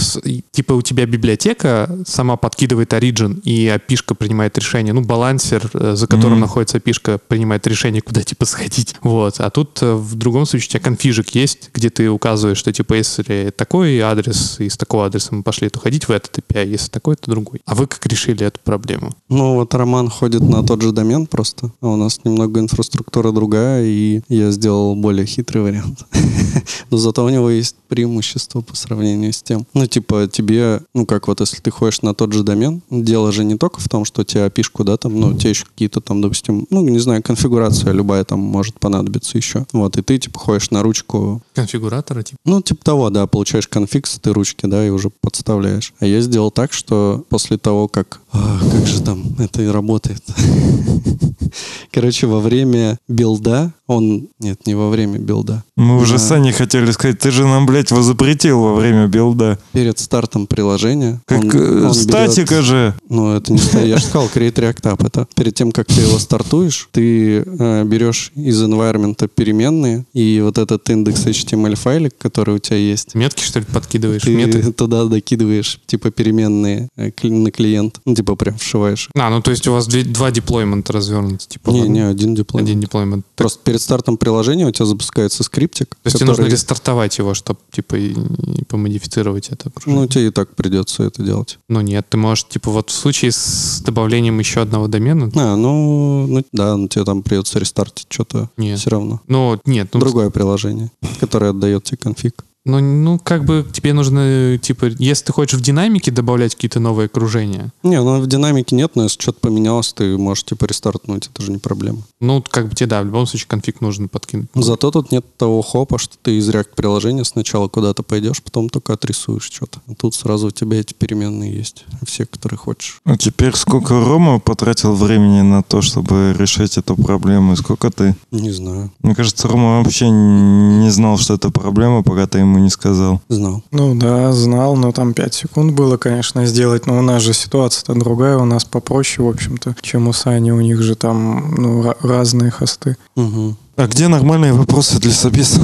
типа 0.51 0.73
у 0.73 0.83
тебя 0.83 1.07
библиотека 1.07 1.89
сама 2.05 2.37
подкидывает 2.37 2.93
Origin, 2.93 3.41
и 3.41 3.65
API-шка 3.65 4.13
принимает 4.13 4.55
решение. 4.59 4.93
Ну, 4.93 5.01
балансер, 5.01 5.67
э, 5.73 5.95
за 5.95 6.05
которым 6.05 6.33
Мгм. 6.33 6.41
находится 6.41 6.77
API-шка, 6.77 7.19
принимает 7.27 7.65
решение, 7.65 8.03
куда 8.03 8.21
типа 8.21 8.45
сходить. 8.45 8.95
Вот. 9.01 9.39
А 9.39 9.49
тут 9.49 9.79
э, 9.81 9.95
в 9.95 10.13
другом 10.13 10.45
случае 10.45 10.67
у 10.67 10.69
тебя 10.73 10.79
конфижик 10.81 11.29
есть, 11.33 11.71
где 11.73 11.89
ты 11.89 12.07
указываешь, 12.11 12.59
что 12.59 12.71
типа 12.71 12.93
если 12.93 13.51
такой 13.57 13.99
адрес, 13.99 14.57
и 14.59 14.69
с 14.69 14.77
такого 14.77 15.07
адреса 15.07 15.33
мы 15.33 15.41
пошли, 15.41 15.67
то 15.69 15.79
ходить 15.79 16.07
в 16.07 16.11
этот 16.11 16.37
API, 16.37 16.67
если 16.67 16.91
такой, 16.91 17.15
то 17.15 17.31
другой. 17.31 17.61
А 17.65 17.73
вы 17.73 17.87
как 17.87 18.05
решили 18.05 18.45
эту 18.45 18.59
проблему? 18.63 19.15
Ну, 19.29 19.55
вот 19.55 19.73
Роман 19.73 20.09
ходит 20.09 20.43
на 20.43 20.63
тот 20.63 20.83
же 20.83 20.91
домен 20.91 21.25
просто, 21.25 21.71
а 21.81 21.87
у 21.87 21.95
нас 21.95 22.19
немного 22.23 22.59
инфраструктура 22.59 23.31
другая, 23.31 23.83
и 23.83 24.21
я 24.29 24.51
сделал 24.51 24.95
более 24.95 25.25
хитрый 25.25 25.63
вариант. 25.63 26.05
Но 26.89 26.97
зато 26.97 27.23
у 27.23 27.29
него 27.29 27.49
есть 27.49 27.75
преимущество 27.87 28.61
по 28.61 28.75
сравнению 28.75 29.33
с 29.33 29.41
тем. 29.41 29.65
Ну, 29.73 29.85
типа, 29.85 30.27
тебе, 30.31 30.81
ну, 30.93 31.05
как 31.05 31.27
вот 31.27 31.39
если 31.39 31.57
ты 31.57 31.71
ходишь 31.71 32.01
на 32.01 32.13
тот 32.13 32.33
же 32.33 32.43
домен, 32.43 32.81
дело 32.89 33.31
же 33.31 33.43
не 33.43 33.57
только 33.57 33.79
в 33.79 33.89
том, 33.89 34.05
что 34.05 34.23
тебе 34.23 34.45
опишку, 34.45 34.83
да, 34.83 34.97
там, 34.97 35.19
ну, 35.19 35.27
у 35.27 35.33
тебя 35.33 35.49
еще 35.49 35.65
какие-то 35.65 36.01
там, 36.01 36.21
допустим, 36.21 36.67
ну, 36.69 36.81
не 36.81 36.99
знаю, 36.99 37.23
конфигурация 37.23 37.91
любая 37.91 38.23
там 38.23 38.39
может 38.39 38.79
понадобиться 38.79 39.37
еще. 39.37 39.65
Вот, 39.73 39.97
и 39.97 40.01
ты, 40.01 40.17
типа, 40.17 40.39
ходишь 40.39 40.71
на 40.71 40.83
ручку, 40.83 41.41
Конфигуратора, 41.53 42.23
типа. 42.23 42.39
ну, 42.45 42.61
типа 42.61 42.83
того, 42.83 43.09
да, 43.09 43.27
получаешь 43.27 43.67
конфиг 43.67 44.07
с 44.07 44.17
этой 44.17 44.33
ручки, 44.33 44.65
да, 44.65 44.85
и 44.85 44.89
уже 44.89 45.09
подставляешь. 45.09 45.93
А 45.99 46.05
я 46.05 46.21
сделал 46.21 46.51
так, 46.51 46.73
что 46.73 47.25
после 47.29 47.57
того, 47.57 47.87
как... 47.87 48.21
а, 48.31 48.59
как 48.59 48.87
же 48.87 49.01
там 49.01 49.35
это 49.39 49.61
и 49.61 49.67
работает? 49.67 50.23
Короче, 51.91 52.27
во 52.27 52.39
время 52.39 52.97
билда 53.07 53.73
он... 53.95 54.27
Нет, 54.39 54.65
не 54.67 54.75
во 54.75 54.89
время 54.89 55.17
билда. 55.19 55.63
Мы 55.75 55.97
уже 55.97 56.13
Да. 56.13 56.19
с 56.19 56.27
Саней 56.27 56.51
хотели 56.51 56.89
сказать, 56.91 57.19
ты 57.19 57.31
же 57.31 57.45
нам, 57.45 57.65
блядь, 57.65 57.91
его 57.91 58.01
запретил 58.01 58.61
во 58.61 58.75
время 58.75 59.07
билда. 59.07 59.57
Перед 59.73 59.99
стартом 59.99 60.47
приложения... 60.47 61.21
Как 61.25 61.39
он- 61.43 61.51
э, 61.51 61.85
он 61.87 61.93
статика 61.93 62.55
берет- 62.55 62.65
же. 62.65 62.93
Ну, 63.09 63.33
это 63.35 63.53
не 63.53 63.59
Я 63.87 63.97
же 63.97 64.03
сказал, 64.05 64.27
Create 64.33 64.53
React 64.55 64.81
App. 64.81 65.05
Это 65.07 65.27
перед 65.35 65.55
тем, 65.55 65.71
как 65.71 65.87
ты 65.87 66.01
его 66.01 66.17
стартуешь, 66.19 66.87
ты 66.91 67.39
э, 67.45 67.83
берешь 67.83 68.31
из 68.35 68.61
environment 68.63 69.27
переменные, 69.35 70.05
и 70.13 70.41
вот 70.43 70.57
этот 70.57 70.89
индекс 70.89 71.25
HTML 71.25 71.75
файлик, 71.75 72.17
который 72.17 72.55
у 72.55 72.59
тебя 72.59 72.77
есть, 72.77 73.15
Метки, 73.15 73.43
что 73.43 73.59
ли, 73.59 73.65
подкидываешь? 73.65 74.21
ты 74.21 74.35
Меты? 74.35 74.71
туда 74.73 75.05
докидываешь, 75.05 75.79
типа, 75.85 76.11
переменные 76.11 76.87
э, 76.97 77.11
на 77.23 77.51
клиент. 77.51 77.99
Ну, 78.05 78.15
типа, 78.15 78.35
прям 78.35 78.57
вшиваешь. 78.57 79.09
А, 79.17 79.29
ну 79.29 79.41
то 79.41 79.51
есть 79.51 79.67
у 79.67 79.71
вас 79.73 79.87
две- 79.87 80.03
два 80.03 80.31
деплоймента 80.31 80.93
развернуты, 80.93 81.45
типа. 81.47 81.71
Не, 81.71 81.87
не, 81.89 81.99
один 82.07 82.35
диплом. 82.35 82.61
Один 82.63 82.79
деплоймент. 82.79 83.25
То 83.35 83.43
Просто 83.43 83.59
перед 83.63 83.80
стартом 83.81 84.17
приложения 84.17 84.65
у 84.67 84.71
тебя 84.71 84.85
запускается 84.85 85.43
скриптик, 85.43 85.97
есть 86.03 86.17
тебе 86.17 86.27
нужно 86.27 86.43
который... 86.43 86.53
рестартовать 86.53 87.17
его, 87.17 87.33
чтобы, 87.33 87.59
типа, 87.71 87.95
и, 87.95 88.13
и 88.13 88.63
помодифицировать 88.65 89.49
это 89.49 89.65
Ну, 89.65 89.71
окружение. 89.75 90.07
тебе 90.07 90.27
и 90.27 90.29
так 90.31 90.55
придется 90.55 91.03
это 91.03 91.23
делать. 91.23 91.59
Ну, 91.69 91.81
нет, 91.81 92.05
ты 92.09 92.17
можешь, 92.17 92.45
типа, 92.47 92.71
вот 92.71 92.89
в 92.89 92.93
случае 92.93 93.31
с 93.31 93.81
добавлением 93.85 94.39
еще 94.39 94.61
одного 94.61 94.87
домена, 94.87 95.31
А, 95.35 95.55
ну, 95.55 96.27
ну 96.27 96.43
да, 96.51 96.77
ну, 96.77 96.87
тебе 96.87 97.03
там 97.03 97.23
придется 97.23 97.59
рестартить 97.59 98.07
что-то 98.09 98.49
Нет. 98.57 98.79
все 98.79 98.89
равно. 98.89 99.21
ну, 99.27 99.59
нет, 99.65 99.89
ну, 99.93 99.99
Другое 99.99 100.29
приложение, 100.29 100.91
которое 101.19 101.51
отдает 101.51 101.83
тебе 101.83 101.97
конфиг. 101.97 102.43
Ну, 102.63 102.79
ну, 102.79 103.17
как 103.17 103.43
бы 103.43 103.65
тебе 103.71 103.93
нужно, 103.93 104.57
типа, 104.61 104.85
если 104.99 105.25
ты 105.25 105.33
хочешь 105.33 105.59
в 105.59 105.63
динамике 105.63 106.11
добавлять 106.11 106.53
какие-то 106.53 106.79
новые 106.79 107.07
окружения, 107.07 107.73
Не, 107.81 108.01
ну 108.01 108.19
в 108.21 108.27
динамике 108.27 108.75
нет, 108.75 108.91
но 108.95 109.03
если 109.03 109.19
что-то 109.19 109.39
поменялось, 109.39 109.93
ты 109.93 110.15
можешь 110.17 110.43
типа 110.43 110.65
рестартнуть, 110.65 111.29
это 111.33 111.41
же 111.41 111.51
не 111.51 111.57
проблема. 111.57 112.03
ну, 112.19 112.43
как 112.47 112.69
бы 112.69 112.75
тебе, 112.75 112.87
да, 112.87 113.01
в 113.01 113.05
любом 113.05 113.25
случае 113.25 113.47
конфиг 113.47 113.81
нужно 113.81 114.07
подкинуть. 114.07 114.49
Зато 114.53 114.91
тут 114.91 115.11
нет 115.11 115.25
того 115.37 115.61
хопа, 115.63 115.97
что 115.97 116.17
ты 116.21 116.37
из 116.37 116.49
React 116.49 116.75
приложения 116.75 117.25
сначала 117.25 117.67
куда-то 117.67 118.03
пойдешь, 118.03 118.43
потом 118.43 118.69
только 118.69 118.93
отрисуешь 118.93 119.49
что-то. 119.51 119.81
А 119.87 119.95
тут 119.95 120.13
сразу 120.13 120.47
у 120.47 120.51
тебя 120.51 120.79
эти 120.79 120.93
переменные 120.93 121.53
есть, 121.55 121.85
все, 122.05 122.25
которые 122.27 122.57
хочешь. 122.59 122.99
А 123.05 123.17
теперь 123.17 123.55
сколько 123.55 124.05
Рома 124.05 124.39
потратил 124.39 124.93
времени 124.93 125.41
на 125.41 125.63
то, 125.63 125.81
чтобы 125.81 126.35
решить 126.37 126.77
эту 126.77 126.95
проблему, 126.95 127.53
и 127.53 127.55
сколько 127.55 127.89
ты? 127.89 128.15
Не 128.29 128.51
знаю, 128.51 128.91
Мне 129.01 129.15
кажется, 129.15 129.47
Рома 129.47 129.81
вообще 129.81 130.09
не 130.09 130.89
знал, 130.91 131.17
что 131.17 131.33
это 131.33 131.49
проблема, 131.49 132.03
пока 132.03 132.27
ты 132.27 132.39
ему 132.39 132.50
не 132.59 132.69
сказал. 132.69 133.21
знал. 133.29 133.63
Ну 133.71 133.95
да, 133.95 134.31
знал, 134.33 134.75
но 134.75 134.91
там 134.91 135.13
5 135.13 135.33
секунд 135.33 135.73
было, 135.73 135.97
конечно, 135.97 136.45
сделать. 136.45 136.85
Но 136.87 136.97
у 136.97 137.01
нас 137.01 137.21
же 137.21 137.33
ситуация-то 137.33 137.93
другая, 137.93 138.37
у 138.37 138.45
нас 138.45 138.65
попроще, 138.65 139.25
в 139.27 139.29
общем-то, 139.29 139.75
чем 139.81 140.07
у 140.07 140.13
Сани. 140.13 140.51
У 140.51 140.61
них 140.61 140.81
же 140.81 140.95
там 140.95 141.55
ну, 141.57 141.83
ра- 141.83 141.97
разные 142.01 142.51
хосты. 142.51 142.97
Угу. 143.15 143.55
А 143.77 143.87
где 143.87 144.07
нормальные 144.07 144.53
вопросы 144.53 144.99
для 144.99 145.11
собеса? 145.11 145.59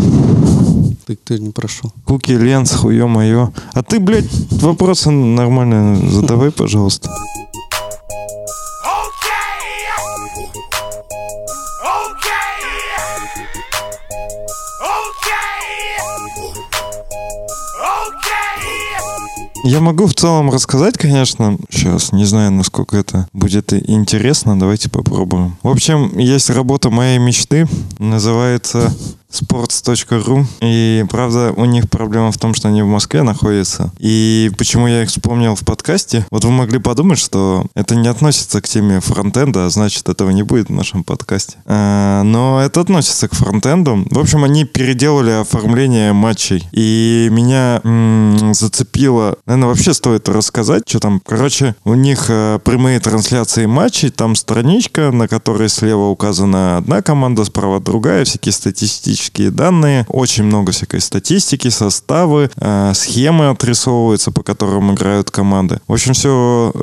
Ты, 1.05 1.15
ты 1.15 1.39
не 1.39 1.51
прошел. 1.51 1.93
Куки, 2.05 2.31
Ленс, 2.31 2.71
хуё 2.73 3.07
моё. 3.07 3.51
А 3.73 3.83
ты, 3.83 3.99
блядь, 3.99 4.29
вопросы 4.51 5.09
нормально 5.09 6.09
задавай, 6.09 6.51
пожалуйста. 6.51 7.09
Я 19.67 19.81
могу 19.81 20.07
в 20.07 20.13
целом 20.13 20.49
рассказать, 20.49 20.97
конечно. 20.97 21.57
Сейчас, 21.69 22.13
не 22.13 22.23
знаю, 22.23 22.53
насколько 22.53 22.95
это 22.95 23.27
будет 23.33 23.73
интересно. 23.73 24.57
Давайте 24.57 24.89
попробуем. 24.89 25.57
В 25.61 25.67
общем, 25.67 26.17
есть 26.17 26.49
работа 26.49 26.89
моей 26.89 27.17
мечты. 27.17 27.67
Называется 27.99 28.95
sports.ru. 29.31 30.45
И, 30.61 31.05
правда, 31.09 31.53
у 31.55 31.65
них 31.65 31.89
проблема 31.89 32.31
в 32.31 32.37
том, 32.37 32.53
что 32.53 32.69
они 32.69 32.81
в 32.81 32.87
Москве 32.87 33.23
находятся. 33.23 33.91
И 33.99 34.51
почему 34.57 34.87
я 34.87 35.03
их 35.03 35.09
вспомнил 35.09 35.55
в 35.55 35.65
подкасте? 35.65 36.25
Вот 36.31 36.45
вы 36.45 36.51
могли 36.51 36.79
подумать, 36.79 37.19
что 37.19 37.65
это 37.75 37.95
не 37.95 38.07
относится 38.07 38.61
к 38.61 38.67
теме 38.67 38.99
фронтенда, 38.99 39.65
а 39.65 39.69
значит, 39.69 40.09
этого 40.09 40.29
не 40.29 40.43
будет 40.43 40.69
в 40.69 40.73
нашем 40.73 41.03
подкасте. 41.03 41.57
А, 41.65 42.23
Но 42.23 42.61
это 42.61 42.81
относится 42.81 43.27
к 43.27 43.35
фронтенду. 43.35 44.05
В 44.09 44.19
общем, 44.19 44.43
они 44.43 44.65
переделали 44.65 45.31
оформление 45.31 46.13
матчей. 46.13 46.67
И 46.71 47.27
меня 47.31 47.81
м, 47.83 48.53
зацепило... 48.53 49.37
Наверное, 49.45 49.69
вообще 49.69 49.93
стоит 49.93 50.29
рассказать, 50.29 50.83
что 50.87 50.99
там. 50.99 51.21
Короче, 51.25 51.75
у 51.83 51.93
них 51.93 52.25
э, 52.29 52.59
прямые 52.63 52.99
трансляции 52.99 53.65
матчей, 53.65 54.09
там 54.09 54.35
страничка, 54.35 55.11
на 55.11 55.27
которой 55.27 55.69
слева 55.69 56.07
указана 56.07 56.77
одна 56.77 57.01
команда, 57.01 57.43
справа 57.45 57.79
другая, 57.79 58.23
всякие 58.25 58.53
статистические 58.53 59.16
данные, 59.49 60.05
очень 60.09 60.43
много 60.43 60.71
всякой 60.71 61.01
статистики, 61.01 61.69
составы, 61.69 62.49
э, 62.55 62.91
схемы 62.93 63.49
отрисовываются, 63.49 64.31
по 64.31 64.43
которым 64.43 64.93
играют 64.93 65.31
команды. 65.31 65.79
В 65.87 65.93
общем, 65.93 66.13
все 66.13 66.73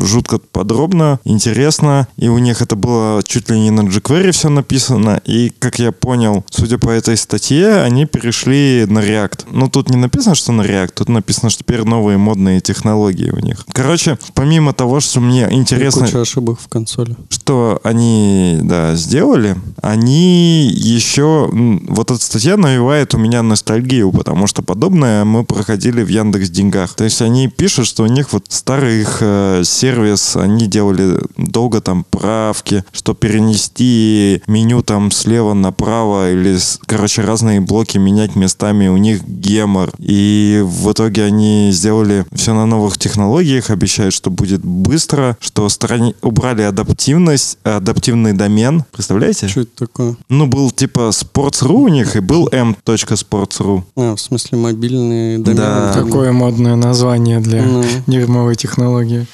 жутко 0.00 0.38
подробно, 0.38 1.20
интересно, 1.24 2.08
и 2.16 2.28
у 2.28 2.38
них 2.38 2.62
это 2.62 2.76
было 2.76 3.22
чуть 3.22 3.50
ли 3.50 3.60
не 3.60 3.70
на 3.70 3.82
jQuery 3.82 4.32
все 4.32 4.48
написано, 4.48 5.20
и, 5.24 5.52
как 5.58 5.78
я 5.78 5.92
понял, 5.92 6.44
судя 6.50 6.78
по 6.78 6.90
этой 6.90 7.16
статье, 7.16 7.82
они 7.82 8.06
перешли 8.06 8.86
на 8.88 9.00
React. 9.00 9.46
Ну, 9.50 9.68
тут 9.68 9.90
не 9.90 9.96
написано, 9.96 10.34
что 10.34 10.52
на 10.52 10.62
React, 10.62 10.92
тут 10.94 11.08
написано, 11.08 11.50
что 11.50 11.62
теперь 11.62 11.84
новые 11.84 12.18
модные 12.18 12.60
технологии 12.60 13.30
у 13.30 13.38
них. 13.38 13.64
Короче, 13.72 14.18
помимо 14.34 14.72
того, 14.72 15.00
что 15.00 15.20
мне 15.20 15.48
интересно 15.50 16.06
Куча 16.06 16.20
ошибок 16.22 16.60
в 16.60 16.68
консоли. 16.68 17.16
что 17.28 17.80
они, 17.84 18.58
да, 18.62 18.94
сделали, 18.94 19.56
они 19.80 20.68
еще... 20.68 21.31
м, 21.50 21.86
Вот 21.88 22.10
эта 22.10 22.22
статья 22.22 22.56
навевает 22.56 23.14
у 23.14 23.18
меня 23.18 23.42
ностальгию, 23.42 24.10
потому 24.12 24.46
что 24.46 24.62
подобное 24.62 25.24
мы 25.24 25.44
проходили 25.44 26.02
в 26.02 26.08
Яндекс 26.08 26.50
Деньгах. 26.50 26.94
То 26.94 27.04
есть 27.04 27.22
они 27.22 27.48
пишут, 27.48 27.86
что 27.86 28.04
у 28.04 28.06
них 28.06 28.32
вот 28.32 28.46
старый 28.48 29.00
их 29.02 29.18
э, 29.20 29.62
сервис, 29.64 30.36
они 30.36 30.66
делали 30.66 31.18
долго 31.36 31.80
там 31.80 32.04
правки, 32.10 32.84
что 32.92 33.14
перенести 33.14 34.42
меню 34.46 34.82
там 34.82 35.10
слева 35.10 35.54
направо 35.54 36.32
или, 36.32 36.58
короче, 36.86 37.22
разные 37.22 37.60
блоки 37.60 37.98
менять 37.98 38.36
местами, 38.36 38.88
у 38.88 38.96
них 38.96 39.24
гемор. 39.24 39.92
И 39.98 40.60
в 40.64 40.92
итоге 40.92 41.24
они 41.24 41.70
сделали 41.72 42.24
все 42.32 42.54
на 42.54 42.66
новых 42.66 42.98
технологиях, 42.98 43.70
обещают, 43.70 44.14
что 44.14 44.30
будет 44.30 44.64
быстро, 44.64 45.36
что 45.40 45.68
страни... 45.68 46.14
убрали 46.22 46.62
адаптивность, 46.62 47.58
адаптивный 47.64 48.32
домен. 48.32 48.84
Представляете? 48.92 49.48
Что 49.48 49.62
это 49.62 49.86
такое? 49.86 50.16
Ну, 50.28 50.46
был 50.46 50.70
типа 50.70 51.12
sports.ru 51.22 51.74
у 51.84 51.88
них 51.88 52.16
и 52.16 52.20
был 52.20 52.48
m.sports.ru. 52.52 53.82
А, 53.96 54.14
в 54.16 54.20
смысле 54.20 54.58
мобильный 54.58 55.38
домен. 55.38 55.56
Да. 55.56 55.92
Такое 55.94 56.32
модное 56.32 56.76
название 56.76 57.40
для 57.40 57.62
Ну. 57.62 57.84
дерьмовой 58.06 58.54
технологии. 58.56 59.26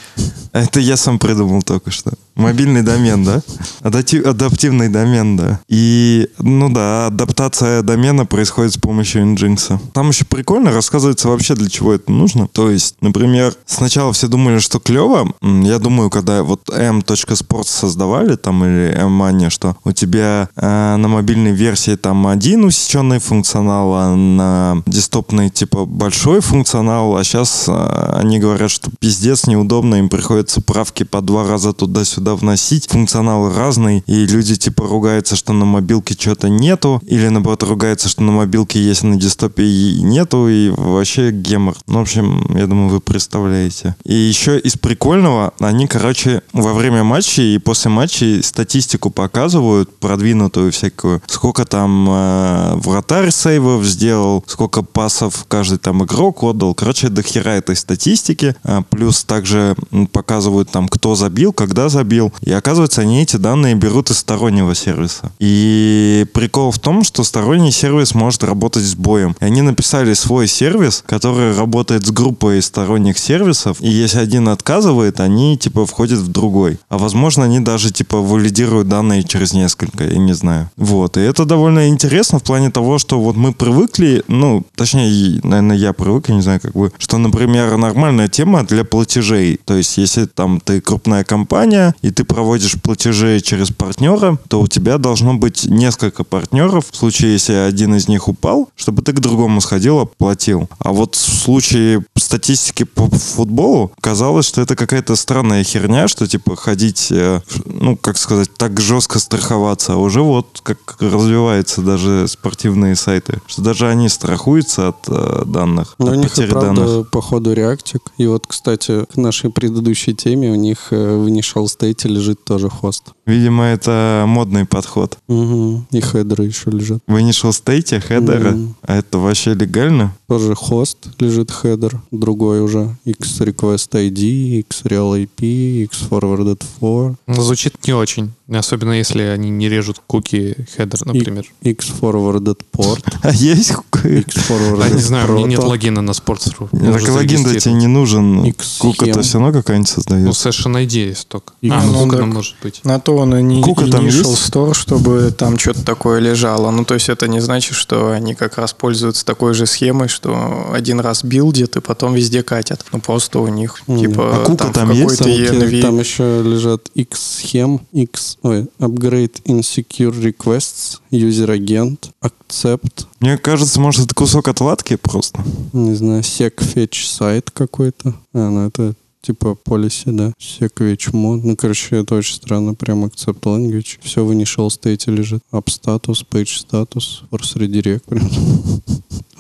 Это 0.53 0.81
я 0.81 0.97
сам 0.97 1.19
придумал 1.19 1.63
только 1.63 1.91
что. 1.91 2.13
Мобильный 2.39 2.83
домен, 2.83 3.25
да? 3.25 3.43
Адапти- 3.83 4.23
Адаптивный 4.23 4.89
домен, 4.89 5.37
да. 5.37 5.61
И, 5.69 6.29
ну 6.39 6.71
да, 6.71 7.07
адаптация 7.09 7.83
домена 7.83 8.27
происходит 8.27 8.75
с 8.75 8.79
помощью 8.79 9.25
Nginx. 9.25 9.79
Там 9.93 10.11
еще 10.11 10.25
прикольно 10.25 10.71
рассказывается 10.71 11.29
вообще, 11.29 11.57
для 11.57 11.69
чего 11.69 11.93
это 11.95 12.13
нужно. 12.13 12.47
То 12.47 12.71
есть, 12.71 12.95
например, 13.01 13.55
сначала 13.67 14.13
все 14.13 14.29
думали, 14.29 14.61
что 14.61 14.79
клево. 14.79 15.35
Я 15.43 15.79
думаю, 15.81 16.11
когда 16.11 16.45
вот 16.45 16.71
m.sports 16.71 17.69
создавали, 17.69 18.37
там, 18.37 18.65
или 18.65 18.95
m 18.97 19.51
что 19.51 19.77
у 19.85 19.93
тебя 19.93 20.49
э, 20.57 20.97
на 20.97 21.09
мобильной 21.09 21.53
версии 21.53 21.97
там 21.97 22.27
один 22.29 22.65
усеченный 22.65 23.19
функционал, 23.19 23.93
а 23.95 24.15
на 24.15 24.83
десктопной 24.87 25.51
типа 25.51 25.87
большой 25.87 26.41
функционал, 26.41 27.17
а 27.17 27.25
сейчас 27.25 27.69
они 27.69 28.39
говорят, 28.39 28.71
что 28.71 28.91
пиздец 29.01 29.47
неудобно, 29.47 29.97
им 29.97 30.09
приходится 30.09 30.61
правки 30.61 31.03
по 31.03 31.21
два 31.21 31.47
раза 31.47 31.73
туда-сюда 31.73 32.28
туда 32.29 32.35
вносить. 32.37 32.89
Функционал 32.89 33.55
разный, 33.55 34.03
и 34.07 34.27
люди 34.27 34.57
типа 34.57 34.87
ругаются, 34.87 35.37
что 35.37 35.53
на 35.53 35.65
мобилке 35.65 36.15
что-то 36.19 36.49
нету, 36.49 37.01
или 37.07 37.29
наоборот 37.29 37.63
ругаются, 37.63 38.09
что 38.09 38.23
на 38.23 38.33
мобилке 38.33 38.81
есть, 38.83 39.05
а 39.05 39.07
на 39.07 39.17
десктопе 39.17 39.65
и 39.65 40.03
нету, 40.03 40.49
и 40.49 40.71
вообще 40.71 41.31
гемор. 41.31 41.77
Ну, 41.87 41.99
в 41.99 42.03
общем, 42.03 42.57
я 42.57 42.67
думаю, 42.67 42.91
вы 42.91 43.01
представляете. 43.01 43.97
И 44.05 44.15
еще 44.15 44.59
из 44.59 44.77
прикольного, 44.77 45.53
они, 45.61 45.87
короче, 45.87 46.43
во 46.53 46.73
время 46.75 47.05
матчей 47.05 47.55
и 47.55 47.59
после 47.59 47.91
матчей 47.91 48.43
статистику 48.43 49.11
показывают, 49.11 49.97
продвинутую 49.99 50.73
всякую. 50.73 51.23
Сколько 51.27 51.65
там 51.65 52.09
э, 52.09 52.75
вратарь 52.77 53.31
сейвов 53.31 53.85
сделал, 53.85 54.45
сколько 54.47 54.83
пасов 54.83 55.47
каждый 55.49 55.79
там 55.79 56.05
игрок 56.05 56.43
отдал. 56.43 56.75
Короче, 56.75 57.09
до 57.09 57.23
хера 57.23 57.55
этой 57.55 57.77
статистики. 57.77 58.55
А, 58.65 58.83
плюс 58.83 59.25
также 59.25 59.75
показывают 60.13 60.71
там, 60.71 60.89
кто 60.89 61.15
забил, 61.15 61.53
когда 61.53 61.89
забил. 61.89 62.18
И 62.41 62.53
оказывается, 62.53 63.03
они 63.03 63.23
эти 63.23 63.37
данные 63.37 63.75
берут 63.75 64.11
из 64.11 64.19
стороннего 64.19 64.75
сервиса. 64.75 65.31
И 65.39 66.27
прикол 66.33 66.71
в 66.71 66.79
том, 66.79 67.05
что 67.05 67.25
сторонний 67.25 67.73
сервис 67.73 68.15
может 68.15 68.45
работать 68.45 68.85
с 68.85 68.95
боем. 68.95 69.37
И 69.41 69.45
они 69.45 69.63
написали 69.63 70.15
свой 70.15 70.47
сервис, 70.49 71.05
который 71.07 71.57
работает 71.57 72.07
с 72.07 72.11
группой 72.11 72.61
сторонних 72.63 73.19
сервисов. 73.19 73.79
И 73.81 73.89
если 73.89 74.19
один 74.19 74.49
отказывает, 74.49 75.21
они 75.21 75.57
типа 75.57 75.87
входят 75.87 76.19
в 76.19 76.29
другой. 76.29 76.79
А 76.89 76.99
возможно, 76.99 77.45
они 77.45 77.61
даже 77.61 77.93
типа 77.93 78.19
валидируют 78.19 78.89
данные 78.89 79.23
через 79.23 79.53
несколько, 79.53 80.05
я 80.05 80.19
не 80.19 80.33
знаю. 80.33 80.71
Вот. 80.77 81.17
И 81.17 81.21
это 81.21 81.45
довольно 81.45 81.89
интересно 81.89 82.39
в 82.39 82.43
плане 82.43 82.71
того, 82.71 82.99
что 82.99 83.21
вот 83.21 83.37
мы 83.37 83.53
привыкли, 83.53 84.23
ну, 84.29 84.65
точнее, 84.75 85.41
наверное, 85.43 85.77
я 85.77 85.93
привык, 85.93 86.29
я 86.29 86.35
не 86.35 86.43
знаю, 86.43 86.61
как 86.61 86.75
вы, 86.75 86.93
что, 86.99 87.19
например, 87.19 87.77
нормальная 87.77 88.29
тема 88.29 88.65
для 88.65 88.85
платежей. 88.85 89.61
То 89.65 89.75
есть, 89.75 89.99
если 89.99 90.27
там 90.27 90.61
ты 90.61 90.81
крупная 90.81 91.25
компания, 91.25 91.95
ты 92.11 92.25
проводишь 92.25 92.81
платежи 92.81 93.41
через 93.41 93.71
партнера, 93.71 94.39
то 94.49 94.61
у 94.61 94.67
тебя 94.67 94.99
должно 94.99 95.35
быть 95.35 95.65
несколько 95.67 96.25
партнеров. 96.25 96.87
В 96.91 96.97
случае, 96.97 97.33
если 97.33 97.55
один 97.55 97.95
из 97.95 98.09
них 98.09 98.29
упал, 98.29 98.69
чтобы 98.77 99.03
ты 99.03 99.13
к 99.13 99.21
другому 99.21 99.61
сходил, 99.61 100.01
оплатил. 100.01 100.69
А 100.79 100.93
вот 100.93 101.15
в 101.15 101.19
случае 101.19 102.05
статистики 102.17 102.85
по 102.85 103.09
футболу 103.09 103.93
казалось, 104.01 104.47
что 104.47 104.61
это 104.61 104.77
какая-то 104.77 105.17
странная 105.17 105.65
херня, 105.65 106.09
что 106.09 106.27
типа 106.27 106.57
ходить, 106.57 107.09
э, 107.11 107.41
ну, 107.65 107.97
как 107.97 108.19
сказать, 108.19 108.51
так 108.57 108.81
жестко 108.81 109.19
страховаться. 109.19 109.95
А 109.95 109.97
уже 109.97 110.23
вот 110.23 110.61
как 110.63 110.97
развиваются 111.01 111.83
даже 111.83 112.27
спортивные 112.29 112.97
сайты, 112.97 113.41
что 113.47 113.63
даже 113.63 113.89
они 113.89 114.09
страхуются 114.09 114.89
от 114.89 114.97
э, 115.09 115.43
данных, 115.47 115.95
Но 115.99 116.07
от 116.07 116.13
у 116.13 116.15
них 116.17 116.27
и 116.27 116.31
потери 116.31 116.51
правда 116.51 116.75
данных. 116.75 117.11
по 117.11 117.21
ходу 117.21 117.53
реактик. 117.53 118.03
И 118.19 118.27
вот, 118.27 118.47
кстати, 118.47 119.05
к 119.05 119.17
нашей 119.17 119.51
предыдущей 119.51 120.15
теме 120.15 120.51
у 120.51 120.55
них 120.55 120.89
э, 120.91 121.17
в 121.17 121.27
Initial 121.27 121.65
State 121.65 121.98
лежит 122.07 122.45
тоже 122.45 122.69
хост. 122.69 123.15
Видимо, 123.29 123.65
это 123.65 124.25
модный 124.27 124.65
подход. 124.65 125.19
Угу. 125.29 125.85
И 125.93 126.01
хедеры 126.01 126.45
еще 126.47 126.71
лежат. 126.71 127.01
В 127.07 127.15
Initial 127.15 127.51
State 127.51 128.01
хедеры, 128.01 128.53
Мгм. 128.53 128.75
а 128.83 128.97
это 128.97 129.19
вообще 129.19 129.53
легально? 129.53 130.15
Тоже 130.29 130.55
хост 130.55 131.09
лежит 131.19 131.51
хедер, 131.51 132.01
другой 132.11 132.63
уже. 132.63 132.97
X 133.05 133.41
request 133.41 133.91
ID, 133.93 134.61
X 134.61 134.81
real 134.85 135.15
IP, 135.23 135.85
X 135.85 136.05
forwarded 136.11 136.63
for, 136.81 137.17
Ну, 137.27 137.43
Звучит 137.43 137.75
не 137.87 137.93
очень. 137.93 138.31
Особенно 138.51 138.93
если 138.93 139.21
они 139.21 139.51
не 139.51 139.69
режут 139.69 140.01
куки 140.07 140.57
хедер, 140.75 141.01
например. 141.05 141.45
X 141.63 141.93
forwarded 142.01 142.61
port, 142.73 143.05
А 143.23 143.31
есть? 143.31 143.73
X 143.73 144.37
forwarded 144.49 144.83
А 144.85 144.89
не 144.89 145.01
знаю, 145.03 145.31
у 145.35 145.39
меня 145.41 145.49
нет 145.49 145.59
логина 145.65 146.01
на 146.01 146.13
Sports.ru. 146.13 146.69
Так 146.71 146.81
Нужно 146.81 147.13
логин-то 147.13 147.61
тебе 147.61 147.75
не 147.75 147.87
нужен. 147.89 148.43
X 148.47 148.79
Кука-то 148.79 149.21
все 149.21 149.39
равно 149.39 149.53
какая-нибудь 149.53 149.93
Ну, 149.97 150.03
создает. 150.03 150.29
Session 150.29 150.83
ID 150.83 151.09
есть 151.09 151.29
только. 151.29 151.53
А, 151.71 151.85
ну, 151.85 152.07
Ну, 152.07 152.27
может 152.27 152.55
быть. 152.63 152.81
На 152.85 152.99
то 153.01 153.18
он 153.19 153.37
и 153.37 153.43
не 153.43 153.63
Кука 153.63 153.87
там 153.87 154.07
initial 154.07 154.31
есть? 154.31 154.49
store, 154.51 154.75
чтобы 154.75 155.33
там 155.37 155.59
что-то 155.59 155.85
такое 155.85 156.21
лежало. 156.21 156.71
Ну, 156.71 156.85
то 156.85 156.95
есть 156.95 157.09
это 157.09 157.29
не 157.29 157.41
значит, 157.41 157.75
что 157.77 158.11
они 158.13 158.35
как 158.35 158.57
раз 158.59 158.73
пользуются 158.73 159.25
такой 159.25 159.55
же 159.55 159.67
схемой, 159.67 160.09
что 160.09 160.71
один 160.73 161.01
раз 161.01 161.25
билдят 161.25 161.77
и 161.77 161.81
потом 161.81 162.15
везде 162.15 162.43
катят. 162.43 162.85
Ну, 162.93 163.01
просто 163.01 163.41
у 163.41 163.49
них, 163.49 163.83
Мгм. 163.87 163.99
типа, 164.01 164.37
А 164.37 164.45
Кука 164.45 164.69
в 164.69 164.73
там 164.73 164.91
есть? 164.91 165.19
какой-то 165.19 165.25
Там, 165.25 165.59
ENV. 165.59 165.83
там 165.83 165.99
еще 165.99 166.43
лежат 166.43 166.89
X 166.95 167.21
схем, 167.39 167.81
X, 167.93 168.39
ой, 168.43 168.67
upgrade 168.79 169.43
insecure 169.47 170.13
requests, 170.13 170.99
user 171.11 171.49
agent, 171.59 172.11
accept, 172.23 173.07
Мне 173.21 173.37
кажется, 173.39 173.81
может, 173.81 174.07
это 174.07 174.15
кусок 174.15 174.49
отладки 174.49 174.97
просто. 174.97 175.43
не 175.73 175.95
знаю, 175.95 176.23
sec 176.23 176.55
fetch 176.59 177.05
сайт 177.07 177.51
какой-то. 177.51 178.15
А, 178.33 178.51
ну 178.51 178.67
это 178.69 178.95
типа 179.29 179.57
policy, 179.65 180.13
да. 180.13 180.33
Fetch 180.39 181.13
mod. 181.13 181.41
Ну, 181.45 181.57
короче, 181.57 181.97
это 181.97 182.15
очень 182.15 182.35
странно. 182.35 182.75
Прям 182.75 183.05
accept 183.05 183.43
language. 183.43 183.99
Все 184.03 184.25
в 184.25 184.33
initial 184.33 184.69
state 184.69 185.11
лежит. 185.11 185.43
App 185.53 185.67
status, 185.67 186.25
page 186.31 186.67
status, 186.67 187.23
force 187.31 187.57
redirect. 187.57 188.05
Прям. 188.09 188.31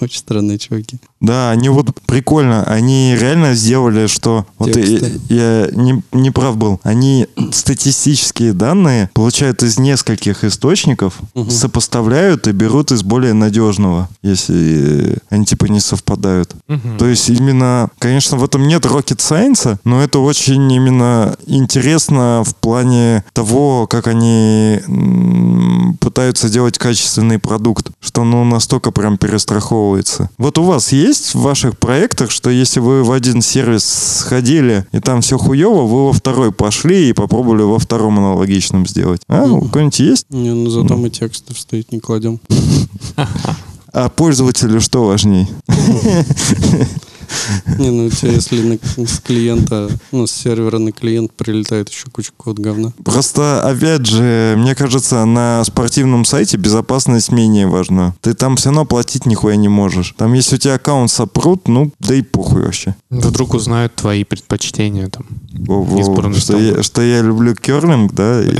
Очень 0.00 0.18
странные 0.18 0.58
чуваки. 0.58 0.98
Да, 1.20 1.50
они 1.50 1.68
вот 1.68 1.88
прикольно, 2.06 2.62
они 2.64 3.16
реально 3.18 3.54
сделали, 3.54 4.06
что 4.06 4.46
вот 4.58 4.76
я, 4.76 5.00
я 5.28 5.68
не, 5.72 6.00
не 6.12 6.30
прав 6.30 6.56
был. 6.56 6.80
Они 6.84 7.26
статистические 7.50 8.52
данные 8.52 9.10
получают 9.14 9.62
из 9.64 9.78
нескольких 9.78 10.44
источников, 10.44 11.18
Мгм. 11.34 11.50
сопоставляют 11.50 12.46
и 12.46 12.52
берут 12.52 12.92
из 12.92 13.02
более 13.02 13.32
надежного, 13.32 14.08
если 14.22 15.18
они 15.28 15.44
типа 15.44 15.64
не 15.66 15.80
совпадают. 15.80 16.54
Мгм. 16.68 16.98
То 16.98 17.06
есть 17.06 17.28
именно, 17.30 17.88
конечно, 17.98 18.36
в 18.36 18.44
этом 18.44 18.68
нет 18.68 18.84
rocket 18.86 19.18
science, 19.18 19.78
но 19.84 20.02
это 20.02 20.20
очень 20.20 20.70
именно 20.70 21.36
интересно 21.46 22.42
в 22.46 22.54
плане 22.54 23.24
того, 23.32 23.88
как 23.88 24.06
они 24.06 24.80
пытаются 26.00 26.48
делать 26.48 26.78
качественный 26.78 27.38
продукт, 27.38 27.90
что 28.00 28.24
ну 28.24 28.44
настолько 28.44 28.90
прям 28.92 29.18
перестраховывается. 29.88 30.30
Вот 30.38 30.58
у 30.58 30.62
вас 30.62 30.92
есть 30.92 31.34
в 31.34 31.40
ваших 31.40 31.78
проектах, 31.78 32.30
что 32.30 32.50
если 32.50 32.80
вы 32.80 33.02
в 33.02 33.12
один 33.12 33.42
сервис 33.42 33.84
сходили 33.84 34.86
и 34.92 35.00
там 35.00 35.20
все 35.20 35.38
хуево, 35.38 35.82
вы 35.82 36.06
во 36.06 36.12
второй 36.12 36.52
пошли 36.52 37.10
и 37.10 37.12
попробовали 37.12 37.62
во 37.62 37.78
втором 37.78 38.18
аналогичном 38.18 38.86
сделать? 38.86 39.22
А, 39.28 39.44
у 39.44 39.68
кого-нибудь 39.68 40.00
есть? 40.00 40.26
Не, 40.30 40.52
ну 40.52 40.70
зато 40.70 40.96
мы 40.96 41.10
тексты 41.10 41.54
в 41.54 41.58
стейт 41.58 41.92
не 41.92 42.00
кладем. 42.00 42.40
А 43.90 44.10
пользователю 44.10 44.82
что 44.82 45.06
важней? 45.06 45.48
Не, 47.78 47.90
ну 47.90 48.06
у 48.06 48.10
тебя 48.10 48.32
если 48.32 48.62
на- 48.62 49.06
с 49.06 49.20
клиента, 49.20 49.88
ну 50.12 50.26
с 50.26 50.32
сервера 50.32 50.78
на 50.78 50.92
клиент 50.92 51.32
прилетает 51.32 51.88
еще 51.88 52.06
куча 52.10 52.30
код 52.36 52.58
говна. 52.58 52.92
Просто, 53.04 53.62
опять 53.62 54.06
же, 54.06 54.54
мне 54.56 54.74
кажется, 54.74 55.24
на 55.24 55.64
спортивном 55.64 56.24
сайте 56.24 56.56
безопасность 56.56 57.32
менее 57.32 57.66
важна. 57.66 58.14
Ты 58.20 58.34
там 58.34 58.56
все 58.56 58.70
равно 58.70 58.84
платить 58.84 59.26
нихуя 59.26 59.56
не 59.56 59.68
можешь. 59.68 60.14
Там, 60.16 60.32
если 60.34 60.56
у 60.56 60.58
тебя 60.58 60.74
аккаунт 60.74 61.10
сопрут, 61.10 61.68
ну, 61.68 61.92
да 61.98 62.14
и 62.14 62.22
похуй 62.22 62.62
вообще. 62.62 62.94
Вдруг 63.10 63.54
узнают 63.54 63.94
твои 63.94 64.24
предпочтения 64.24 65.08
там. 65.08 65.26
Что, 66.40 66.58
я, 66.58 66.82
что 66.82 67.02
я 67.02 67.22
люблю 67.22 67.54
керлинг, 67.54 68.12
да, 68.12 68.42
и, 68.42 68.56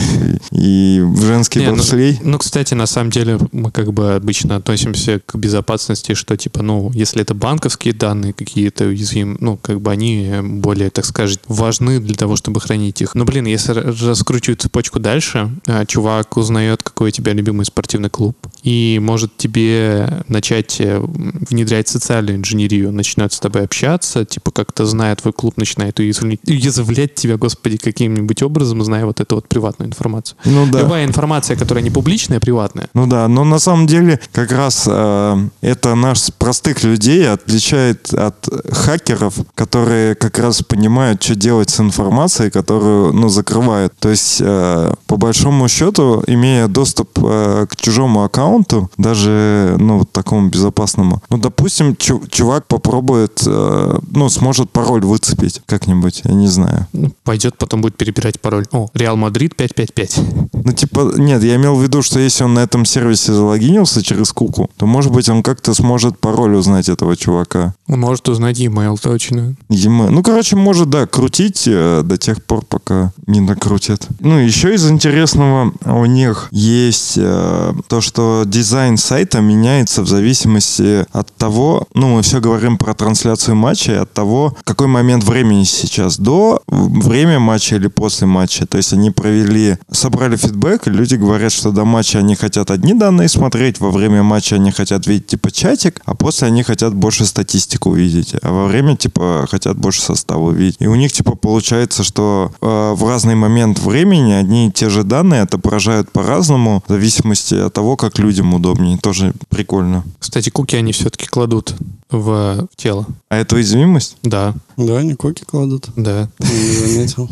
и 0.53 1.05
женский 1.21 1.61
Не, 1.61 1.71
ну. 1.71 1.83
Ну, 2.23 2.39
кстати, 2.39 2.75
на 2.75 2.87
самом 2.87 3.11
деле 3.11 3.39
мы 3.53 3.71
как 3.71 3.93
бы 3.93 4.15
обычно 4.15 4.57
относимся 4.57 5.21
к 5.25 5.37
безопасности, 5.37 6.15
что 6.15 6.37
типа, 6.37 6.63
ну, 6.63 6.91
если 6.95 7.23
это 7.23 7.35
банковские 7.35 7.95
данные 7.95 8.33
какие-то 8.59 8.87
уязвимы, 8.87 9.37
ну, 9.39 9.57
как 9.57 9.81
бы 9.81 9.93
они 9.93 10.33
более, 10.43 10.91
так 10.91 11.05
сказать, 11.05 11.39
важны 11.47 12.01
для 12.01 12.17
того, 12.17 12.35
чтобы 12.35 12.61
хранить 12.61 13.01
их. 13.01 13.15
Но, 13.15 13.25
блин, 13.25 13.47
если 13.47 13.73
раскручивать 13.73 14.63
цепочку 14.63 14.99
дальше, 14.99 15.51
а, 15.69 15.87
чувак 15.87 16.37
узнает, 16.37 16.83
какой 16.83 17.09
у 17.09 17.13
тебя 17.13 17.35
любимый 17.35 17.65
спортивный 17.65 18.11
клуб, 18.11 18.37
и 18.65 18.99
может 19.01 19.37
тебе 19.37 20.25
начать 20.27 20.81
э, 20.81 21.01
внедрять 21.01 21.87
социальную 21.87 22.39
инженерию, 22.39 22.91
начинает 22.91 23.33
с 23.33 23.39
тобой 23.39 23.63
общаться, 23.63 24.25
типа 24.25 24.51
как-то 24.51 24.87
зная 24.87 25.15
твой 25.15 25.33
клуб, 25.33 25.57
начинает 25.57 26.01
уязвлять, 26.01 26.41
уязвлять 26.45 27.15
тебя, 27.15 27.37
господи, 27.37 27.77
каким-нибудь 27.77 28.43
образом, 28.43 28.83
зная 28.83 29.07
вот 29.07 29.21
эту 29.21 29.37
вот 29.37 29.47
приватную 29.47 29.89
информацию. 29.89 30.37
Ну 30.45 30.67
да. 30.67 30.81
Любая 30.81 31.07
информация, 31.07 31.57
которая 31.57 31.85
не 31.85 31.91
публичная, 31.91 32.41
приватная. 32.41 32.89
Ну 32.95 33.07
да, 33.07 33.29
но 33.29 33.45
на 33.45 33.61
самом 33.61 33.87
деле 33.87 34.19
как 34.33 34.51
раз 34.51 34.85
э, 34.89 35.49
это 35.61 35.95
нас, 35.95 36.33
простых 36.33 36.83
людей, 36.83 37.31
отличает 37.31 38.13
от 38.13 38.48
хакеров, 38.73 39.35
которые 39.55 40.15
как 40.15 40.39
раз 40.39 40.63
понимают, 40.63 41.23
что 41.23 41.35
делать 41.35 41.71
с 41.71 41.81
информацией, 41.81 42.51
которую, 42.51 43.13
ну, 43.13 43.29
закрывают. 43.29 43.93
То 43.99 44.09
есть, 44.11 44.39
э, 44.41 44.93
по 45.07 45.17
большому 45.17 45.69
счету, 45.69 46.23
имея 46.27 46.69
доступ 46.69 47.19
э, 47.23 47.67
к 47.69 47.77
чужому 47.77 48.25
аккаунту, 48.25 48.91
даже, 48.99 49.77
ну, 49.79 49.99
вот 49.99 50.13
такому 50.13 50.49
безопасному, 50.49 51.23
ну, 51.31 51.39
допустим, 51.39 51.95
чу- 51.95 52.27
чувак 52.29 52.67
попробует, 52.67 53.43
э, 53.47 53.99
ну, 54.11 54.29
сможет 54.29 54.71
пароль 54.71 55.05
выцепить 55.05 55.63
как-нибудь, 55.67 56.23
я 56.25 56.35
не 56.35 56.49
знаю. 56.49 56.87
Ну, 56.93 57.13
Пойдет, 57.25 57.57
потом 57.59 57.81
будет 57.83 57.97
перебирать 57.97 58.41
пароль. 58.41 58.67
О, 58.73 58.89
Реал 58.95 59.17
Мадрид 59.17 59.57
555. 59.57 60.21
Ну, 60.65 60.73
типа, 60.73 61.13
нет, 61.17 61.43
я 61.43 61.57
имел 61.57 61.77
в 61.77 61.83
виду, 61.83 62.03
что 62.03 62.19
если 62.19 62.45
он 62.45 62.55
на 62.55 62.61
этом 62.61 62.85
сервисе 62.85 63.33
залогинился 63.33 64.03
через 64.03 64.33
куку, 64.33 64.71
то, 64.77 64.87
может 64.87 65.13
быть, 65.13 65.29
он 65.29 65.43
как-то 65.43 65.75
сможет 65.75 66.19
пароль 66.19 66.55
узнать 66.55 66.89
этого 66.89 67.17
чувака. 67.17 67.75
Он 67.89 68.01
может 68.01 68.29
Можно 68.39 68.53
e-mail, 68.63 68.97
точно. 69.03 69.57
E-mail. 69.69 70.11
Ну, 70.11 70.23
короче, 70.23 70.55
может, 70.55 70.89
да, 70.89 71.07
крутить 71.07 71.65
э, 71.67 72.03
до 72.05 72.17
тех 72.17 72.43
пор, 72.45 72.65
пока 72.65 73.13
не 73.27 73.41
накрутят. 73.41 74.07
Ну, 74.21 74.39
еще 74.39 74.75
из 74.75 74.89
интересного 74.89 75.73
у 75.85 76.05
них 76.07 76.49
есть 76.53 77.15
э, 77.17 77.73
то, 77.89 78.01
что 78.01 78.45
дизайн 78.47 78.97
сайта 78.97 79.41
меняется 79.41 80.03
в 80.03 80.09
зависимости 80.09 81.05
от 81.11 81.35
того, 81.35 81.89
ну, 81.95 82.15
мы 82.15 82.23
все 82.23 82.41
говорим 82.41 82.79
про 82.79 82.95
трансляцию 82.95 83.57
матча, 83.57 83.93
и 83.93 83.97
от 83.97 84.13
того, 84.13 84.57
какой 84.63 84.87
момент 84.87 85.25
времени 85.25 85.65
сейчас, 85.65 86.17
до 86.17 86.63
время 86.69 87.41
матча 87.41 87.75
или 87.75 87.89
после 87.89 88.29
матча. 88.29 88.67
То 88.67 88.77
есть 88.77 88.93
они 88.93 89.11
провели, 89.11 89.79
собрали 89.91 90.37
фидбэк, 90.37 90.87
и 90.87 90.91
люди 90.91 91.17
говорят, 91.17 91.51
что 91.51 91.73
до 91.73 91.85
матча 91.85 92.21
они 92.21 92.37
хотят 92.37 92.71
одни 92.71 92.95
данные 92.95 93.29
смотреть, 93.29 93.81
во 93.81 93.91
время 93.91 94.23
матча 94.23 94.55
они 94.55 94.71
хотят 94.71 95.09
видеть, 95.09 95.27
типа, 95.27 95.51
чатик, 95.51 96.01
а 96.05 96.15
после 96.15 96.47
они 96.47 96.63
хотят 96.63 96.95
больше 96.95 97.27
статистику 97.27 97.91
увидеть, 97.91 98.28
а 98.43 98.51
во 98.53 98.67
время, 98.67 98.97
типа, 98.97 99.47
хотят 99.51 99.77
больше 99.79 100.03
состава 100.03 100.49
увидеть. 100.49 100.77
И 100.81 100.87
у 100.87 100.95
них, 100.95 101.13
типа, 101.13 101.35
получается, 101.37 102.03
что 102.05 102.53
э, 102.61 102.93
в 102.95 103.09
разный 103.09 103.35
момент 103.35 103.79
времени 103.79 104.33
одни 104.33 104.69
и 104.69 104.73
те 104.73 104.89
же 104.89 105.05
данные 105.05 105.43
отображают 105.43 106.11
по-разному, 106.11 106.83
в 106.87 106.91
зависимости 106.93 107.55
от 107.55 107.73
того, 107.73 107.97
как 107.97 108.19
людям 108.19 108.55
удобнее. 108.55 108.99
Тоже 108.99 109.33
прикольно. 109.49 110.05
Кстати, 110.19 110.51
куки 110.51 110.77
они 110.77 110.93
все-таки 110.93 111.27
кладут 111.27 111.75
в 112.11 112.69
тело. 112.77 113.07
А 113.29 113.37
это 113.37 113.57
уязвимость? 113.57 114.17
Да, 114.23 114.55
Да, 114.77 114.99
они 114.99 115.15
коки 115.15 115.45
кладут. 115.45 115.89
да. 115.97 116.29
Не 116.39 116.87
заметил. 116.87 117.29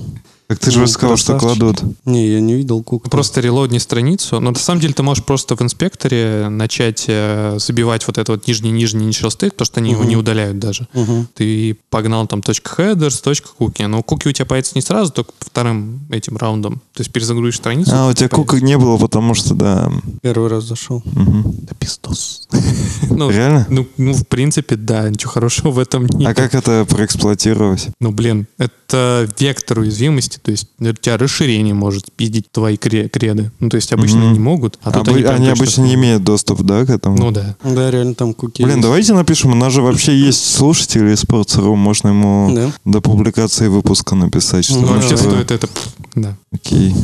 Так 0.48 0.60
ты 0.60 0.70
же 0.70 0.78
Ну, 0.80 0.86
сказал, 0.86 1.16
что 1.16 1.36
кладут. 1.38 1.82
Не, 2.04 2.28
я 2.28 2.40
не 2.40 2.54
видел 2.54 2.82
кук. 2.82 3.10
Просто 3.10 3.40
релодни 3.40 3.80
страницу. 3.80 4.38
Но 4.40 4.50
на 4.52 4.58
самом 4.58 4.80
деле 4.80 4.94
ты 4.94 5.02
можешь 5.02 5.24
просто 5.24 5.56
в 5.56 5.62
инспекторе 5.62 6.48
начать 6.48 7.06
э, 7.08 7.56
забивать 7.58 8.06
вот 8.06 8.16
этот 8.18 8.28
вот 8.28 8.46
нижний-нижний 8.46 9.12
шелсты, 9.12 9.50
то, 9.50 9.64
что 9.64 9.80
они 9.80 9.90
его 9.90 10.02
Мгм. 10.02 10.08
не 10.10 10.16
удаляют 10.16 10.58
даже. 10.60 10.86
Мгм. 10.92 11.28
Ты 11.34 11.76
погнал 11.90 12.28
там 12.28 12.40
.headers, 12.40 13.22
.cookie. 13.58 13.86
Но 13.88 14.02
куки 14.04 14.28
у 14.28 14.32
тебя 14.32 14.46
появятся 14.46 14.72
не 14.76 14.82
сразу, 14.82 15.10
только 15.12 15.32
вторым 15.40 16.00
этим 16.10 16.36
раундом. 16.36 16.76
То 16.94 17.00
есть 17.00 17.10
перезагрузишь 17.12 17.56
страницу. 17.56 17.90
А, 17.92 18.08
у 18.08 18.12
тебя 18.12 18.28
появится. 18.28 18.36
кука 18.36 18.60
не 18.60 18.78
было, 18.78 18.98
потому 18.98 19.34
что, 19.34 19.54
да. 19.54 19.90
Первый 20.22 20.48
раз 20.48 20.64
зашел. 20.64 21.02
мгм. 21.06 21.56
Да 21.62 21.74
пиздос. 21.78 22.46
Ну, 23.10 23.30
Реально? 23.30 23.66
Ну, 23.70 23.86
ну, 23.96 24.12
в 24.12 24.26
принципе, 24.26 24.76
да, 24.76 25.08
ничего 25.08 25.30
хорошего 25.32 25.70
в 25.70 25.78
этом 25.78 26.06
нет. 26.06 26.28
А 26.30 26.34
как 26.34 26.54
это 26.54 26.84
проэксплуатировать? 26.88 27.88
Ну, 28.00 28.10
блин, 28.12 28.46
это 28.58 29.28
вектор 29.38 29.78
уязвимости, 29.80 30.35
то 30.42 30.50
есть 30.50 30.68
у 30.78 30.84
тебя 30.92 31.16
расширение 31.16 31.74
может 31.74 32.12
пиздить 32.12 32.50
твои 32.50 32.76
кре- 32.76 33.08
креды. 33.08 33.50
Ну, 33.60 33.68
то 33.68 33.76
есть 33.76 33.92
обычно 33.92 34.18
Мгм. 34.20 34.32
не 34.32 34.38
могут, 34.38 34.78
а 34.82 34.90
тут 34.92 35.08
Обы- 35.08 35.18
они, 35.18 35.24
они 35.24 35.48
обычно 35.48 35.82
не 35.82 35.94
имеют 35.94 36.24
доступ, 36.24 36.62
да, 36.62 36.84
к 36.84 36.90
этому? 36.90 37.16
Ну 37.18 37.30
да. 37.30 37.56
Да, 37.64 37.90
реально 37.90 38.14
там 38.14 38.34
куки 38.34 38.62
Блин, 38.62 38.76
есть. 38.76 38.82
давайте 38.82 39.12
напишем, 39.14 39.52
у 39.52 39.56
нас 39.56 39.72
же 39.72 39.82
вообще 39.82 40.16
есть 40.26 40.54
слушатели 40.54 41.12
из 41.14 41.22
Sports.ru, 41.24 41.74
можно 41.76 42.08
ему 42.08 42.50
Да. 42.54 42.72
до 42.84 43.00
публикации 43.00 43.68
выпуска 43.68 44.14
написать, 44.14 44.64
что 44.64 44.78
Ну, 44.80 44.86
вообще 44.88 45.16
стоит 45.16 45.50
это... 45.50 45.66
пф, 45.66 45.88
Да. 46.14 46.36
Окей. 46.52 46.94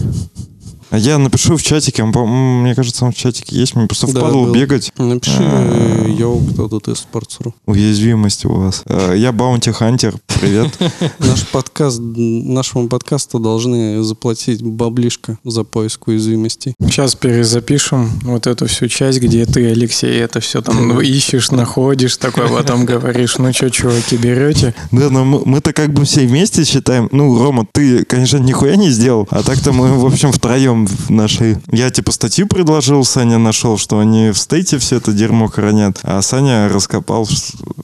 А 0.93 0.99
я 0.99 1.17
напишу 1.17 1.57
в 1.57 1.63
чатике, 1.63 2.05
мне 2.05 2.75
кажется, 2.75 3.07
он 3.07 3.13
в 3.13 3.15
чатике 3.17 3.57
есть, 3.57 3.75
мне 3.75 3.87
просто 3.87 4.09
Да, 4.09 4.21
впадло 4.21 4.45
был. 4.45 4.53
бегать. 4.53 4.93
Напиши, 4.99 5.39
А. 5.41 6.07
йоу, 6.07 6.39
кто 6.53 6.69
тут 6.69 6.87
из 6.89 6.97
Sports.ru. 7.11 7.55
Уязвимость 7.65 8.45
у 8.45 8.53
вас. 8.53 8.83
Э, 8.85 9.15
Я 9.17 9.33
Баунти 9.33 9.71
Хантер, 9.73 10.15
привет. 10.27 10.69
Наш 11.19 11.47
подкаст, 11.47 11.99
нашему 11.99 12.89
подкасту 12.89 13.39
должны 13.39 14.03
заплатить 14.03 14.63
баблишко 14.63 15.39
за 15.45 15.65
поиск 15.65 16.09
уязвимостей. 16.09 16.75
Сейчас 16.83 17.15
перезапишем 17.15 18.11
вот 18.25 18.47
эту 18.47 18.67
всю 18.67 18.87
часть, 18.89 19.19
где 19.19 19.47
ты, 19.47 19.71
Алексей, 19.71 20.21
это 20.21 20.41
все 20.41 20.61
там 20.61 21.01
ищешь, 21.01 21.51
находишь, 21.53 22.19
такой 22.19 22.49
потом 22.51 22.85
говоришь, 22.85 23.39
ну 23.39 23.51
что, 23.55 23.71
чуваки, 23.71 24.19
берете? 24.19 24.75
Да, 24.91 25.09
но 25.09 25.25
мы- 25.25 25.43
мы-то 25.47 25.73
как 25.73 25.95
бы 25.95 26.05
все 26.05 26.27
вместе 26.27 26.65
считаем. 26.65 27.09
Ну, 27.13 27.43
Рома, 27.43 27.67
ты, 27.73 28.05
конечно, 28.05 28.37
нихуя 28.37 28.77
не 28.77 28.91
сделал, 28.91 29.27
а 29.31 29.43
так-то 29.43 29.73
мы, 29.73 29.99
в 29.99 30.05
общем, 30.05 30.33
втроем 30.33 30.82
нашли. 31.09 31.59
Я, 31.71 31.91
типа, 31.91 32.13
статью 32.13 32.47
предложил, 32.47 33.05
Саня 33.05 33.39
нашел, 33.39 33.79
что 33.79 33.99
они 33.99 34.31
в 34.31 34.39
стейте 34.39 34.79
все 34.79 34.97
это 34.97 35.13
дерьмо 35.13 35.49
хранят, 35.49 35.99
а 36.03 36.21
Саня 36.23 36.69
раскопал, 36.69 37.29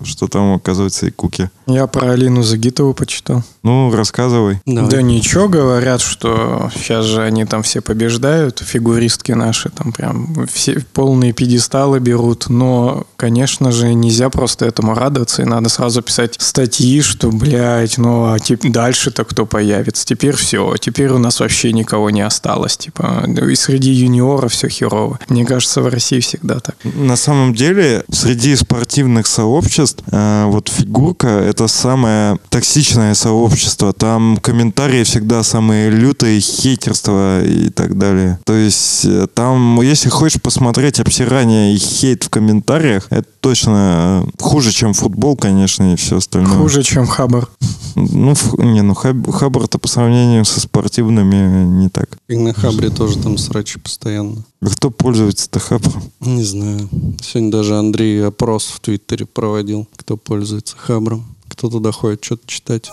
что 0.05 0.28
там, 0.28 0.55
оказывается, 0.55 1.07
и 1.07 1.11
куки. 1.11 1.51
Я 1.66 1.86
про 1.86 2.12
Алину 2.12 2.42
Загитову 2.42 2.94
почитал. 2.94 3.42
Ну, 3.62 3.94
рассказывай. 3.94 4.61
Давай. 4.64 4.90
Да 4.90 5.03
ничего, 5.03 5.49
говорят, 5.49 6.01
что 6.01 6.70
сейчас 6.74 7.05
же 7.05 7.22
они 7.22 7.44
там 7.44 7.62
все 7.62 7.80
побеждают, 7.80 8.62
фигуристки 8.64 9.32
наши 9.32 9.68
там 9.68 9.92
прям 9.92 10.46
все 10.53 10.84
полные 10.92 11.32
пьедесталы 11.32 11.99
берут, 12.01 12.49
но, 12.49 13.07
конечно 13.16 13.72
же, 13.72 13.92
нельзя 13.94 14.30
просто 14.30 14.64
этому 14.64 14.94
радоваться, 14.94 15.42
и 15.42 15.44
надо 15.44 15.68
сразу 15.68 16.03
писать 16.03 16.36
статьи, 16.38 17.03
что, 17.03 17.30
блядь, 17.30 17.99
ну 17.99 18.32
а 18.32 18.38
тип- 18.38 18.70
дальше-то 18.70 19.24
кто 19.24 19.44
появится? 19.44 20.07
Теперь 20.07 20.36
все, 20.36 20.76
теперь 20.78 21.11
у 21.11 21.18
нас 21.18 21.40
вообще 21.40 21.72
никого 21.72 22.11
не 22.11 22.22
осталось, 22.22 22.76
типа, 22.89 23.24
и 23.51 23.55
среди 23.55 23.91
юниоров 23.91 24.53
все 24.53 24.68
херово. 24.68 25.18
Мне 25.28 25.45
кажется, 25.45 25.82
в 25.82 25.89
России 25.89 26.20
всегда 26.20 26.61
так. 26.61 26.76
На 26.95 27.16
самом 27.16 27.55
деле, 27.55 28.05
среди 28.11 28.57
спортивных 28.57 29.26
сообществ, 29.26 30.03
э, 30.11 30.45
вот 30.47 30.68
фигурка— 30.68 31.28
это 31.28 31.68
самое 31.68 32.39
токсичное 32.49 33.14
сообщество. 33.14 33.93
Там 33.93 34.39
комментарии 34.39 35.05
всегда 35.05 35.43
самые 35.43 35.91
лютые, 35.91 36.41
хейтерство 36.41 37.45
и 37.45 37.68
так 37.70 37.99
далее. 37.99 38.39
То 38.45 38.55
есть 38.55 39.05
э, 39.05 39.26
там, 39.34 39.80
если 39.82 40.09
хочешь 40.09 40.41
посмотреть 40.41 41.01
обсирание 41.01 41.74
и 41.74 41.78
хейт 41.78 42.24
в 42.24 42.30
комментариях, 42.30 43.07
это 43.11 43.28
точно 43.41 44.24
э, 44.26 44.43
хуже, 44.43 44.72
чем 44.72 44.95
футбол, 44.95 45.36
конечно, 45.36 45.93
и 45.93 45.97
все 45.97 46.16
остальное. 46.16 46.59
Хуже, 46.59 46.82
чем 46.82 47.07
Хабар. 47.07 47.49
Ну, 47.95 48.34
не, 48.59 48.82
ну 48.82 48.95
Хаб- 48.95 49.30
Хаббар-то 49.30 49.78
по 49.78 49.89
сравнению 49.89 50.45
со 50.45 50.61
спортивными 50.61 51.64
не 51.64 51.89
так. 51.89 52.18
И 52.28 52.36
на 52.36 52.53
Хабре 52.79 52.95
тоже 52.95 53.18
там 53.18 53.37
срачи 53.39 53.81
постоянно. 53.81 54.45
Кто 54.64 54.91
пользуется-то 54.91 55.59
Хабром? 55.59 56.01
Не 56.20 56.45
знаю. 56.45 56.89
Сегодня 57.20 57.51
даже 57.51 57.76
Андрей 57.76 58.24
опрос 58.24 58.66
в 58.66 58.79
Твиттере 58.79 59.26
проводил, 59.26 59.89
кто 59.97 60.16
пользуется 60.16 60.76
Хабром. 60.76 61.24
Кто 61.49 61.68
туда 61.70 61.91
ходит 61.91 62.24
что-то 62.24 62.47
читать. 62.47 62.89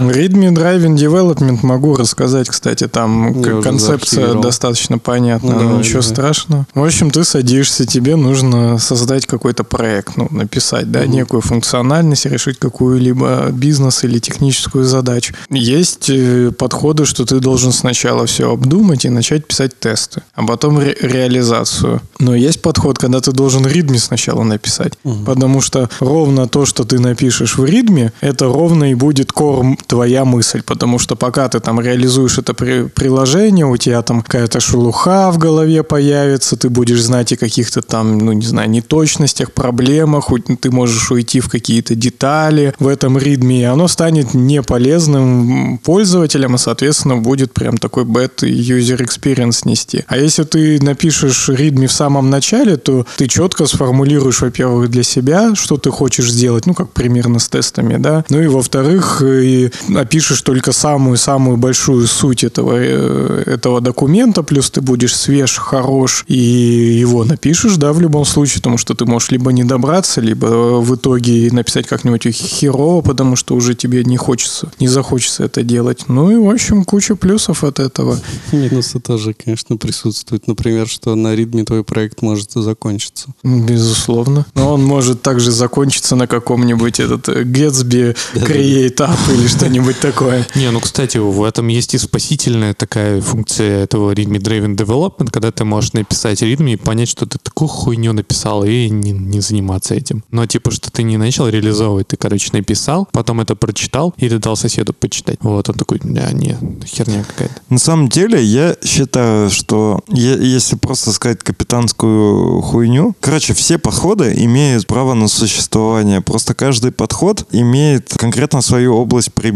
Readme 0.00 0.52
Driving 0.52 0.96
Development 0.96 1.58
могу 1.62 1.94
рассказать, 1.96 2.48
кстати, 2.48 2.88
там 2.88 3.40
Я 3.42 3.62
концепция 3.62 4.34
достаточно 4.34 4.98
понятна, 4.98 5.52
Ну, 5.52 5.58
давай, 5.60 5.78
ничего 5.78 6.00
давай. 6.00 6.14
страшного. 6.14 6.66
В 6.74 6.82
общем, 6.84 7.10
ты 7.10 7.22
садишься, 7.24 7.86
тебе 7.86 8.16
нужно 8.16 8.78
создать 8.78 9.26
какой-то 9.26 9.62
проект, 9.64 10.16
ну, 10.16 10.26
написать, 10.30 10.90
да, 10.90 11.06
некую 11.06 11.40
функциональность, 11.42 12.26
решить 12.26 12.58
какую-либо 12.58 13.50
бизнес 13.52 14.02
или 14.04 14.18
техническую 14.18 14.84
задачу. 14.84 15.34
Есть 15.50 16.10
э, 16.10 16.50
подходы, 16.56 17.04
что 17.04 17.24
ты 17.24 17.38
должен 17.40 17.72
сначала 17.72 18.26
все 18.26 18.50
обдумать 18.52 19.04
и 19.04 19.08
начать 19.10 19.46
писать 19.46 19.78
тесты, 19.78 20.22
а 20.34 20.44
потом 20.44 20.78
ре- 20.80 20.96
реализацию. 21.00 22.00
Но 22.18 22.34
есть 22.34 22.62
подход, 22.62 22.98
когда 22.98 23.20
ты 23.20 23.32
должен 23.32 23.66
ридми 23.66 23.98
сначала 23.98 24.42
написать, 24.42 24.94
потому 25.24 25.60
что 25.60 25.88
ровно 26.00 26.48
то, 26.48 26.66
что 26.66 26.84
ты 26.84 26.98
напишешь 26.98 27.56
в 27.58 27.64
ридме, 27.64 28.12
это 28.20 28.46
ровно 28.46 28.90
и 28.90 28.94
будет 28.94 29.30
корм 29.32 29.78
твоя 29.86 30.24
мысль, 30.24 30.62
потому 30.62 30.98
что 30.98 31.16
пока 31.16 31.48
ты 31.48 31.60
там 31.60 31.80
реализуешь 31.80 32.38
это 32.38 32.54
при- 32.54 32.88
приложение, 32.88 33.66
у 33.66 33.76
тебя 33.76 34.02
там 34.02 34.22
какая-то 34.22 34.60
шелуха 34.60 35.30
в 35.30 35.38
голове 35.38 35.82
появится, 35.82 36.56
ты 36.56 36.68
будешь 36.68 37.02
знать 37.02 37.32
о 37.32 37.36
каких-то 37.36 37.82
там, 37.82 38.18
ну 38.18 38.32
не 38.32 38.46
знаю, 38.46 38.70
неточностях, 38.70 39.52
проблемах, 39.52 40.30
ты 40.60 40.70
можешь 40.70 41.10
уйти 41.10 41.40
в 41.40 41.48
какие-то 41.48 41.94
детали 41.94 42.74
в 42.78 42.88
этом 42.88 43.18
ридме, 43.18 43.60
и 43.60 43.64
оно 43.64 43.88
станет 43.88 44.34
неполезным 44.34 45.78
пользователям, 45.78 46.54
и, 46.54 46.58
соответственно, 46.58 47.16
будет 47.16 47.52
прям 47.52 47.78
такой 47.78 48.04
бэт 48.04 48.42
user 48.42 48.98
experience 48.98 49.62
нести. 49.64 50.04
А 50.08 50.16
если 50.16 50.44
ты 50.44 50.82
напишешь 50.82 51.48
ридми 51.48 51.86
в 51.86 51.92
самом 51.92 52.30
начале, 52.30 52.76
то 52.76 53.06
ты 53.16 53.26
четко 53.26 53.66
сформулируешь, 53.66 54.40
во-первых, 54.40 54.90
для 54.90 55.02
себя, 55.02 55.54
что 55.54 55.76
ты 55.76 55.90
хочешь 55.90 56.30
сделать, 56.30 56.66
ну, 56.66 56.74
как 56.74 56.92
примерно 56.92 57.38
с 57.38 57.48
тестами, 57.48 57.96
да, 57.96 58.24
ну 58.30 58.40
и, 58.40 58.46
во-вторых, 58.46 59.22
и 59.22 59.70
опишешь 59.94 60.42
только 60.42 60.72
самую-самую 60.72 61.56
большую 61.56 62.06
суть 62.06 62.44
этого, 62.44 62.74
э, 62.76 63.42
этого 63.46 63.80
документа, 63.80 64.42
плюс 64.42 64.70
ты 64.70 64.80
будешь 64.80 65.16
свеж, 65.16 65.56
хорош, 65.56 66.24
и 66.28 66.36
его 66.36 67.24
напишешь, 67.24 67.76
да, 67.76 67.92
в 67.92 68.00
любом 68.00 68.24
случае, 68.24 68.58
потому 68.58 68.78
что 68.78 68.94
ты 68.94 69.04
можешь 69.04 69.30
либо 69.30 69.52
не 69.52 69.64
добраться, 69.64 70.20
либо 70.20 70.80
в 70.80 70.94
итоге 70.94 71.50
написать 71.52 71.86
как-нибудь 71.86 72.26
херово, 72.34 73.00
потому 73.00 73.36
что 73.36 73.54
уже 73.54 73.74
тебе 73.74 74.04
не 74.04 74.16
хочется, 74.16 74.70
не 74.80 74.88
захочется 74.88 75.44
это 75.44 75.62
делать. 75.62 76.04
Ну 76.08 76.30
и, 76.30 76.36
в 76.36 76.50
общем, 76.50 76.84
куча 76.84 77.16
плюсов 77.16 77.64
от 77.64 77.78
этого. 77.78 78.18
Минусы 78.52 79.00
тоже, 79.00 79.34
конечно, 79.34 79.76
присутствуют. 79.76 80.46
Например, 80.46 80.88
что 80.88 81.14
на 81.14 81.34
ритме 81.34 81.64
твой 81.64 81.84
проект 81.84 82.22
может 82.22 82.52
закончиться. 82.52 83.28
Безусловно. 83.42 84.46
Но 84.54 84.74
он 84.74 84.84
может 84.84 85.22
также 85.22 85.50
закончиться 85.50 86.16
на 86.16 86.26
каком-нибудь 86.26 87.00
этот 87.00 87.28
э, 87.28 87.42
Gatsby 87.42 88.16
Create 88.34 88.96
App 88.96 89.18
или 89.32 89.46
что 89.46 89.63
что-нибудь 89.64 89.98
такое. 89.98 90.46
Не, 90.54 90.70
ну, 90.70 90.80
кстати, 90.80 91.16
в 91.16 91.42
этом 91.42 91.68
есть 91.68 91.94
и 91.94 91.98
спасительная 91.98 92.74
такая 92.74 93.20
функция 93.22 93.84
этого 93.84 94.12
readme 94.12 94.38
driven 94.38 94.76
development, 94.76 95.30
когда 95.30 95.50
ты 95.52 95.64
можешь 95.64 95.94
написать 95.94 96.42
readme 96.42 96.74
и 96.74 96.76
понять, 96.76 97.08
что 97.08 97.24
ты 97.24 97.38
такую 97.38 97.68
хуйню 97.68 98.12
написал, 98.12 98.64
и 98.64 98.90
не, 98.90 99.12
не 99.12 99.40
заниматься 99.40 99.94
этим. 99.94 100.22
Но 100.30 100.46
типа, 100.46 100.70
что 100.70 100.90
ты 100.90 101.02
не 101.02 101.16
начал 101.16 101.48
реализовывать, 101.48 102.08
ты, 102.08 102.16
короче, 102.16 102.50
написал, 102.52 103.08
потом 103.10 103.40
это 103.40 103.56
прочитал 103.56 104.14
или 104.18 104.36
дал 104.36 104.56
соседу 104.56 104.92
почитать. 104.92 105.38
Вот, 105.40 105.68
он 105.68 105.76
такой, 105.76 105.98
да, 106.02 106.30
не, 106.32 106.56
херня 106.84 107.24
какая-то. 107.24 107.54
На 107.70 107.78
самом 107.78 108.08
деле, 108.08 108.42
я 108.42 108.76
считаю, 108.84 109.50
что 109.50 110.00
е- 110.08 110.38
если 110.40 110.76
просто 110.76 111.12
сказать 111.12 111.38
капитанскую 111.38 112.60
хуйню, 112.60 113.16
короче, 113.20 113.54
все 113.54 113.78
подходы 113.78 114.34
имеют 114.44 114.86
право 114.86 115.14
на 115.14 115.28
существование. 115.28 116.20
Просто 116.20 116.54
каждый 116.54 116.92
подход 116.92 117.46
имеет 117.50 118.12
конкретно 118.14 118.60
свою 118.60 118.94
область 118.94 119.32
применения. 119.32 119.53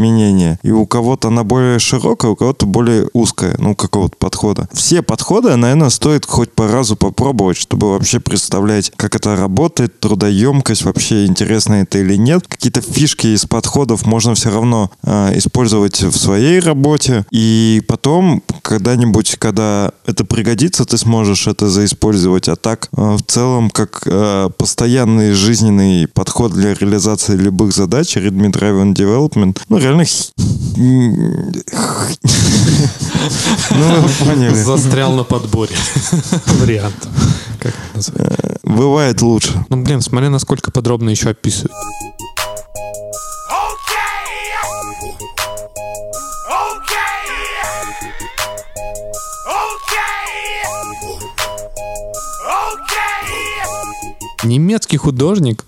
И 0.63 0.71
у 0.71 0.87
кого-то 0.87 1.29
она 1.29 1.45
более 1.45 1.79
широкая, 1.79 2.31
у 2.31 2.37
кого-то 2.37 2.67
более 2.67 3.09
узкая, 3.13 3.57
ну, 3.59 3.75
какого-то 3.75 4.17
подхода. 4.19 4.69
Все 4.73 5.03
подходы, 5.03 5.55
наверное, 5.57 5.91
стоит 5.91 6.27
хоть 6.27 6.53
по 6.53 6.69
разу 6.69 6.97
попробовать, 6.97 7.57
чтобы 7.57 7.91
вообще 7.91 8.21
представлять, 8.21 8.93
как 8.97 9.15
это 9.15 9.37
работает, 9.37 10.01
трудоемкость, 10.01 10.85
вообще 10.85 11.27
интересно 11.27 11.75
это 11.75 11.99
или 11.99 12.17
нет. 12.17 12.47
Какие-то 12.47 12.81
фишки 12.81 13.29
из 13.29 13.47
подходов 13.47 14.07
можно 14.07 14.35
все 14.35 14.51
равно 14.51 14.91
э, 15.03 15.39
использовать 15.39 16.03
в 16.03 16.17
своей 16.17 16.61
работе. 16.61 17.27
И 17.31 17.83
потом, 17.87 18.43
когда-нибудь, 18.63 19.37
когда 19.39 19.93
это 20.07 20.25
пригодится, 20.25 20.85
ты 20.85 20.99
сможешь 20.99 21.47
это 21.47 21.69
заиспользовать. 21.69 22.49
А 22.49 22.57
так, 22.57 22.89
э, 22.97 23.17
в 23.17 23.23
целом, 23.23 23.71
как 23.71 24.03
э, 24.07 24.51
постоянный 24.57 25.33
жизненный 25.33 26.07
подход 26.09 26.53
для 26.53 26.75
реализации 26.75 27.37
любых 27.37 27.73
задач, 27.73 28.17
Readme 28.17 28.53
Driven 28.53 28.95
Development, 28.95 29.59
ну, 29.69 29.79
реально... 29.89 30.05
Ну, 33.71 34.01
вы 34.01 34.09
поняли. 34.25 34.55
Застрял 34.55 35.13
на 35.13 35.25
подборе. 35.25 35.75
Вариант. 36.61 37.09
Как 37.61 37.75
это 37.75 37.97
назвать? 37.97 38.59
Бывает 38.63 39.23
лучше. 39.23 39.65
Ну, 39.69 39.83
блин, 39.83 40.01
смотри, 40.01 40.29
насколько 40.29 40.71
подробно 40.71 41.11
еще 41.11 41.31
описывают. 41.31 41.73
Немецкий 54.45 54.97
художник 54.97 55.65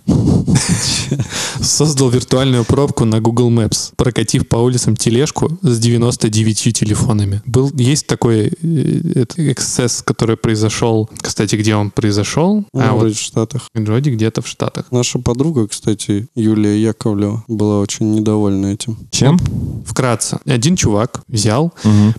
создал 1.60 2.10
виртуальную 2.10 2.64
пробку 2.64 3.04
на 3.04 3.20
Google 3.20 3.50
Maps, 3.50 3.92
прокатив 3.96 4.48
по 4.48 4.56
улицам 4.56 4.96
тележку 4.96 5.58
с 5.62 5.78
99 5.78 6.76
телефонами. 6.76 7.42
Был, 7.46 7.70
есть 7.74 8.06
такой 8.06 8.52
э, 8.62 9.24
эксцесс, 9.36 10.02
который 10.02 10.36
произошел, 10.36 11.08
кстати, 11.18 11.56
где 11.56 11.74
он 11.74 11.90
произошел? 11.90 12.64
Ну, 12.72 12.80
а, 12.80 12.92
вроде 12.92 13.08
вот 13.08 13.16
в 13.16 13.20
Штатах. 13.20 13.62
вроде 13.74 14.10
где-то 14.10 14.42
в 14.42 14.48
Штатах. 14.48 14.86
Наша 14.90 15.18
подруга, 15.18 15.68
кстати, 15.68 16.28
Юлия 16.34 16.80
Яковлева, 16.80 17.44
была 17.48 17.80
очень 17.80 18.12
недовольна 18.12 18.66
этим. 18.66 18.96
Чем? 19.10 19.38
Вкратце. 19.86 20.38
Один 20.46 20.76
чувак 20.76 21.22
взял, 21.28 21.72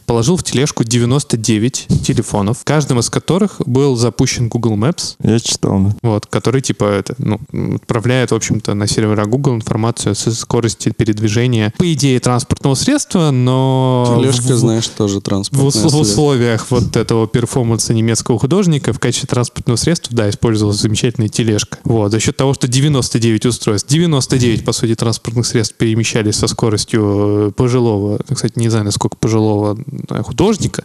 положил 0.06 0.38
в 0.38 0.44
тележку 0.44 0.84
99 0.84 1.88
телефонов, 2.06 2.60
в 2.60 2.64
каждом 2.64 3.00
из 3.00 3.10
которых 3.10 3.62
был 3.66 3.96
запущен 3.96 4.50
Google 4.50 4.76
Maps, 4.76 5.16
Я 5.24 5.40
читал, 5.40 5.80
да. 5.80 5.96
вот, 6.02 6.26
который 6.28 6.62
типа 6.62 6.86
это, 6.86 7.16
ну, 7.18 7.40
отправляет, 7.76 8.21
в 8.30 8.36
общем-то, 8.36 8.76
на 8.76 8.86
сервера 8.88 9.26
Google 9.26 9.56
информацию 9.56 10.14
со 10.14 10.32
скорости 10.36 10.94
передвижения, 10.96 11.74
по 11.78 11.92
идее, 11.94 12.20
транспортного 12.20 12.76
средства, 12.76 13.32
но 13.32 14.18
Тележка, 14.20 14.42
в- 14.54 14.58
знаешь, 14.58 14.88
тоже 14.88 15.20
в, 15.20 15.22
транспортное 15.24 15.70
в 15.70 15.74
средство. 15.74 15.98
условиях 16.00 16.68
вот 16.70 16.96
этого 16.96 17.28
перформанса 17.28 17.94
немецкого 17.94 18.38
художника 18.38 18.94
в 18.94 19.00
качестве 19.00 19.28
транспортного 19.28 19.78
средства, 19.78 20.16
да, 20.16 20.30
использовалась 20.30 20.78
замечательная 20.80 21.30
тележка. 21.30 21.80
Вот, 21.84 22.12
за 22.12 22.20
счет 22.20 22.38
того, 22.38 22.54
что 22.54 22.68
99 22.68 23.46
устройств, 23.48 23.90
99, 23.90 24.64
по 24.66 24.72
сути, 24.74 24.94
транспортных 24.96 25.46
средств 25.46 25.76
перемещались 25.78 26.36
со 26.36 26.48
скоростью 26.48 27.48
э, 27.48 27.52
пожилого, 27.56 28.20
кстати, 28.30 28.54
не 28.60 28.70
знаю, 28.70 28.86
насколько 28.86 29.16
пожилого 29.18 29.78
э, 30.10 30.22
художника, 30.24 30.84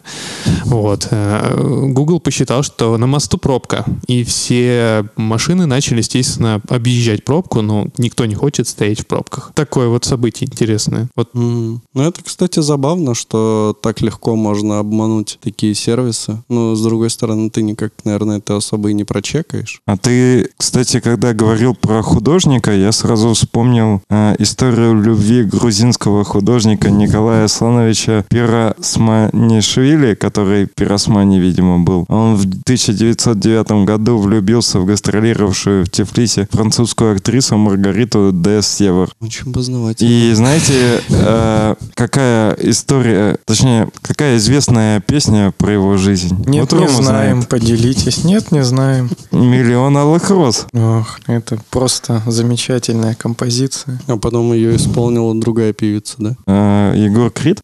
вот, 0.65 1.09
э, 1.11 1.87
Google 1.89 2.21
посчитал, 2.21 2.63
что 2.63 2.97
на 2.97 3.07
мосту 3.07 3.39
пробка, 3.39 3.85
и 4.07 4.25
все 4.25 5.05
машины 5.17 5.67
начали, 5.67 5.99
естественно, 5.99 6.61
объезжать 6.69 7.25
пробку, 7.27 7.61
но 7.61 7.89
никто 7.99 8.25
не 8.25 8.35
хочет 8.35 8.69
стоять 8.69 9.01
в 9.01 9.07
пробках. 9.07 9.53
Такое 9.55 9.89
вот 9.89 10.05
событие 10.05 10.49
интересное. 10.49 11.09
Вот 11.15 11.35
Мгм. 11.35 11.83
Ну, 11.95 12.03
это, 12.03 12.23
кстати, 12.23 12.61
забавно, 12.61 13.15
что 13.15 13.77
так 13.83 14.01
легко 14.01 14.37
можно 14.37 14.79
обмануть 14.79 15.39
такие 15.43 15.75
сервисы. 15.75 16.43
Но, 16.49 16.75
с 16.75 16.83
другой 16.83 17.11
стороны, 17.11 17.51
ты 17.51 17.63
никак, 17.63 17.93
наверное, 18.05 18.39
это 18.39 18.57
особо 18.57 18.91
и 18.91 18.95
не 18.95 19.05
прочекаешь. 19.05 19.81
А 19.87 19.97
ты, 19.97 20.51
кстати, 20.57 21.01
когда 21.01 21.35
говорил 21.35 21.75
про 21.75 22.03
художника, 22.03 22.75
я 22.75 22.93
сразу 22.93 23.35
вспомнил 23.35 24.03
э, 24.09 24.37
историю 24.39 25.01
любви 25.01 25.43
грузинского 25.45 26.25
художника 26.25 26.91
Николая 26.91 27.49
Слановича 27.49 28.25
Пиросманишвили, 28.29 30.15
который 30.15 30.67
Пиросмани, 30.67 31.39
видимо, 31.39 31.81
был. 31.81 32.07
Он 32.09 32.37
в 32.37 32.45
1909 32.45 33.85
году 33.85 34.19
влюбился 34.19 34.81
в 34.81 34.87
гастролировавшую 34.87 35.85
в 35.85 35.91
Тифлисе 35.91 36.49
французскую 36.51 37.16
актрису 37.17 37.57
Маргариту 37.57 38.31
де 38.33 38.63
Север. 38.63 39.11
Очень 39.21 39.53
познавательно. 39.53 40.09
И 40.09 40.33
знаете, 40.35 41.01
э, 41.09 41.75
какая 41.95 42.53
история, 42.61 43.39
точнее, 43.45 43.89
какая 44.03 44.37
известная 44.37 45.01
песня 45.01 45.53
про 45.57 45.73
его 45.73 45.97
жизнь? 45.97 46.37
Нет, 46.47 46.71
Вот 46.73 46.81
не 46.81 46.87
Рома 46.87 47.03
знаем, 47.03 47.31
знает. 47.43 47.49
поделитесь. 47.49 48.25
Нет, 48.25 48.53
не 48.53 48.63
знаем. 48.65 49.11
Миллион 49.33 49.97
алых 49.97 50.31
роз. 50.31 50.67
Ох, 50.73 51.19
это 51.27 51.59
просто 51.71 52.23
замечательная 52.27 53.15
композиция. 53.15 54.01
А 54.07 54.17
потом 54.17 54.53
ее 54.53 54.77
исполнила 54.77 55.35
другая 55.39 55.73
певица, 55.73 56.15
да? 56.19 56.37
Э, 56.47 56.95
Егор 56.97 57.31
Крид? 57.31 57.61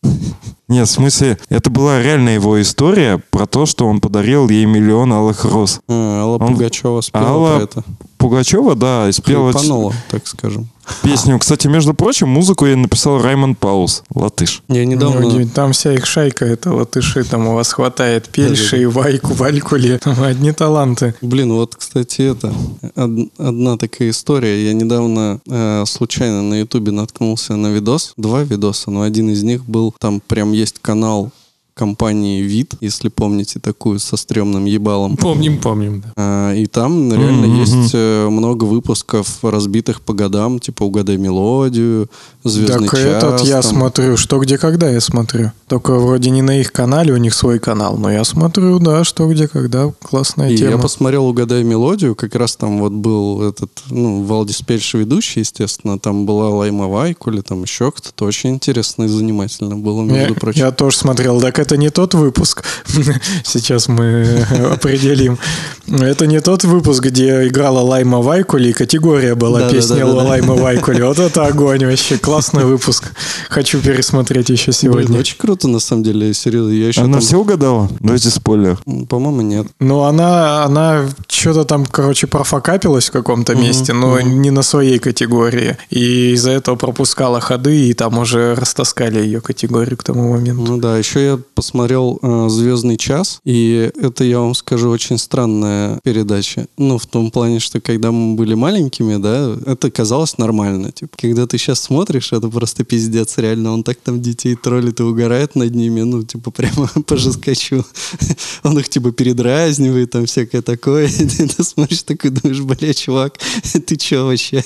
Нет, 0.69 0.89
в 0.89 0.91
смысле, 0.91 1.39
это 1.49 1.71
была 1.71 2.01
реальная 2.03 2.35
его 2.35 2.61
история 2.63 3.21
про 3.31 3.47
то, 3.47 3.67
что 3.67 3.87
он 3.87 4.01
подарил 4.01 4.49
ей 4.49 4.65
миллион 4.65 5.13
алых 5.13 5.45
роз. 5.45 5.81
А, 5.89 6.23
Алла 6.23 6.39
Он- 6.39 6.55
Пугачева 6.55 7.01
спела 7.01 7.27
Алла 7.29 7.57
про 7.57 7.65
это. 7.65 7.85
Пугачева, 8.19 8.75
да, 8.75 9.09
и 9.09 9.13
спела 9.13 9.53
Хайпанула, 9.53 9.93
так 10.11 10.27
скажем. 10.27 10.69
Песню. 11.03 11.39
Кстати, 11.39 11.67
между 11.69 11.95
прочим, 11.95 12.29
музыку 12.29 12.67
ей 12.67 12.77
написал 12.77 13.21
Раймонд 13.21 13.59
Паулс, 13.59 14.03
латыш. 14.15 14.63
Я 14.69 14.85
недавно... 14.85 15.21
Неудивительно. 15.21 15.55
Там 15.55 15.73
вся 15.73 15.93
их 15.93 16.07
шайка, 16.07 16.45
это 16.45 16.73
латыши, 16.73 17.25
там 17.25 17.47
у 17.49 17.55
вас 17.55 17.73
хватает 17.73 18.29
Пельши 18.29 18.83
и 18.83 18.87
Вайку, 18.87 19.35
Валькули, 19.35 19.99
там 20.03 20.23
одни 20.23 20.53
таланты. 20.53 21.15
Блин, 21.21 21.53
вот, 21.53 21.77
кстати, 21.77 22.23
это 22.23 22.53
од- 22.97 23.31
одна 23.39 23.77
такая 23.77 24.11
история. 24.11 24.65
Я 24.65 24.73
недавно 24.73 25.41
э, 25.49 25.85
случайно 25.87 26.43
на 26.43 26.61
Ютубе 26.61 26.93
наткнулся 26.93 27.57
на 27.57 27.69
видос, 27.69 28.15
два 28.17 28.43
видоса, 28.43 28.91
но 28.91 29.03
один 29.03 29.31
из 29.31 29.43
них 29.43 29.65
был, 29.65 29.95
там 29.99 30.21
прям 30.21 30.53
есть 30.53 30.77
канал 30.81 31.31
компании 31.75 32.43
Вид, 32.43 32.75
если 32.81 33.09
помните 33.09 33.59
такую 33.59 33.99
со 33.99 34.17
стрёмным 34.17 34.65
ебалом. 34.67 35.17
помним, 35.17 35.59
помним. 35.59 36.01
да. 36.03 36.13
А, 36.17 36.53
И 36.55 36.67
там 36.67 37.11
реально 37.13 37.47
Мгм. 37.47 37.61
есть 37.61 37.91
э, 37.95 38.29
много 38.29 38.65
выпусков, 38.65 39.39
разбитых 39.43 40.03
по 40.03 40.13
годам, 40.13 40.59
типа 40.59 40.83
«Угадай 40.85 41.17
мелодию», 41.17 42.09
«Звездный 42.45 42.89
так 42.89 42.99
час». 42.99 43.23
этот 43.23 43.41
я 43.45 43.63
там. 43.63 43.71
смотрю, 43.73 44.17
что 44.17 44.39
где 44.39 44.59
когда 44.59 44.91
я 44.91 45.01
смотрю. 45.01 45.53
Только 45.69 45.95
вроде 45.99 46.29
не 46.31 46.43
на 46.43 46.61
их 46.61 46.73
канале, 46.73 47.13
у 47.15 47.17
них 47.17 47.33
свой 47.35 47.59
канал, 47.59 47.97
но 47.97 48.11
я 48.13 48.25
смотрю, 48.25 48.79
да, 48.79 49.05
что 49.05 49.27
где 49.33 49.49
когда, 49.49 49.91
классная 50.03 50.51
И 50.51 50.57
я 50.57 50.69
тема. 50.71 50.83
посмотрел 50.83 51.27
«Угадай 51.27 51.65
мелодию», 51.65 52.15
как 52.15 52.35
раз 52.35 52.57
там 52.57 52.81
вот 52.81 52.93
был 52.93 53.43
этот, 53.49 53.71
ну, 53.89 54.23
Валдис 54.25 54.61
Пельш 54.61 54.93
ведущий, 54.95 55.41
естественно, 55.41 55.99
там 55.99 56.27
была 56.27 56.51
Лайма 56.51 56.89
Вайкули, 56.89 57.41
там 57.41 57.63
еще 57.63 57.91
кто-то. 57.91 58.27
Очень 58.27 58.51
интересно 58.51 59.05
и 59.05 59.09
занимательно 59.09 59.77
было, 59.77 60.05
Я, 60.05 60.13
между 60.13 60.35
прочим. 60.35 60.61
я 60.61 60.71
тоже 60.71 60.97
смотрел, 60.99 61.41
так 61.41 61.59
это 61.63 61.77
не 61.77 61.91
тот 61.91 62.15
выпуск. 62.15 62.63
Сейчас 63.45 63.89
мы 63.89 64.45
определим. 64.73 65.39
Это 65.89 66.27
не 66.27 66.41
тот 66.41 66.65
выпуск, 66.65 67.03
где 67.05 67.47
играла 67.49 67.81
Лайма 67.81 68.19
Вайкули, 68.21 68.69
и 68.69 68.73
категория 68.73 69.35
была 69.35 69.61
Да-да-да-да-да. 69.61 69.95
песня 69.95 70.07
Лайма 70.07 70.55
Вайкули. 70.55 71.03
Вот 71.03 71.19
это 71.19 71.47
огонь 71.47 71.85
вообще, 71.85 72.19
классный 72.19 72.65
выпуск. 72.65 73.13
Хочу 73.49 73.81
пересмотреть 73.81 74.49
еще 74.51 74.67
Блин, 74.73 74.75
сегодня. 74.75 75.19
очень 75.19 75.37
круто, 75.39 75.69
на 75.69 75.81
самом 75.81 76.03
деле, 76.05 76.33
серьезно. 76.35 76.71
Я 76.73 76.89
еще 76.89 77.01
Она 77.03 77.15
там- 77.15 77.21
все 77.21 77.39
угадала? 77.39 77.89
Давайте 78.01 78.31
спойлер. 78.31 78.79
По-моему, 79.09 79.41
нет. 79.43 79.67
Ну, 79.81 80.03
она, 80.03 80.65
она 80.65 81.07
что-то 81.29 81.65
там, 81.65 81.85
короче, 81.87 82.27
профокапилась 82.27 83.09
в 83.09 83.13
каком-то 83.13 83.55
месте, 83.55 83.93
но 83.93 84.21
не 84.21 84.51
на 84.51 84.63
своей 84.63 84.99
категории. 84.99 85.77
И 85.91 86.33
из-за 86.35 86.51
этого 86.53 86.77
пропускала 86.77 87.41
ходы, 87.41 87.89
и 87.89 87.93
там 87.95 88.19
уже 88.19 88.55
растаскали 88.55 89.19
ее 89.19 89.41
категорию 89.41 89.97
к 89.97 90.05
тому 90.05 90.33
моменту. 90.33 90.63
Ну 90.63 90.79
да, 90.79 90.97
еще 90.99 91.25
я 91.25 91.39
посмотрел 91.55 92.19
э, 92.23 92.49
«Звездный 92.49 92.97
час», 92.97 93.41
и 93.45 93.91
это, 93.97 94.25
я 94.25 94.41
вам 94.41 94.55
скажу, 94.55 94.91
очень 94.91 95.19
странная 95.19 96.01
передача. 96.03 96.67
Ну, 96.77 96.99
в 96.99 97.07
том 97.07 97.31
плане, 97.31 97.61
что 97.61 97.81
когда 97.81 98.13
мы 98.13 98.35
были 98.37 98.55
маленькими, 98.55 99.17
да, 99.17 99.57
это 99.67 99.91
казалось 99.91 100.39
нормально. 100.39 100.93
Типа, 100.93 101.17
когда 101.21 101.47
ты 101.47 101.59
сейчас 101.59 101.81
смотришь, 101.81 102.33
это 102.33 102.49
просто 102.49 102.85
пиздец, 102.85 103.39
реально. 103.39 103.73
Он 103.73 103.83
так 103.83 103.99
там 103.99 104.21
детей 104.21 104.57
троллит 104.57 105.01
и 105.01 105.03
угорает 105.03 105.55
над 105.55 105.75
ними, 105.75 106.03
ну, 106.03 106.23
типа, 106.23 106.51
прямо 106.51 106.89
по 107.07 107.17
жескачу. 107.17 107.85
Он 108.63 108.79
их, 108.79 108.89
типа, 108.89 109.13
передразнивает, 109.13 110.11
там 110.11 110.27
всякое 110.27 110.63
такое. 110.63 111.09
Ты 111.57 111.65
смотришь 111.65 112.03
такой, 112.03 112.31
думаешь, 112.31 112.61
бля, 112.61 112.95
чувак, 112.95 113.39
ты 113.87 113.97
че 113.97 114.23
вообще? 114.23 114.65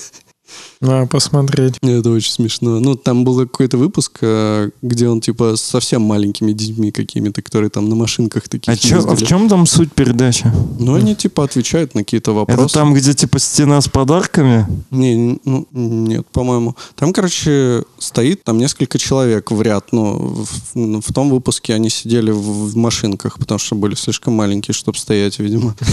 Надо 0.79 1.07
посмотреть. 1.07 1.75
Это 1.81 2.11
очень 2.11 2.31
смешно. 2.31 2.79
Ну, 2.79 2.95
там 2.95 3.23
был 3.23 3.39
какой-то 3.39 3.77
выпуск, 3.77 4.19
э, 4.21 4.69
где 4.81 5.09
он, 5.09 5.21
типа, 5.21 5.55
с 5.55 5.61
совсем 5.61 6.01
маленькими 6.03 6.51
детьми 6.51 6.91
какими-то, 6.91 7.41
которые 7.41 7.69
там 7.69 7.89
на 7.89 7.95
машинках 7.95 8.47
такие 8.47 8.73
А, 8.73 8.77
чё- 8.77 9.03
а 9.07 9.15
в 9.15 9.23
чем 9.23 9.49
там 9.49 9.65
суть 9.65 9.91
передачи? 9.91 10.51
Ну, 10.79 10.93
они, 10.93 11.15
типа, 11.15 11.43
отвечают 11.43 11.95
на 11.95 12.01
какие-то 12.03 12.33
вопросы. 12.33 12.65
Это 12.65 12.73
там, 12.73 12.93
где 12.93 13.13
типа 13.13 13.39
стена 13.39 13.81
с 13.81 13.87
подарками? 13.87 14.67
Не, 14.91 15.39
ну, 15.45 15.67
нет, 15.71 16.27
по-моему. 16.31 16.75
Там, 16.95 17.11
короче, 17.13 17.83
стоит 17.97 18.43
там 18.43 18.57
несколько 18.59 18.99
человек 18.99 19.51
в 19.51 19.61
ряд. 19.61 19.87
Ну, 19.91 20.45
в, 20.45 20.75
ну, 20.75 21.01
в 21.01 21.13
том 21.13 21.29
выпуске 21.29 21.73
они 21.73 21.89
сидели 21.89 22.31
в, 22.31 22.69
в 22.71 22.75
машинках, 22.77 23.39
потому 23.39 23.57
что 23.59 23.75
были 23.75 23.95
слишком 23.95 24.33
маленькие, 24.33 24.73
чтобы 24.73 24.97
стоять, 24.97 25.39
видимо. 25.39 25.75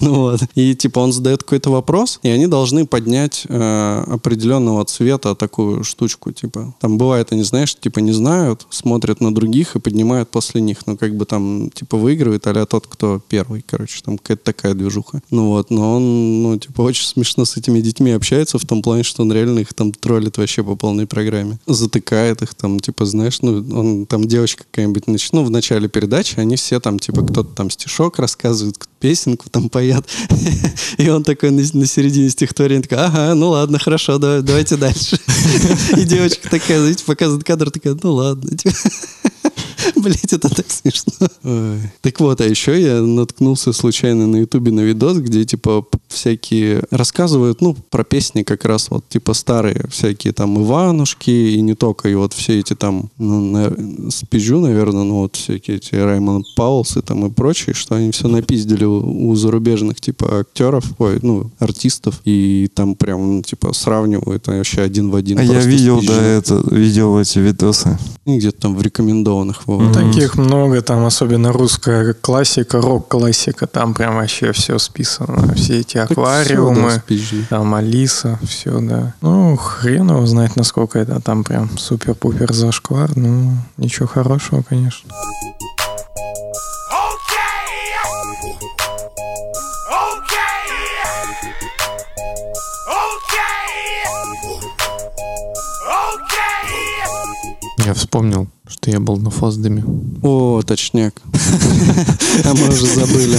Ну 0.00 0.14
вот. 0.14 0.40
И, 0.54 0.74
типа, 0.74 0.98
он 0.98 1.12
задает 1.12 1.42
какой-то 1.42 1.70
вопрос, 1.70 2.18
и 2.22 2.28
они 2.28 2.46
должны 2.46 2.84
поднять 2.86 3.44
э, 3.48 3.73
определенного 4.06 4.84
цвета 4.84 5.34
такую 5.34 5.84
штучку, 5.84 6.32
типа. 6.32 6.74
Там 6.80 6.98
бывает, 6.98 7.32
они, 7.32 7.42
знаешь, 7.42 7.74
типа, 7.74 8.00
не 8.00 8.12
знают, 8.12 8.66
смотрят 8.70 9.20
на 9.20 9.34
других 9.34 9.76
и 9.76 9.80
поднимают 9.80 10.30
после 10.30 10.60
них. 10.60 10.86
Ну, 10.86 10.96
как 10.96 11.16
бы 11.16 11.24
там, 11.24 11.70
типа, 11.70 11.96
выигрывает, 11.96 12.46
а 12.46 12.66
тот, 12.66 12.86
кто 12.86 13.20
первый, 13.28 13.64
короче. 13.66 14.00
Там 14.02 14.18
какая-то 14.18 14.44
такая 14.44 14.74
движуха. 14.74 15.22
Ну 15.30 15.48
вот, 15.48 15.70
но 15.70 15.96
он, 15.96 16.42
ну, 16.42 16.58
типа, 16.58 16.82
очень 16.82 17.06
смешно 17.06 17.44
с 17.44 17.56
этими 17.56 17.80
детьми 17.80 18.12
общается 18.12 18.58
в 18.58 18.64
том 18.64 18.82
плане, 18.82 19.02
что 19.02 19.22
он 19.22 19.32
реально 19.32 19.60
их 19.60 19.74
там 19.74 19.92
троллит 19.92 20.38
вообще 20.38 20.62
по 20.62 20.76
полной 20.76 21.06
программе. 21.06 21.58
Затыкает 21.66 22.42
их 22.42 22.54
там, 22.54 22.80
типа, 22.80 23.06
знаешь, 23.06 23.42
ну, 23.42 23.64
он 23.76 24.06
там 24.06 24.26
девочка 24.26 24.64
какая-нибудь, 24.70 25.04
ну, 25.32 25.44
в 25.44 25.50
начале 25.50 25.88
передачи 25.88 26.38
они 26.38 26.56
все 26.56 26.80
там, 26.80 26.98
типа, 26.98 27.22
кто-то 27.22 27.54
там 27.54 27.70
стишок 27.70 28.18
рассказывает, 28.18 28.78
кто-то 28.78 28.93
песенку 29.04 29.50
там 29.50 29.68
поет. 29.68 30.06
И 30.96 31.10
он 31.10 31.24
такой 31.24 31.50
на, 31.50 31.62
на 31.74 31.86
середине 31.86 32.30
стихотворения 32.30 32.80
такой, 32.80 33.04
ага, 33.04 33.34
ну 33.34 33.50
ладно, 33.50 33.78
хорошо, 33.78 34.16
давай- 34.16 34.40
давайте 34.40 34.76
дальше. 34.78 35.18
И 35.98 36.04
девочка 36.04 36.48
такая, 36.48 36.80
знаете, 36.80 37.04
показывает 37.04 37.44
кадр, 37.44 37.70
такая, 37.70 37.98
ну 38.02 38.12
ладно. 38.14 38.50
Блять, 39.96 40.32
это 40.32 40.48
так 40.48 40.66
смешно. 40.70 41.28
Ой. 41.42 41.78
Так 42.00 42.20
вот, 42.20 42.40
а 42.40 42.46
еще 42.46 42.80
я 42.80 43.00
наткнулся 43.00 43.72
случайно 43.72 44.26
на 44.26 44.36
ютубе 44.36 44.72
на 44.72 44.80
видос, 44.80 45.18
где 45.18 45.44
типа 45.44 45.84
всякие 46.08 46.82
рассказывают, 46.90 47.60
ну, 47.60 47.76
про 47.90 48.04
песни 48.04 48.42
как 48.42 48.64
раз 48.64 48.90
вот 48.90 49.08
типа 49.08 49.34
старые, 49.34 49.86
всякие 49.90 50.32
там 50.32 50.62
Иванушки 50.62 51.30
и 51.30 51.60
не 51.60 51.74
только, 51.74 52.08
и 52.08 52.14
вот 52.14 52.32
все 52.32 52.60
эти 52.60 52.74
там, 52.74 53.10
ну, 53.18 53.40
на- 53.40 54.10
спижу, 54.10 54.60
наверное, 54.60 55.04
ну 55.04 55.20
вот 55.20 55.36
всякие 55.36 55.76
эти 55.76 55.94
Раймонд 55.94 56.46
Паулсы 56.56 57.02
там 57.02 57.26
и 57.26 57.30
прочие, 57.30 57.74
что 57.74 57.94
они 57.96 58.10
все 58.10 58.28
напиздили 58.28 58.84
у, 58.84 59.28
у 59.28 59.34
зарубежных 59.36 60.00
типа 60.00 60.40
актеров, 60.40 60.84
ой, 60.98 61.18
ну, 61.22 61.50
артистов, 61.58 62.20
и 62.24 62.68
там 62.74 62.94
прям, 62.94 63.36
ну, 63.36 63.42
типа, 63.42 63.72
сравнивают 63.72 64.46
вообще 64.46 64.82
один 64.82 65.10
в 65.10 65.16
один. 65.16 65.38
А 65.38 65.44
я 65.44 65.60
видел, 65.60 66.00
да, 66.06 66.22
это, 66.22 66.62
видел 66.70 67.18
эти 67.18 67.38
видосы. 67.38 67.98
И 68.24 68.38
где-то 68.38 68.60
там 68.62 68.76
в 68.76 68.82
рекомендованных. 68.82 69.62
Мгм. 69.80 69.92
Таких 69.92 70.36
много, 70.36 70.82
там 70.82 71.04
особенно 71.04 71.52
русская 71.52 72.14
классика, 72.14 72.80
рок-классика, 72.80 73.66
там 73.66 73.94
прям 73.94 74.16
вообще 74.16 74.52
все 74.52 74.78
списано. 74.78 75.54
Все 75.54 75.80
эти 75.80 75.98
аквариумы, 75.98 77.02
там 77.50 77.74
Алиса, 77.74 78.38
все, 78.46 78.78
да. 78.80 79.14
Ну, 79.20 79.56
хрен 79.56 80.10
его 80.10 80.26
знать, 80.26 80.56
насколько 80.56 80.98
это 80.98 81.20
там 81.20 81.44
прям 81.44 81.76
супер-пупер 81.78 82.52
зашквар. 82.52 83.10
Ну, 83.16 83.52
ничего 83.76 84.06
хорошего, 84.06 84.62
конечно. 84.62 85.10
Я 97.84 97.92
вспомнил, 97.92 98.48
что 98.74 98.90
я 98.90 99.00
был 99.00 99.16
на 99.16 99.30
Фоздеме. 99.30 99.84
О, 100.22 100.60
точняк. 100.62 101.14
А 102.44 102.52
мы 102.52 102.68
уже 102.68 102.86
забыли. 102.86 103.38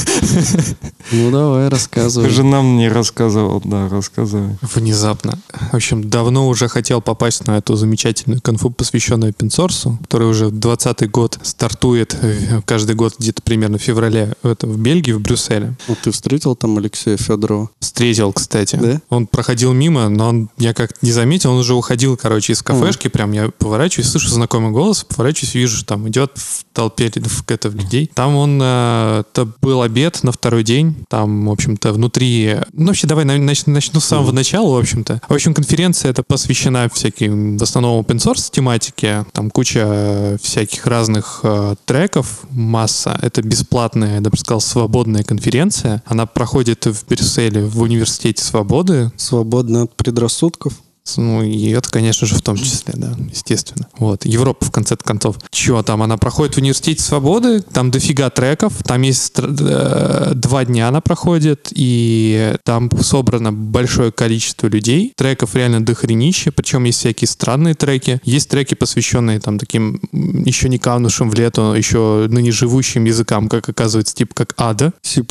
Ну 1.12 1.30
давай, 1.30 1.66
Ты 1.66 1.70
рассказывай. 1.76 2.30
же 2.30 2.44
нам 2.44 2.78
не 2.78 2.88
рассказывал, 2.90 3.62
да, 3.64 3.90
рассказывай. 3.90 4.58
Внезапно. 4.62 5.38
В 5.72 5.76
общем, 5.76 6.10
давно 6.10 6.48
уже 6.48 6.68
хотел 6.70 7.02
попасть 7.02 7.46
на 7.46 7.58
эту 7.58 7.76
замечательную 7.76 8.42
конфу, 8.42 8.70
посвященную 8.70 9.34
Пинсорсу, 9.34 9.98
которая 10.02 10.30
уже 10.30 10.50
20 10.50 11.12
год 11.12 11.38
стартует 11.44 12.16
э, 12.22 12.62
каждый 12.66 12.96
год 12.96 13.16
где-то 13.20 13.42
примерно 13.42 13.78
в 13.78 13.82
феврале 13.82 14.34
это 14.44 14.66
в 14.66 14.80
Бельгии, 14.80 15.12
в 15.12 15.20
Брюсселе. 15.20 15.76
Ну, 15.88 15.98
Ты 16.02 16.12
встретил 16.12 16.56
там 16.56 16.78
Алексея 16.78 17.18
Федорова? 17.18 17.70
Встретил, 17.80 18.32
кстати. 18.34 18.78
Да? 18.82 19.02
Он 19.10 19.28
проходил 19.28 19.74
мимо, 19.74 20.08
но 20.10 20.30
он, 20.30 20.50
я 20.58 20.74
как-то 20.74 20.98
не 21.02 21.12
заметил, 21.12 21.52
он 21.52 21.60
уже 21.60 21.74
уходил, 21.76 22.16
короче, 22.18 22.54
из 22.54 22.64
кафешки. 22.64 23.10
Прям 23.10 23.34
я 23.34 23.50
поворачиваюсь, 23.50 24.10
слышу 24.10 24.30
знакомый 24.30 24.72
голос, 24.72 25.04
поворачиваюсь, 25.04 25.25
вижу, 25.54 25.78
что 25.78 25.86
там 25.86 26.08
идет 26.10 26.32
в 26.36 26.66
толпе 26.74 27.12
в, 27.16 27.44
это, 27.50 27.70
в 27.70 27.76
людей. 27.76 28.12
Там 28.14 28.36
он, 28.36 28.60
э, 28.62 29.24
это 29.32 29.48
был 29.62 29.82
обед 29.82 30.24
на 30.24 30.32
второй 30.32 30.64
день. 30.64 30.96
Там, 31.10 31.48
в 31.48 31.52
общем-то, 31.52 31.94
внутри... 31.94 32.58
Ну, 32.74 32.88
вообще, 32.88 33.08
давай 33.08 33.26
на- 33.26 33.38
нач- 33.38 33.70
начну 33.70 34.00
с 34.00 34.06
самого 34.06 34.32
начала, 34.32 34.76
в 34.76 34.78
общем-то. 34.78 35.22
В 35.28 35.34
общем, 35.34 35.54
конференция 35.54 36.12
эта 36.12 36.24
посвящена 36.24 36.90
всяким, 36.94 37.58
в 37.58 37.64
основном, 37.64 38.02
open 38.02 38.18
source 38.18 38.50
тематике. 38.52 39.26
Там 39.32 39.50
куча 39.50 40.38
всяких 40.42 40.86
разных 40.86 41.40
э, 41.44 41.76
треков, 41.86 42.42
масса. 42.50 43.18
Это 43.22 43.42
бесплатная, 43.42 44.16
я 44.16 44.22
бы 44.22 44.38
сказал, 44.38 44.62
свободная 44.62 45.24
конференция. 45.24 46.04
Она 46.06 46.26
проходит 46.26 46.86
в 46.86 47.06
Брюсселе 47.08 47.64
в 47.64 47.82
Университете 47.82 48.44
Свободы. 48.44 49.12
Свободно 49.18 49.84
от 49.84 49.96
предрассудков? 49.96 50.74
Ну, 51.18 51.44
и 51.44 51.70
это, 51.70 51.90
конечно 51.90 52.28
же, 52.28 52.36
в 52.36 52.42
том 52.42 52.58
числе, 52.58 52.94
да, 52.98 53.16
естественно. 53.32 53.88
Вот, 53.98 54.26
Европа, 54.26 54.66
в 54.66 54.72
конце 54.72 54.96
концов. 54.96 55.38
Чего 55.52 55.84
там? 55.84 56.02
Она 56.02 56.18
проходит 56.18 56.56
в 56.56 56.58
Университете 56.58 57.02
Свободы, 57.02 57.62
там 57.62 57.92
дофига 57.92 58.30
треков, 58.30 58.74
там 58.84 59.02
есть 59.04 59.34
э, 59.38 60.32
два 60.36 60.66
дня 60.66 60.88
она 60.88 61.02
проходит, 61.02 61.70
и 61.72 62.56
там 62.64 62.90
собрано 63.02 63.54
большое 63.54 64.12
количество 64.12 64.68
людей. 64.68 65.14
Треков 65.16 65.56
реально 65.56 65.86
дохренище, 65.86 66.52
причем 66.52 66.86
есть 66.86 67.00
всякие 67.00 67.28
странные 67.28 67.76
треки. 67.76 68.20
Есть 68.24 68.50
треки, 68.50 68.74
посвященные 68.74 69.40
там 69.40 69.60
таким 69.60 70.00
еще 70.12 70.70
не 70.70 70.80
канувшим 70.80 71.30
в 71.30 71.36
лету, 71.36 71.74
еще 71.74 72.28
ныне 72.30 72.52
живущим 72.52 73.06
языкам, 73.06 73.48
как 73.48 73.70
оказывается, 73.70 74.16
типа 74.16 74.34
как 74.34 74.54
ада. 74.58 74.94
C++? 75.02 75.24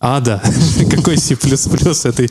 Ада. 0.00 0.42
Какой 0.90 1.16
C++? 1.16 1.34
Это 1.34 2.26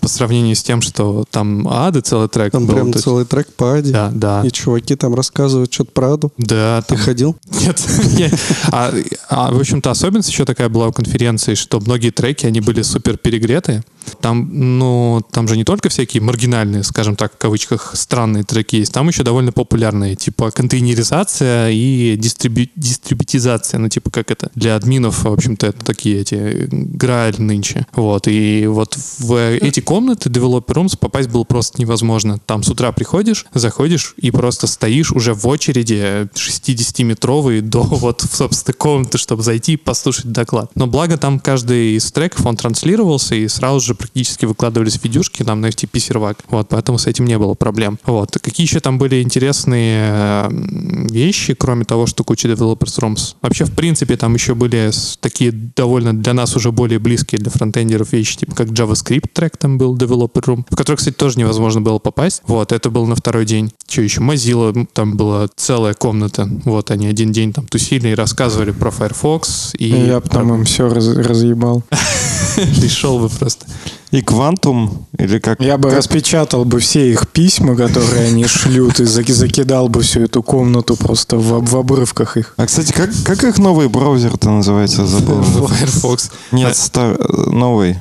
по 0.00 0.08
сравнению 0.08 0.54
с 0.56 0.62
тем, 0.62 0.82
что 0.82 1.24
там 1.30 1.66
ада 1.68 2.02
целый 2.10 2.28
трек 2.28 2.52
Там 2.52 2.66
был. 2.66 2.74
прям 2.74 2.88
есть- 2.88 3.02
целый 3.04 3.24
трек 3.24 3.48
по 3.54 3.74
Аде? 3.74 3.92
Да, 3.92 4.10
да. 4.14 4.42
И 4.44 4.50
чуваки 4.50 4.96
там 4.96 5.14
рассказывают 5.14 5.72
что-то 5.72 5.92
про 5.92 6.12
Аду? 6.14 6.32
Да, 6.38 6.82
Ты 6.82 6.94
там- 6.94 6.98
ходил? 7.04 7.36
Нет. 7.62 7.80
А, 8.72 8.92
а, 9.28 9.52
в 9.52 9.58
общем-то, 9.58 9.90
особенность 9.90 10.28
еще 10.28 10.44
такая 10.44 10.68
была 10.68 10.88
у 10.88 10.92
конференции, 10.92 11.54
что 11.54 11.80
многие 11.80 12.10
треки, 12.10 12.46
они 12.46 12.60
были 12.60 12.82
супер 12.82 13.16
перегреты. 13.16 13.82
Там, 14.20 14.78
ну, 14.78 15.22
там 15.30 15.48
же 15.48 15.56
не 15.56 15.64
только 15.64 15.88
всякие 15.88 16.22
маргинальные, 16.22 16.82
скажем 16.84 17.16
так, 17.16 17.34
в 17.34 17.38
кавычках, 17.38 17.92
странные 17.94 18.44
треки 18.44 18.76
есть, 18.76 18.92
там 18.92 19.08
еще 19.08 19.22
довольно 19.22 19.52
популярные, 19.52 20.16
типа 20.16 20.50
контейнеризация 20.50 21.70
и 21.70 22.16
дистрибю- 22.16 22.70
дистрибутизация, 22.76 23.78
ну, 23.78 23.88
типа 23.88 24.10
как 24.10 24.30
это, 24.30 24.50
для 24.54 24.76
админов, 24.76 25.24
в 25.24 25.32
общем-то, 25.32 25.68
это 25.68 25.84
такие 25.84 26.20
эти 26.20 26.68
грааль 26.70 27.34
нынче. 27.38 27.86
Вот, 27.94 28.28
и 28.28 28.66
вот 28.66 28.96
в 29.18 29.34
эти 29.56 29.80
комнаты 29.80 30.28
Developer 30.28 30.66
Rooms 30.66 30.98
попасть 30.98 31.28
было 31.28 31.44
просто 31.44 31.80
невозможно. 31.80 32.38
Там 32.46 32.62
с 32.62 32.68
утра 32.68 32.92
приходишь, 32.92 33.46
заходишь 33.54 34.14
и 34.16 34.30
просто 34.30 34.66
стоишь 34.66 35.12
уже 35.12 35.34
в 35.34 35.46
очереди 35.46 36.28
60-метровой 36.34 37.60
до 37.60 37.82
вот, 37.82 38.24
собственно, 38.30 38.74
комнаты, 38.74 39.18
чтобы 39.18 39.42
зайти 39.42 39.74
и 39.74 39.76
послушать 39.76 40.32
доклад. 40.32 40.70
Но 40.74 40.86
благо 40.86 41.16
там 41.16 41.38
каждый 41.38 41.96
из 41.96 42.10
треков, 42.12 42.46
он 42.46 42.56
транслировался, 42.56 43.34
и 43.34 43.48
сразу 43.48 43.80
же 43.80 43.89
практически 43.94 44.46
выкладывались 44.46 44.98
видюшки 45.02 45.42
там 45.42 45.60
на 45.60 45.66
FTP 45.66 45.98
сервак. 45.98 46.38
Вот, 46.48 46.68
поэтому 46.68 46.98
с 46.98 47.06
этим 47.06 47.24
не 47.24 47.38
было 47.38 47.54
проблем. 47.54 47.98
Вот. 48.04 48.38
Какие 48.40 48.66
еще 48.66 48.80
там 48.80 48.98
были 48.98 49.22
интересные 49.22 50.10
э, 50.12 50.48
вещи, 51.10 51.54
кроме 51.54 51.84
того, 51.84 52.06
что 52.06 52.24
куча 52.24 52.48
developers 52.48 52.98
rooms? 53.00 53.34
Вообще, 53.42 53.64
в 53.64 53.72
принципе, 53.72 54.16
там 54.16 54.34
еще 54.34 54.54
были 54.54 54.90
такие 55.20 55.52
довольно 55.52 56.12
для 56.14 56.34
нас 56.34 56.56
уже 56.56 56.72
более 56.72 56.98
близкие 56.98 57.40
для 57.40 57.50
фронтендеров 57.50 58.12
вещи, 58.12 58.38
типа 58.38 58.54
как 58.54 58.68
JavaScript 58.68 59.30
трек 59.32 59.56
там 59.56 59.78
был 59.78 59.96
Developer 59.96 60.42
Room, 60.42 60.64
в 60.68 60.76
который, 60.76 60.96
кстати, 60.96 61.14
тоже 61.14 61.38
невозможно 61.38 61.80
было 61.80 61.98
попасть. 61.98 62.42
Вот, 62.46 62.72
это 62.72 62.90
был 62.90 63.06
на 63.06 63.16
второй 63.16 63.44
день. 63.44 63.72
Что 63.88 64.02
еще? 64.02 64.20
Mozilla, 64.20 64.86
там 64.92 65.16
была 65.16 65.48
целая 65.56 65.94
комната. 65.94 66.48
Вот, 66.64 66.90
они 66.90 67.06
один 67.06 67.32
день 67.32 67.52
там 67.52 67.66
тусили 67.66 68.08
и 68.08 68.14
рассказывали 68.14 68.70
про 68.70 68.90
Firefox. 68.90 69.74
И 69.78 69.88
Я 69.88 70.20
потом 70.20 70.54
им 70.54 70.64
все 70.64 70.88
разъебал. 70.88 71.82
пришел 72.80 73.18
бы 73.18 73.28
просто. 73.28 73.66
И 74.10 74.22
квантум, 74.22 75.06
или 75.18 75.38
как? 75.38 75.60
Я 75.60 75.78
бы 75.78 75.90
распечатал 75.94 76.64
бы 76.64 76.80
все 76.80 77.12
их 77.12 77.28
письма, 77.28 77.76
которые 77.76 78.28
они 78.28 78.44
шлют, 78.46 78.98
и 79.00 79.04
заки- 79.04 79.32
закидал 79.32 79.88
бы 79.88 80.02
всю 80.02 80.22
эту 80.22 80.42
комнату 80.42 80.96
просто 80.96 81.36
в, 81.36 81.64
в 81.64 81.76
обрывках 81.76 82.36
их. 82.36 82.54
А, 82.56 82.66
кстати, 82.66 82.92
как, 82.92 83.10
как 83.24 83.44
их 83.44 83.58
новый 83.58 83.88
браузер-то 83.88 84.50
называется? 84.50 85.06
Забыл. 85.06 85.42
Firefox. 85.68 86.30
Нет, 86.50 86.76
стар- 86.76 87.16
э, 87.20 87.50
новый. 87.50 87.96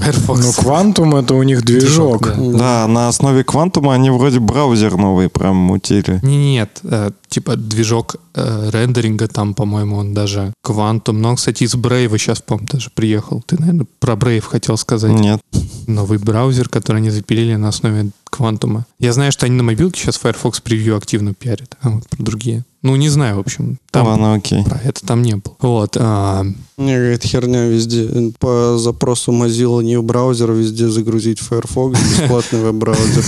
Firefox. 0.00 0.40
Ну, 0.44 0.52
Квантум 0.62 1.16
это 1.16 1.34
у 1.34 1.42
них 1.42 1.64
движок. 1.64 2.26
да. 2.26 2.58
Да, 2.58 2.86
на 2.86 3.08
основе 3.08 3.44
квантума 3.44 3.94
они 3.94 4.10
вроде 4.10 4.38
браузер 4.40 4.96
новый 4.96 5.28
прям 5.28 5.56
мутили. 5.56 6.20
Не- 6.22 6.52
Нет, 6.54 6.80
э, 6.84 7.10
типа 7.28 7.56
движок 7.56 8.16
э, 8.34 8.70
рендеринга 8.72 9.28
там, 9.28 9.54
по-моему, 9.54 9.96
он 9.96 10.14
даже 10.14 10.52
квантум. 10.62 11.20
Но 11.20 11.30
он, 11.30 11.36
кстати, 11.36 11.64
из 11.64 11.74
Brave 11.74 12.16
сейчас, 12.18 12.40
по-моему, 12.40 12.68
даже 12.72 12.90
приехал. 12.94 13.42
Ты, 13.46 13.56
наверное, 13.58 13.86
про 13.98 14.14
Brave 14.14 14.42
хотел 14.42 14.76
сказать. 14.76 15.12
Нет. 15.12 15.40
Новый 15.86 16.18
браузер, 16.18 16.68
который 16.68 16.98
они 16.98 17.10
запилили 17.10 17.56
на 17.56 17.68
основе 17.68 18.10
квантума. 18.30 18.86
Я 18.98 19.12
знаю, 19.12 19.32
что 19.32 19.46
они 19.46 19.56
на 19.56 19.62
мобилке 19.62 20.00
сейчас 20.00 20.16
Firefox 20.16 20.60
превью 20.60 20.96
активно 20.96 21.34
пиарят. 21.34 21.76
А 21.82 21.90
вот 21.90 22.08
про 22.08 22.22
другие. 22.22 22.64
Ну, 22.82 22.96
не 22.96 23.10
знаю, 23.10 23.36
в 23.36 23.40
общем. 23.40 23.78
Там 23.90 24.06
Ладно, 24.06 24.32
окей. 24.34 24.64
про 24.64 24.78
это 24.82 25.04
там 25.06 25.20
не 25.20 25.34
было. 25.36 25.54
Вот. 25.60 25.98
а, 26.00 26.44
Мне 26.78 26.94
какая-то 26.96 27.28
херня 27.28 27.66
везде. 27.66 28.32
По 28.38 28.78
запросу 28.78 29.32
Mozilla 29.32 29.82
New 29.84 30.00
браузер 30.02 30.50
везде 30.52 30.88
загрузить 30.88 31.40
Firefox, 31.40 31.98
бесплатный 32.00 32.60
веб-браузер. 32.62 33.22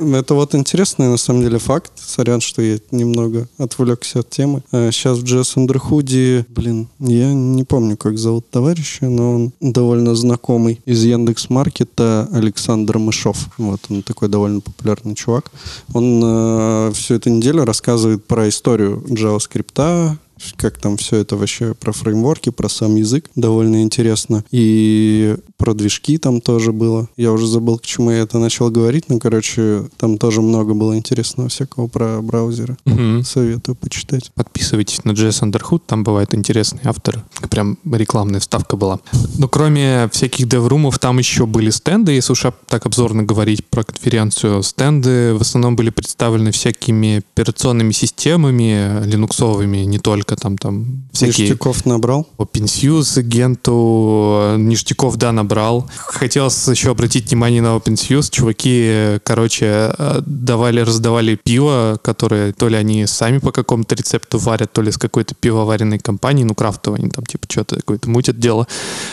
Это 0.00 0.34
вот 0.34 0.56
интересный 0.56 1.06
на 1.06 1.16
самом 1.18 1.42
деле 1.42 1.58
факт. 1.58 1.92
Сорян, 1.96 2.40
что 2.40 2.62
я 2.62 2.78
немного 2.90 3.46
отвлекся 3.58 4.20
от 4.20 4.30
темы. 4.30 4.62
А 4.72 4.90
Сейчас 4.90 5.18
в 5.18 5.22
JS 5.24 5.54
Underhood, 5.68 6.46
блин, 6.48 6.88
я 6.98 7.32
не 7.32 7.62
помню, 7.62 7.96
как 7.96 8.18
зовут 8.18 8.50
товарища, 8.50 9.06
но 9.06 9.34
он 9.34 9.52
довольно 9.60 10.16
знакомый 10.16 10.80
из 10.84 11.04
Яндекс 11.04 11.48
Маркета 11.48 12.28
Александр 12.32 12.98
Мышов. 12.98 13.50
Вот 13.56 13.80
он 13.88 14.02
такой 14.02 14.13
довольно 14.22 14.60
популярный 14.60 15.14
чувак. 15.14 15.50
Он 15.92 16.92
всю 16.92 17.14
эту 17.14 17.30
неделю 17.30 17.64
рассказывает 17.64 18.24
про 18.26 18.48
историю 18.48 19.02
JavaScript, 19.08 20.16
как 20.56 20.78
там 20.78 20.96
все 20.96 21.16
это 21.16 21.36
вообще 21.36 21.74
про 21.74 21.92
фреймворки, 21.92 22.50
про 22.50 22.68
сам 22.68 22.96
язык. 22.96 23.30
Довольно 23.34 23.82
интересно. 23.82 24.44
И 24.50 25.36
про 25.56 25.74
движки 25.74 26.18
там 26.18 26.40
тоже 26.40 26.72
было. 26.72 27.08
Я 27.16 27.32
уже 27.32 27.46
забыл, 27.46 27.78
к 27.78 27.86
чему 27.86 28.10
я 28.10 28.18
это 28.18 28.38
начал 28.38 28.70
говорить, 28.70 29.08
но, 29.08 29.18
короче, 29.18 29.84
там 29.96 30.18
тоже 30.18 30.42
много 30.42 30.74
было 30.74 30.96
интересного 30.96 31.48
всякого 31.48 31.86
про 31.86 32.20
браузеры. 32.22 32.76
мгм. 32.84 33.24
Советую 33.24 33.74
почитать. 33.76 34.30
Подписывайтесь 34.34 35.04
на 35.04 35.12
JS 35.12 35.42
Underhood, 35.42 35.82
там 35.86 36.04
бывают 36.04 36.34
интересные 36.34 36.82
авторы. 36.84 37.22
Прям 37.50 37.78
рекламная 37.90 38.40
вставка 38.40 38.76
была. 38.76 39.00
Но 39.38 39.48
кроме 39.48 40.08
всяких 40.12 40.48
деврумов, 40.48 40.98
там 40.98 41.18
еще 41.18 41.46
были 41.46 41.70
стенды, 41.70 42.12
если 42.12 42.32
уж 42.32 42.44
так 42.66 42.86
обзорно 42.86 43.22
говорить 43.22 43.64
про 43.66 43.84
конференцию. 43.84 44.62
Стенды 44.62 45.34
в 45.34 45.40
основном 45.40 45.76
были 45.76 45.90
представлены 45.90 46.50
всякими 46.50 47.18
операционными 47.18 47.92
системами, 47.92 49.04
линуксовыми, 49.04 49.78
не 49.78 49.98
только 49.98 50.33
там, 50.36 50.58
там 50.58 51.04
всякие... 51.12 51.48
Ништяков 51.48 51.86
набрал? 51.86 52.28
OpenSUSE, 52.38 53.22
Генту, 53.22 54.38
э, 54.40 54.56
ништяков, 54.58 55.16
да, 55.16 55.32
набрал. 55.32 55.88
Хотелось 55.96 56.68
еще 56.68 56.90
обратить 56.90 57.30
внимание 57.30 57.62
на 57.62 57.76
OpenSUSE. 57.76 58.30
Чуваки, 58.30 59.20
короче, 59.24 59.94
э, 59.96 60.20
давали, 60.26 60.80
раздавали 60.80 61.38
пиво, 61.42 61.98
которое 62.02 62.52
то 62.52 62.68
ли 62.68 62.76
они 62.76 63.06
сами 63.06 63.38
по 63.38 63.52
какому-то 63.52 63.94
рецепту 63.94 64.38
варят, 64.38 64.72
то 64.72 64.82
ли 64.82 64.90
с 64.90 64.98
какой-то 64.98 65.34
пивоваренной 65.34 65.98
компании, 65.98 66.44
ну, 66.44 66.54
крафтовой, 66.54 67.00
они 67.00 67.10
там, 67.10 67.24
типа, 67.24 67.46
что-то 67.50 67.76
какое-то 67.76 68.08
мутят 68.08 68.38
дело. 68.38 68.66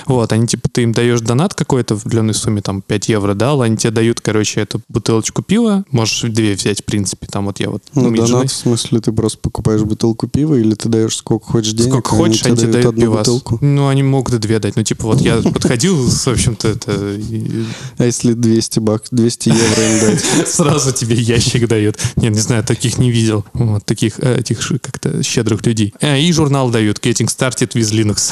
Вот, 0.05 0.31
они, 0.33 0.47
типа, 0.47 0.69
ты 0.69 0.83
им 0.83 0.91
даешь 0.91 1.21
донат 1.21 1.53
какой-то 1.53 1.95
в 1.95 2.01
определенной 2.01 2.33
сумме, 2.33 2.61
там, 2.61 2.81
5 2.81 3.09
евро 3.09 3.33
дал, 3.33 3.61
они 3.61 3.77
тебе 3.77 3.91
дают, 3.91 4.21
короче, 4.21 4.61
эту 4.61 4.81
бутылочку 4.89 5.41
пива, 5.41 5.83
можешь 5.91 6.21
две 6.21 6.53
взять, 6.53 6.81
в 6.81 6.85
принципе, 6.85 7.27
там 7.27 7.45
вот 7.45 7.59
я 7.59 7.69
вот... 7.69 7.83
Ну, 7.95 8.11
донат, 8.15 8.51
в 8.51 8.55
смысле, 8.55 8.99
ты 9.01 9.11
просто 9.11 9.39
покупаешь 9.39 9.81
бутылку 9.81 10.27
пива, 10.27 10.55
или 10.55 10.75
ты 10.75 10.89
даешь 10.89 11.00
сколько 11.09 11.45
хочешь 11.45 11.73
денег, 11.73 11.89
Сколько 11.91 12.09
хочешь, 12.11 12.43
они 12.45 12.55
тебе 12.57 12.71
дают 12.73 12.87
одну 12.87 13.01
пивас. 13.01 13.19
бутылку. 13.19 13.57
Ну, 13.61 13.87
они 13.87 14.03
могут 14.03 14.33
и 14.35 14.37
две 14.37 14.59
дать. 14.59 14.75
Ну, 14.75 14.83
типа, 14.83 15.05
вот 15.07 15.21
я 15.21 15.37
подходил, 15.41 16.09
с, 16.09 16.25
в 16.25 16.29
общем-то, 16.31 16.67
это... 16.67 16.91
А 17.97 18.05
если 18.05 18.33
200 18.33 18.79
бак, 18.79 19.03
200 19.11 19.49
евро 19.49 19.61
им 19.83 19.99
дать? 20.01 20.23
Сразу 20.47 20.91
тебе 20.93 21.15
ящик 21.15 21.67
дают. 21.67 21.97
Нет, 22.15 22.33
не 22.33 22.39
знаю, 22.39 22.63
таких 22.63 22.97
не 22.97 23.11
видел. 23.11 23.45
Вот 23.53 23.85
таких 23.85 24.19
э, 24.19 24.39
этих 24.39 24.59
как-то 24.81 25.23
щедрых 25.23 25.65
людей. 25.65 25.93
Э, 26.01 26.19
И 26.19 26.31
журнал 26.33 26.69
дают 26.69 26.99
Getting 26.99 27.27
Started 27.27 27.71
with 27.73 27.91
Linux. 27.91 28.31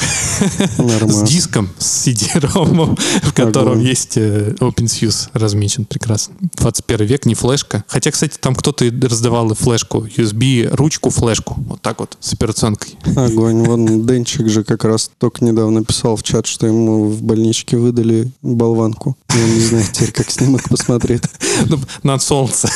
С 0.76 0.78
Нормально. 0.78 1.26
диском, 1.26 1.68
с 1.78 2.06
CD-ROM, 2.06 2.98
в 3.22 3.32
котором 3.32 3.80
есть 3.80 4.16
э, 4.16 4.54
OpenSUSE 4.60 5.28
размечен 5.32 5.84
прекрасно. 5.84 6.34
21 6.56 7.06
век, 7.06 7.26
не 7.26 7.34
флешка. 7.34 7.84
Хотя, 7.88 8.10
кстати, 8.10 8.36
там 8.40 8.54
кто-то 8.54 8.84
раздавал 9.02 9.50
и 9.52 9.54
флешку, 9.54 10.06
USB, 10.06 10.68
ручку, 10.74 11.10
флешку. 11.10 11.54
Вот 11.66 11.80
так 11.82 12.00
вот, 12.00 12.16
с 12.20 12.34
операционкой. 12.60 12.96
Огонь. 13.16 13.62
Вон 13.64 14.06
Денчик 14.06 14.48
же 14.48 14.64
как 14.64 14.84
раз 14.84 15.10
только 15.18 15.44
недавно 15.44 15.84
писал 15.84 16.16
в 16.16 16.22
чат, 16.22 16.46
что 16.46 16.66
ему 16.66 17.08
в 17.08 17.22
больничке 17.22 17.76
выдали 17.76 18.30
болванку. 18.42 19.16
Я 19.30 19.46
не 19.46 19.60
знаю 19.60 19.84
теперь, 19.92 20.12
как 20.12 20.30
снимок 20.30 20.68
посмотреть. 20.68 21.22
Ну, 21.66 21.78
на 22.02 22.18
солнце. 22.18 22.68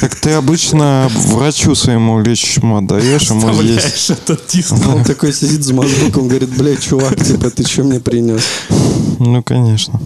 Как 0.00 0.14
ты 0.16 0.30
обычно 0.32 1.10
врачу 1.28 1.74
своему 1.74 2.20
лечащему 2.20 2.76
отдаешь, 2.78 3.30
ему 3.30 3.62
есть. 3.62 4.10
Этот 4.10 4.46
диск. 4.48 4.72
Он 4.72 5.04
такой 5.04 5.32
сидит 5.32 5.64
с 5.64 5.70
макбуком, 5.70 6.28
говорит, 6.28 6.56
бля, 6.56 6.76
чувак, 6.76 7.16
типа, 7.22 7.50
ты 7.50 7.64
что 7.64 7.84
мне 7.84 8.00
принес? 8.00 8.42
Ну, 9.18 9.42
конечно. 9.42 10.00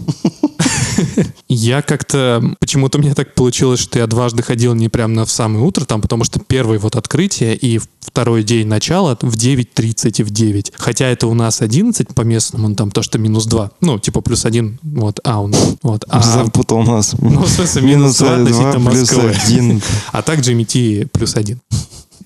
Я 1.48 1.82
как-то... 1.82 2.42
Почему-то 2.60 2.98
у 2.98 3.00
меня 3.00 3.14
так 3.14 3.34
получилось, 3.34 3.80
что 3.80 3.98
я 3.98 4.06
дважды 4.06 4.42
ходил 4.42 4.74
не 4.74 4.88
прям 4.88 5.14
на 5.14 5.24
в 5.24 5.30
самое 5.30 5.64
утро, 5.64 5.84
там, 5.84 6.00
потому 6.00 6.24
что 6.24 6.40
первый 6.40 6.78
вот 6.78 6.96
открытие 6.96 7.56
и 7.56 7.80
второй 8.00 8.42
день 8.42 8.66
начала 8.66 9.16
в 9.20 9.36
9.30 9.36 10.20
и 10.20 10.22
в 10.22 10.30
9. 10.30 10.72
Хотя 10.76 11.06
это 11.06 11.26
у 11.26 11.34
нас 11.34 11.60
11 11.60 12.14
по 12.14 12.22
местному, 12.22 12.74
там 12.74 12.90
то, 12.90 13.02
что 13.02 13.18
минус 13.18 13.46
2. 13.46 13.70
Ну, 13.80 13.98
типа 13.98 14.20
плюс 14.20 14.44
1, 14.44 14.78
вот, 14.82 15.20
а 15.24 15.40
у 15.40 15.48
нас. 15.48 15.76
Вот, 15.82 16.04
а, 16.08 16.22
Запутал 16.22 16.82
нас. 16.82 17.14
ну, 17.18 17.42
в 17.42 17.48
смысле, 17.48 17.82
минус 17.82 18.18
2 18.18 18.34
относительно 18.34 18.78
Москвы. 18.78 19.34
А 20.12 20.22
также 20.22 20.52
GMT 20.52 21.08
плюс 21.12 21.36
1. 21.36 21.60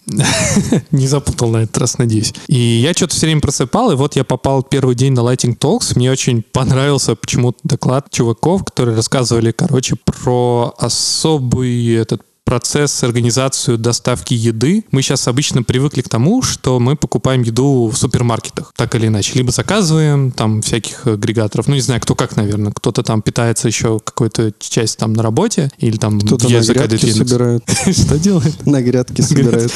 Не 0.90 1.06
запутал 1.06 1.50
на 1.50 1.58
этот 1.58 1.78
раз, 1.78 1.98
надеюсь. 1.98 2.34
И 2.46 2.56
я 2.58 2.92
что-то 2.92 3.14
все 3.14 3.26
время 3.26 3.40
просыпал, 3.40 3.92
и 3.92 3.96
вот 3.96 4.16
я 4.16 4.24
попал 4.24 4.62
первый 4.62 4.94
день 4.94 5.12
на 5.12 5.20
Lighting 5.20 5.58
Talks. 5.58 5.92
Мне 5.96 6.10
очень 6.10 6.42
понравился 6.42 7.16
почему-то 7.16 7.58
доклад 7.64 8.10
чуваков, 8.10 8.64
которые 8.64 8.96
рассказывали, 8.96 9.52
короче, 9.52 9.96
про 9.96 10.74
особый 10.78 11.94
этот 11.94 12.22
процесс, 12.44 13.02
организацию 13.02 13.78
доставки 13.78 14.34
еды. 14.34 14.84
Мы 14.90 15.02
сейчас 15.02 15.26
обычно 15.28 15.62
привыкли 15.62 16.02
к 16.02 16.08
тому, 16.08 16.42
что 16.42 16.78
мы 16.78 16.94
покупаем 16.94 17.42
еду 17.42 17.90
в 17.92 17.96
супермаркетах, 17.96 18.72
так 18.76 18.94
или 18.94 19.06
иначе. 19.06 19.32
Либо 19.34 19.50
заказываем 19.50 20.30
там 20.30 20.62
всяких 20.62 21.06
агрегаторов. 21.06 21.68
Ну, 21.68 21.74
не 21.74 21.80
знаю, 21.80 22.00
кто 22.00 22.14
как, 22.14 22.36
наверное. 22.36 22.72
Кто-то 22.72 23.02
там 23.02 23.22
питается 23.22 23.68
еще 23.68 23.98
какой-то 23.98 24.52
часть 24.58 24.98
там 24.98 25.14
на 25.14 25.22
работе, 25.22 25.70
или 25.78 25.96
там 25.96 26.20
Кто-то 26.20 26.48
на 26.48 26.60
грядки 26.60 27.10
собирает. 27.10 27.64
Что 27.90 28.18
делает? 28.18 28.66
На 28.66 28.82
грядки 28.82 29.22
собирает. 29.22 29.72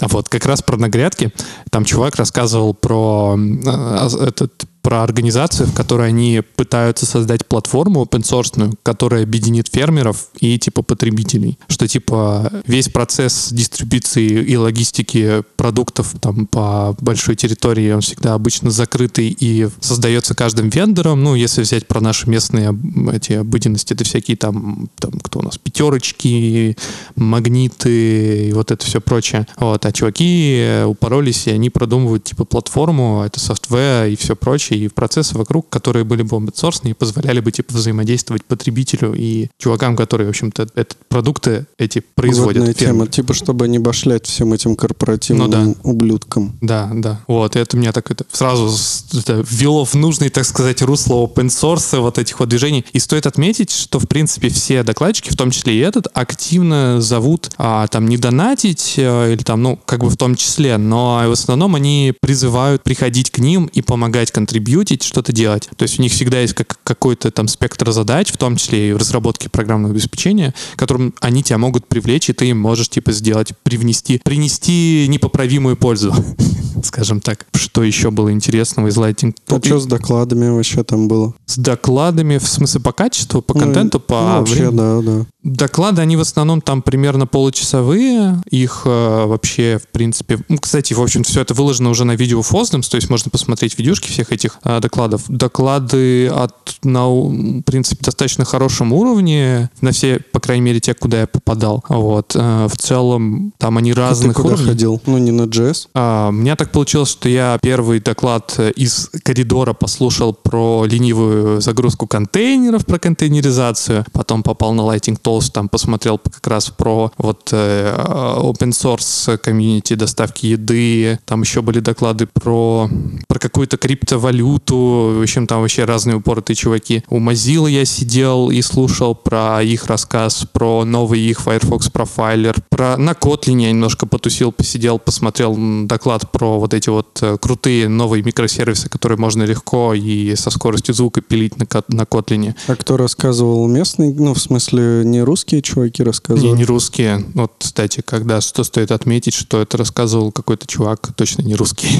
А 0.00 0.08
вот 0.08 0.28
как 0.28 0.46
раз 0.46 0.62
про 0.62 0.76
нагрядки. 0.76 1.32
Там 1.70 1.84
чувак 1.84 2.16
рассказывал 2.16 2.74
про 2.74 3.32
м, 3.34 3.62
а, 3.66 4.08
этот 4.26 4.66
про 4.82 5.02
организацию, 5.02 5.68
в 5.68 5.74
которой 5.74 6.08
они 6.08 6.42
пытаются 6.56 7.06
создать 7.06 7.46
платформу 7.46 8.02
open 8.02 8.22
source, 8.22 8.76
которая 8.82 9.22
объединит 9.22 9.68
фермеров 9.72 10.26
и 10.40 10.58
типа 10.58 10.82
потребителей. 10.82 11.58
Что 11.68 11.86
типа 11.86 12.52
весь 12.66 12.88
процесс 12.88 13.48
дистрибуции 13.52 14.26
и 14.26 14.56
логистики 14.56 15.42
продуктов 15.56 16.14
там 16.20 16.46
по 16.46 16.96
большой 17.00 17.36
территории, 17.36 17.92
он 17.92 18.00
всегда 18.00 18.34
обычно 18.34 18.70
закрытый 18.70 19.34
и 19.38 19.68
создается 19.80 20.34
каждым 20.34 20.68
вендором. 20.68 21.22
Ну, 21.22 21.36
если 21.36 21.62
взять 21.62 21.86
про 21.86 22.00
наши 22.00 22.28
местные 22.28 22.76
эти 23.12 23.34
обыденности, 23.34 23.92
это 23.92 24.04
всякие 24.04 24.36
там, 24.36 24.88
там 24.98 25.12
кто 25.12 25.38
у 25.38 25.42
нас, 25.42 25.58
пятерочки, 25.58 26.76
магниты 27.14 28.48
и 28.48 28.52
вот 28.52 28.72
это 28.72 28.84
все 28.84 29.00
прочее. 29.00 29.46
Вот, 29.56 29.86
а 29.86 29.92
чуваки 29.92 30.82
упоролись, 30.86 31.46
и 31.46 31.50
они 31.50 31.70
продумывают 31.70 32.24
типа 32.24 32.44
платформу, 32.44 33.22
это 33.24 33.38
софтвер 33.38 34.06
и 34.06 34.16
все 34.16 34.34
прочее, 34.34 34.71
задачи 34.72 34.84
и 34.84 34.88
процессы 34.88 35.36
вокруг, 35.36 35.68
которые 35.68 36.04
были 36.04 36.22
бы 36.22 36.36
open 36.36 36.90
и 36.90 36.94
позволяли 36.94 37.40
бы 37.40 37.52
типа 37.52 37.74
взаимодействовать 37.74 38.44
потребителю 38.44 39.14
и 39.16 39.48
чувакам, 39.58 39.96
которые, 39.96 40.26
в 40.26 40.30
общем-то, 40.30 40.68
этот 40.74 40.96
продукты 41.08 41.66
эти 41.78 42.02
производят. 42.14 42.58
Водная 42.58 42.74
тема, 42.74 43.06
типа, 43.06 43.34
чтобы 43.34 43.68
не 43.68 43.78
башлять 43.78 44.26
всем 44.26 44.52
этим 44.52 44.76
корпоративным 44.76 45.50
Ну 45.50 45.52
да. 45.52 45.74
ублюдкам. 45.82 46.56
Да, 46.60 46.90
да. 46.94 47.20
Вот, 47.26 47.56
и 47.56 47.58
это 47.58 47.76
меня 47.76 47.92
так 47.92 48.10
это 48.10 48.24
сразу 48.32 48.70
это 49.16 49.44
ввело 49.48 49.84
в 49.84 49.94
нужный, 49.94 50.30
так 50.30 50.44
сказать, 50.44 50.82
русло 50.82 51.26
open 51.26 51.46
source 51.46 52.00
вот 52.00 52.18
этих 52.18 52.40
вот 52.40 52.48
движений. 52.48 52.84
И 52.92 52.98
стоит 52.98 53.26
отметить, 53.26 53.70
что, 53.70 53.98
в 53.98 54.06
принципе, 54.06 54.48
все 54.48 54.82
докладчики, 54.82 55.30
в 55.30 55.36
том 55.36 55.50
числе 55.50 55.74
и 55.74 55.78
этот, 55.78 56.08
активно 56.14 57.00
зовут 57.00 57.50
а, 57.58 57.86
там 57.86 58.06
не 58.08 58.16
донатить 58.16 58.94
э, 58.96 59.32
или 59.32 59.42
там, 59.42 59.62
ну, 59.62 59.78
как 59.84 60.00
бы 60.00 60.08
в 60.08 60.16
том 60.16 60.34
числе, 60.34 60.76
но 60.78 61.22
в 61.26 61.32
основном 61.32 61.74
они 61.74 62.14
призывают 62.20 62.82
приходить 62.82 63.30
к 63.30 63.38
ним 63.38 63.66
и 63.66 63.82
помогать 63.82 64.30
контрибьютить, 64.62 65.02
что-то 65.02 65.32
делать. 65.32 65.68
То 65.76 65.82
есть 65.82 65.98
у 65.98 66.02
них 66.02 66.12
всегда 66.12 66.40
есть 66.40 66.54
как, 66.54 66.78
какой-то 66.84 67.30
там 67.30 67.48
спектр 67.48 67.90
задач, 67.90 68.32
в 68.32 68.36
том 68.36 68.56
числе 68.56 68.90
и 68.90 68.92
в 68.92 68.96
разработке 68.96 69.48
программного 69.48 69.94
обеспечения, 69.94 70.54
которым 70.76 71.14
они 71.20 71.42
тебя 71.42 71.58
могут 71.58 71.86
привлечь, 71.86 72.30
и 72.30 72.32
ты 72.32 72.46
им 72.46 72.60
можешь, 72.60 72.88
типа, 72.88 73.12
сделать, 73.12 73.52
привнести, 73.62 74.20
принести 74.24 75.06
непоправимую 75.08 75.76
пользу, 75.76 76.14
скажем 76.84 77.20
так. 77.20 77.46
Что 77.54 77.82
еще 77.82 78.10
было 78.10 78.32
интересного 78.32 78.88
из 78.88 78.96
Lightning 78.96 79.34
А 79.48 79.64
что 79.64 79.80
с 79.80 79.86
докладами 79.86 80.48
вообще 80.48 80.84
там 80.84 81.08
было? 81.08 81.34
С 81.46 81.56
докладами, 81.56 82.38
в 82.38 82.46
смысле, 82.46 82.80
по 82.80 82.92
качеству, 82.92 83.42
по 83.42 83.54
Ну, 83.54 83.60
контенту, 83.60 84.00
по 84.00 84.20
ну, 84.20 84.38
вообще, 84.38 84.54
времени? 84.54 84.76
да, 84.76 85.00
да. 85.00 85.26
Доклады, 85.42 86.02
они 86.02 86.16
в 86.16 86.20
основном 86.20 86.60
там 86.60 86.82
примерно 86.82 87.26
получасовые. 87.26 88.40
Их 88.50 88.82
э, 88.84 89.24
вообще, 89.26 89.80
в 89.82 89.88
принципе... 89.88 90.38
ну, 90.48 90.58
кстати, 90.58 90.94
в 90.94 91.00
общем, 91.00 91.24
все 91.24 91.40
это 91.40 91.52
выложено 91.52 91.90
уже 91.90 92.04
на 92.04 92.14
видео 92.14 92.42
Фоздемс, 92.42 92.88
то 92.88 92.96
есть 92.96 93.10
можно 93.10 93.30
посмотреть 93.30 93.76
видюшки 93.76 94.08
всех 94.08 94.30
этих 94.32 94.51
э, 94.64 94.80
докладов. 94.80 95.24
Доклады 95.28 96.28
от, 96.28 96.54
на, 96.82 97.08
в 97.08 97.62
принципе, 97.62 98.04
достаточно 98.04 98.44
хорошем 98.44 98.92
уровне, 98.92 99.70
на 99.80 99.92
все, 99.92 100.18
по 100.32 100.40
крайней 100.40 100.62
мере, 100.62 100.80
те, 100.80 100.94
куда 100.94 101.20
я 101.20 101.26
попадал. 101.26 101.84
Вот. 101.88 102.34
Э, 102.36 102.66
в 102.68 102.76
целом, 102.76 103.52
там 103.58 103.78
они 103.78 103.92
А 103.92 103.94
ты 103.94 104.00
разных 104.00 104.36
куда 104.36 104.48
уровней. 104.50 104.66
ходил? 104.66 105.00
Ну, 105.06 105.18
не 105.18 105.30
на 105.30 105.42
JS? 105.42 105.88
А, 105.94 106.28
у 106.28 106.32
меня 106.32 106.56
так 106.56 106.70
получилось, 106.72 107.10
что 107.10 107.28
я 107.28 107.58
первый 107.62 108.00
доклад 108.00 108.54
э, 108.58 108.70
из 108.72 109.10
коридора 109.24 109.72
послушал 109.72 110.32
про 110.34 110.84
ленивую 110.84 111.60
загрузку 111.60 112.06
контейнеров, 112.06 112.84
про 112.86 112.98
контейнеризацию. 112.98 114.04
Потом 114.12 114.42
попал 114.42 114.72
на 114.74 114.82
Lighting 114.82 115.20
Tools, 115.20 115.50
там 115.52 115.68
посмотрел 115.68 116.18
как 116.18 116.46
раз 116.46 116.70
про 116.70 117.12
вот 117.18 117.50
э, 117.52 117.94
open 117.96 118.70
source 118.70 119.38
комьюнити 119.38 119.94
доставки 119.94 120.46
еды. 120.46 121.18
Там 121.24 121.42
еще 121.42 121.62
были 121.62 121.80
доклады 121.80 122.26
про, 122.26 122.88
про 123.28 123.38
какую-то 123.38 123.76
криптовалюту. 123.76 124.41
В 124.42 125.22
общем, 125.22 125.46
там 125.46 125.60
вообще 125.60 125.84
разные 125.84 126.16
упоротые 126.16 126.56
чуваки. 126.56 127.02
У 127.08 127.18
Mozilla 127.20 127.70
я 127.70 127.84
сидел 127.84 128.50
и 128.50 128.60
слушал 128.62 129.14
про 129.14 129.62
их 129.62 129.86
рассказ, 129.86 130.46
про 130.52 130.84
новый 130.84 131.20
их 131.20 131.40
Firefox 131.40 131.90
Profiler, 131.92 132.56
про 132.70 132.96
на 132.96 133.12
Kotlin 133.12 133.60
я 133.62 133.70
немножко 133.70 134.06
потусил, 134.06 134.52
посидел, 134.52 134.98
посмотрел 134.98 135.56
доклад 135.86 136.30
про 136.32 136.58
вот 136.58 136.74
эти 136.74 136.88
вот 136.90 137.18
э, 137.22 137.36
крутые 137.40 137.88
новые 137.88 138.22
микросервисы, 138.22 138.88
которые 138.88 139.18
можно 139.18 139.42
легко 139.44 139.94
и 139.94 140.34
со 140.36 140.50
скоростью 140.50 140.94
звука 140.94 141.20
пилить 141.20 141.56
на, 141.58 141.66
на 141.88 142.02
Kotlin. 142.02 142.54
А 142.66 142.76
кто 142.76 142.96
рассказывал 142.96 143.66
местный? 143.68 144.12
Ну, 144.12 144.34
в 144.34 144.38
смысле, 144.40 145.02
не 145.04 145.22
русские 145.22 145.62
чуваки 145.62 146.02
Не, 146.02 146.06
рассказывали? 146.06 146.56
не 146.56 146.64
русские. 146.64 147.24
Вот, 147.34 147.52
кстати, 147.58 148.02
когда 148.04 148.40
что 148.40 148.64
стоит 148.64 148.90
отметить, 148.92 149.34
что 149.34 149.60
это 149.62 149.76
рассказывал 149.76 150.32
какой-то 150.32 150.66
чувак, 150.66 151.12
точно 151.16 151.42
не 151.42 151.54
русский. 151.54 151.88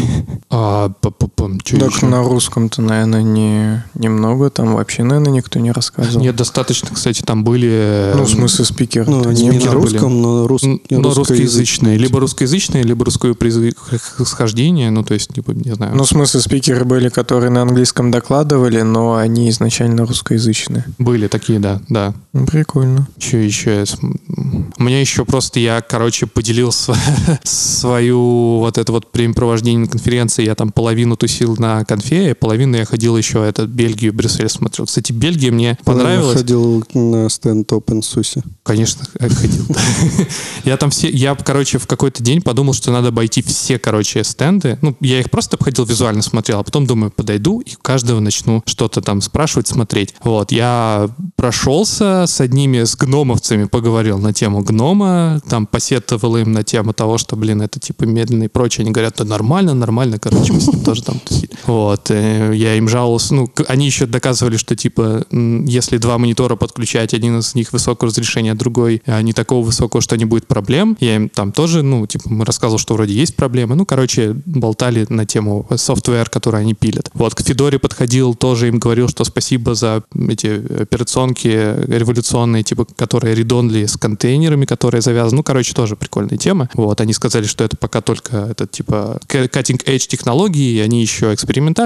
А, 0.55 0.91
па-па-пам, 1.01 1.61
чё 1.61 1.79
Так 1.79 1.93
ещё? 1.95 2.07
на 2.09 2.23
русском-то, 2.33 2.83
наверное, 2.83 3.23
не, 3.23 3.85
немного. 3.95 4.51
Там 4.51 4.75
вообще, 4.75 5.03
наверное, 5.03 5.33
никто 5.33 5.59
не 5.61 5.71
рассказывал. 5.71 6.23
Нет, 6.23 6.37
достаточно, 6.37 6.89
кстати, 6.93 7.23
там 7.23 7.45
были... 7.45 8.13
Ну, 8.15 8.25
в 8.25 8.29
э, 8.29 8.33
смысле, 8.33 8.65
спикер. 8.65 9.07
Ну, 9.09 9.29
они 9.29 9.45
не 9.45 9.51
Спикеры 9.51 9.75
на 9.75 9.81
были. 9.81 9.93
русском, 9.93 10.23
но, 10.23 10.47
рус... 10.47 10.63
Но 10.91 11.15
русскоязычные. 11.15 11.97
Либо 11.99 12.21
русскоязычные, 12.21 12.83
либо 12.83 13.05
русское 13.05 13.35
происхождение. 13.35 14.91
Ну, 14.91 15.05
то 15.05 15.15
есть, 15.15 15.33
типа, 15.33 15.53
не 15.53 15.75
знаю. 15.75 15.95
Ну, 15.95 16.05
в 16.05 16.09
смысле, 16.09 16.41
спикеры 16.41 16.85
были, 16.85 17.09
которые 17.09 17.51
на 17.51 17.63
английском 17.63 18.11
докладывали, 18.11 18.83
но 18.83 19.17
они 19.17 19.51
изначально 19.51 20.07
русскоязычные. 20.07 20.85
Были 20.99 21.29
такие, 21.29 21.59
да, 21.59 21.81
да. 21.89 22.15
Ну, 22.33 22.47
Прикольно. 22.47 23.07
Что 23.19 23.37
еще? 23.37 23.85
У 24.79 24.83
меня 24.83 25.01
еще 25.01 25.25
просто 25.25 25.61
я, 25.61 25.81
короче, 25.81 26.27
поделил 26.27 26.73
св- 26.73 26.97
свою 27.45 28.59
вот 28.59 28.79
это 28.79 28.93
вот 28.93 29.09
времяпровождение 29.13 29.81
на 29.81 29.87
конференции. 29.87 30.45
Я 30.45 30.55
там 30.55 30.73
половину 30.73 31.17
тусил 31.17 31.57
на 31.59 31.85
конфе, 31.85 32.22
половину 32.35 32.77
я 32.77 32.85
ходил 32.85 33.17
еще 33.17 33.45
это 33.45 33.67
Бельгию, 33.67 34.13
Брюссель 34.13 34.49
смотрел. 34.49 34.87
Кстати, 34.87 35.13
Бельгия 35.13 35.51
мне 35.51 35.79
понравилась. 35.85 36.37
Ходил 36.39 36.85
на 36.95 37.29
стенд 37.29 37.71
OpenSUSE. 37.73 38.43
Конечно, 38.63 39.05
х- 39.19 39.29
ходил. 39.29 39.67
Я 40.65 40.77
там 40.77 40.91
все, 40.91 41.11
я, 41.11 41.35
короче, 41.35 41.79
в 41.79 41.87
какой-то 41.87 42.23
день 42.23 42.41
подумал, 42.41 42.73
что 42.73 42.93
надо 42.93 43.09
обойти 43.09 43.43
все, 43.43 43.79
короче, 43.79 44.23
стенды. 44.23 44.79
Ну, 44.81 44.97
я 45.01 45.19
их 45.19 45.31
просто 45.31 45.57
обходил 45.57 45.85
визуально, 45.85 46.23
смотрел, 46.23 46.61
а 46.61 46.63
потом 46.63 46.87
думаю, 46.87 47.11
подойду 47.11 47.61
и 47.61 47.73
каждого 47.83 48.21
начну 48.21 48.63
что-то 48.65 49.01
там 49.01 49.21
спрашивать, 49.21 49.67
смотреть. 49.67 50.15
Вот, 50.23 50.53
я 50.53 51.11
прошелся 51.37 52.25
с 52.29 52.41
одними, 52.41 52.85
с 52.85 52.95
гномовцами, 52.97 53.65
поговорил 53.65 54.19
на 54.19 54.33
тему 54.33 54.63
гнома, 54.63 55.41
там 55.49 55.67
посетовал 55.67 56.37
им 56.37 56.53
на 56.53 56.63
тему 56.63 56.93
того, 56.93 57.19
что, 57.19 57.35
блин, 57.35 57.61
это 57.61 57.81
типа 57.81 58.05
медленно 58.05 58.45
и 58.45 58.49
прочее. 58.49 58.85
Они 58.85 58.93
говорят, 58.93 59.17
да 59.19 59.25
нормально, 59.25 59.75
нормально, 59.75 60.19
короче, 60.21 60.53
мы 60.53 60.61
с 60.61 60.69
ним 60.69 60.85
тоже 60.85 61.03
там 61.03 61.19
тусили. 61.19 61.51
Вот, 61.67 62.09
э, 62.15 62.53
я 62.55 62.77
им 62.77 62.89
жаловался, 62.89 63.35
ну, 63.35 63.51
они 63.69 63.87
еще 63.87 64.07
доказывали, 64.07 64.57
что, 64.57 64.77
типа, 64.77 65.25
если 65.31 65.99
два 65.99 66.19
монитора 66.19 66.57
подключать, 66.57 67.15
один 67.15 67.39
из 67.39 67.55
них 67.55 67.73
высокого 67.73 68.11
разрешения, 68.11 68.53
а 68.53 68.55
другой 68.55 69.03
не 69.23 69.33
такого 69.33 69.65
высокого, 69.65 70.01
что 70.01 70.17
не 70.17 70.25
будет 70.25 70.47
проблем. 70.47 70.97
Я 71.01 71.17
им 71.17 71.29
там 71.29 71.53
тоже, 71.53 71.83
ну, 71.83 72.07
типа, 72.07 72.25
мы 72.29 72.45
рассказывал, 72.45 72.79
что 72.79 72.95
вроде 72.95 73.15
есть 73.15 73.37
проблемы. 73.37 73.75
Ну, 73.75 73.87
короче, 73.87 74.37
болтали 74.47 75.07
на 75.09 75.27
тему 75.27 75.67
софтвер, 75.77 76.29
который 76.29 76.61
они 76.61 76.75
пилят. 76.75 77.11
Вот, 77.15 77.35
к 77.35 77.43
Федоре 77.43 77.79
подходил, 77.79 78.35
тоже 78.35 78.69
им 78.69 78.79
говорил, 78.79 79.09
что 79.09 79.25
спасибо 79.25 79.75
за 79.75 80.03
эти 80.29 80.83
операционки 80.83 81.49
революционные, 81.49 82.63
типа, 82.63 82.87
которые 82.97 83.35
редонли 83.35 83.87
с 83.87 83.97
контейнерами, 83.97 84.65
которые 84.65 85.01
завязаны. 85.01 85.39
Ну, 85.39 85.43
короче, 85.43 85.75
тоже 85.75 85.97
прикольная 85.97 86.39
тема. 86.39 86.69
Вот, 86.75 87.01
они 87.01 87.13
сказали, 87.13 87.47
что 87.47 87.65
это 87.65 87.77
пока 87.77 88.01
только, 88.01 88.37
это, 88.51 88.67
типа, 88.67 89.21
cutting-edge 89.29 90.09
технологии, 90.09 90.81
они 90.81 91.01
еще 91.03 91.33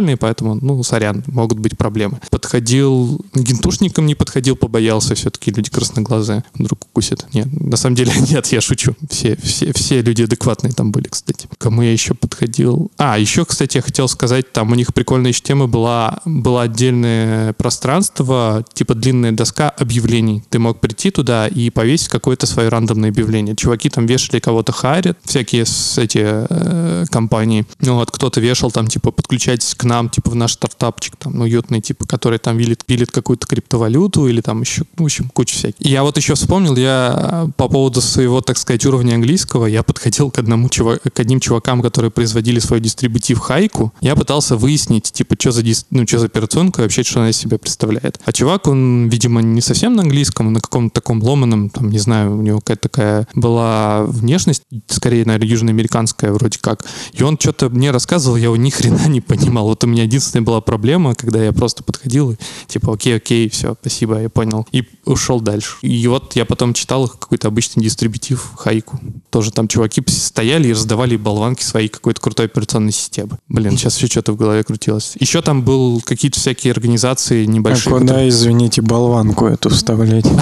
экспериментальные, 0.07 0.17
поэтому, 0.17 0.55
ну, 0.55 0.83
сорян, 0.83 1.23
могут 1.27 1.59
быть 1.59 1.77
проблемы. 1.77 2.21
Подходил, 2.31 3.21
гентушникам 3.35 4.07
не 4.07 4.15
подходил, 4.15 4.57
побоялся 4.57 5.15
все-таки 5.15 5.51
люди 5.51 5.71
красноглазые. 5.71 6.45
Вдруг 6.55 6.85
укусят. 6.85 7.27
Нет, 7.35 7.49
на 7.53 7.77
самом 7.77 7.97
деле 7.97 8.13
нет, 8.31 8.47
я 8.53 8.61
шучу. 8.61 8.95
Все, 9.11 9.37
все, 9.43 9.73
все 9.73 10.03
люди 10.03 10.23
адекватные 10.23 10.73
там 10.73 10.93
были, 10.93 11.09
кстати. 11.09 11.49
Кому 11.59 11.83
я 11.83 11.93
еще 11.93 12.15
подходил? 12.15 12.91
А, 12.99 13.19
еще, 13.19 13.45
кстати, 13.45 13.77
я 13.77 13.83
хотел 13.83 14.09
сказать, 14.09 14.53
там 14.53 14.73
у 14.73 14.75
них 14.75 14.95
прикольная 14.95 15.31
еще 15.31 15.41
тема 15.43 15.67
была, 15.67 16.21
было 16.25 16.63
отдельное 16.63 17.53
пространство, 17.55 18.65
типа 18.73 18.95
длинная 18.95 19.33
доска 19.33 19.71
объявлений. 19.71 20.43
Ты 20.51 20.59
мог 20.59 20.81
прийти 20.81 21.11
туда 21.11 21.49
и 21.49 21.71
повесить 21.71 22.09
какое-то 22.09 22.47
свое 22.47 22.69
рандомное 22.69 23.11
объявление. 23.11 23.57
Чуваки 23.57 23.91
там 23.91 24.07
вешали 24.07 24.41
кого-то 24.41 24.73
харят, 24.73 25.19
всякие 25.25 25.65
с 25.67 25.99
эти 25.99 26.21
э, 26.23 27.05
компании. 27.11 27.67
Ну 27.81 27.97
вот, 27.97 28.11
кто-то 28.11 28.41
вешал 28.41 28.71
там, 28.71 28.87
типа, 28.87 29.11
подключайтесь 29.11 29.75
к 29.75 29.85
нам, 29.85 29.96
типа, 30.11 30.31
в 30.31 30.35
наш 30.35 30.53
стартапчик, 30.53 31.17
там, 31.17 31.41
уютный, 31.41 31.81
типа, 31.81 32.07
который 32.07 32.39
там 32.39 32.59
пилит, 32.59 32.85
пилит 32.85 33.11
какую-то 33.11 33.47
криптовалюту 33.47 34.27
или 34.27 34.41
там 34.41 34.61
еще, 34.61 34.85
в 34.97 35.05
общем, 35.05 35.29
куча 35.29 35.55
всяких. 35.55 35.85
Я 35.85 36.03
вот 36.03 36.17
еще 36.17 36.35
вспомнил, 36.35 36.77
я 36.77 37.49
по 37.57 37.69
поводу 37.69 38.01
своего, 38.01 38.41
так 38.41 38.59
сказать, 38.59 38.85
уровня 38.87 39.15
английского, 39.15 39.67
я 39.67 39.83
подходил 39.83 40.31
к 40.31 40.39
одному 40.39 40.69
чува- 40.69 40.99
к 40.99 41.21
одним 41.21 41.41
чувакам, 41.41 41.83
которые 41.83 42.11
производили 42.11 42.59
свой 42.59 42.81
дистрибутив 42.81 43.39
Хайку. 43.39 43.93
Я 44.01 44.17
пытался 44.17 44.57
выяснить, 44.57 45.13
типа, 45.13 45.37
что 45.39 45.53
за, 45.53 45.63
дис- 45.63 45.87
ну, 45.91 46.07
что 46.07 46.19
за 46.19 46.27
операционка 46.27 46.81
вообще, 46.81 47.03
что 47.03 47.21
она 47.21 47.31
из 47.31 47.37
себя 47.37 47.59
представляет. 47.59 48.21
А 48.25 48.33
чувак, 48.33 48.67
он, 48.67 49.09
видимо, 49.09 49.43
не 49.43 49.61
совсем 49.61 49.95
на 49.95 50.03
английском, 50.03 50.49
а 50.49 50.51
на 50.51 50.61
каком-то 50.61 50.95
таком 50.95 51.23
ломаном, 51.23 51.71
там, 51.71 51.91
не 51.91 51.99
знаю, 51.99 52.37
у 52.37 52.43
него 52.43 52.61
какая-то 52.61 52.89
такая 52.89 53.29
была 53.35 54.05
внешность, 54.05 54.63
скорее, 54.89 55.25
наверное, 55.25 55.49
южноамериканская 55.49 56.33
вроде 56.33 56.59
как. 56.59 56.85
И 57.13 57.23
он 57.23 57.39
что-то 57.39 57.69
мне 57.71 57.91
рассказывал, 57.91 58.37
я 58.37 58.45
его 58.45 58.57
ни 58.57 58.71
хрена 58.71 59.07
не 59.09 59.21
понимал. 59.21 59.67
Вот 59.67 59.85
у 59.87 59.89
меня 59.89 60.03
единственная 60.03 60.45
была 60.45 60.61
проблема, 60.61 61.15
когда 61.15 61.43
я 61.43 61.53
просто 61.53 61.83
подходил 61.83 62.33
и 62.33 62.37
типа, 62.67 62.93
окей, 62.93 63.17
окей, 63.17 63.49
все, 63.49 63.77
спасибо, 63.81 64.21
я 64.21 64.29
понял. 64.29 64.67
И 64.73 64.85
ушел 65.05 65.41
дальше. 65.41 65.77
И 65.83 66.07
вот 66.09 66.37
я 66.37 66.45
потом 66.45 66.75
читал 66.75 67.09
какой-то 67.09 67.49
обычный 67.49 67.83
дистрибутив 67.85 68.51
Хайку. 68.57 68.99
Тоже 69.31 69.53
там 69.53 69.69
чуваки 69.69 70.03
стояли 70.09 70.69
и 70.69 70.73
раздавали 70.73 71.17
болванки 71.17 71.63
своей 71.63 71.89
какой-то 71.89 72.21
крутой 72.21 72.47
операционной 72.47 72.93
системы. 72.93 73.39
Блин, 73.49 73.77
сейчас 73.79 73.97
еще 73.97 74.09
что-то 74.09 74.33
в 74.33 74.37
голове 74.37 74.63
крутилось. 74.65 75.15
Еще 75.21 75.41
там 75.43 75.63
был 75.63 76.01
какие-то 76.05 76.39
всякие 76.41 76.73
организации 76.73 77.45
А 77.45 77.47
небольшие. 77.47 77.93
куда, 77.93 78.07
которые- 78.07 78.29
извините, 78.29 78.83
болванку 78.83 79.47
эту 79.47 79.71
вставлять? 79.71 80.27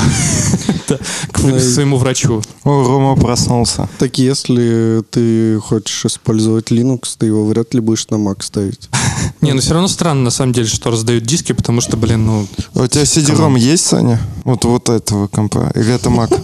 к 1.33 1.39
своему 1.61 1.97
врачу. 1.99 2.43
О, 2.65 2.85
Рома 2.85 3.17
проснулся. 3.17 3.89
Так 3.99 4.19
если 4.19 5.03
ты 5.11 5.59
хочешь 5.61 6.05
использовать 6.07 6.71
Linux, 6.71 7.17
ты 7.19 7.27
его 7.27 7.45
вряд 7.47 7.75
ли 7.75 7.81
будешь 7.81 8.09
на 8.09 8.17
Mac 8.17 8.43
ставить. 8.43 8.89
Не, 9.45 9.53
ну 9.53 9.61
все 9.61 9.75
равно 9.75 9.89
странно, 9.89 10.23
на 10.23 10.31
самом 10.31 10.55
деле, 10.55 10.67
что 10.67 10.91
раздают 10.91 11.25
диски, 11.25 11.53
потому 11.53 11.83
что, 11.83 11.99
блин, 11.99 12.25
ну... 12.25 12.47
А 12.75 12.83
у 12.83 12.87
тебя 12.87 13.03
CD-ROM 13.03 13.59
есть, 13.59 13.85
Саня? 13.85 14.19
Вот, 14.45 14.65
вот 14.65 14.89
этого 14.89 15.29
компа? 15.29 15.71
Или 15.75 15.95
это 15.95 16.09
Mac? 16.09 16.35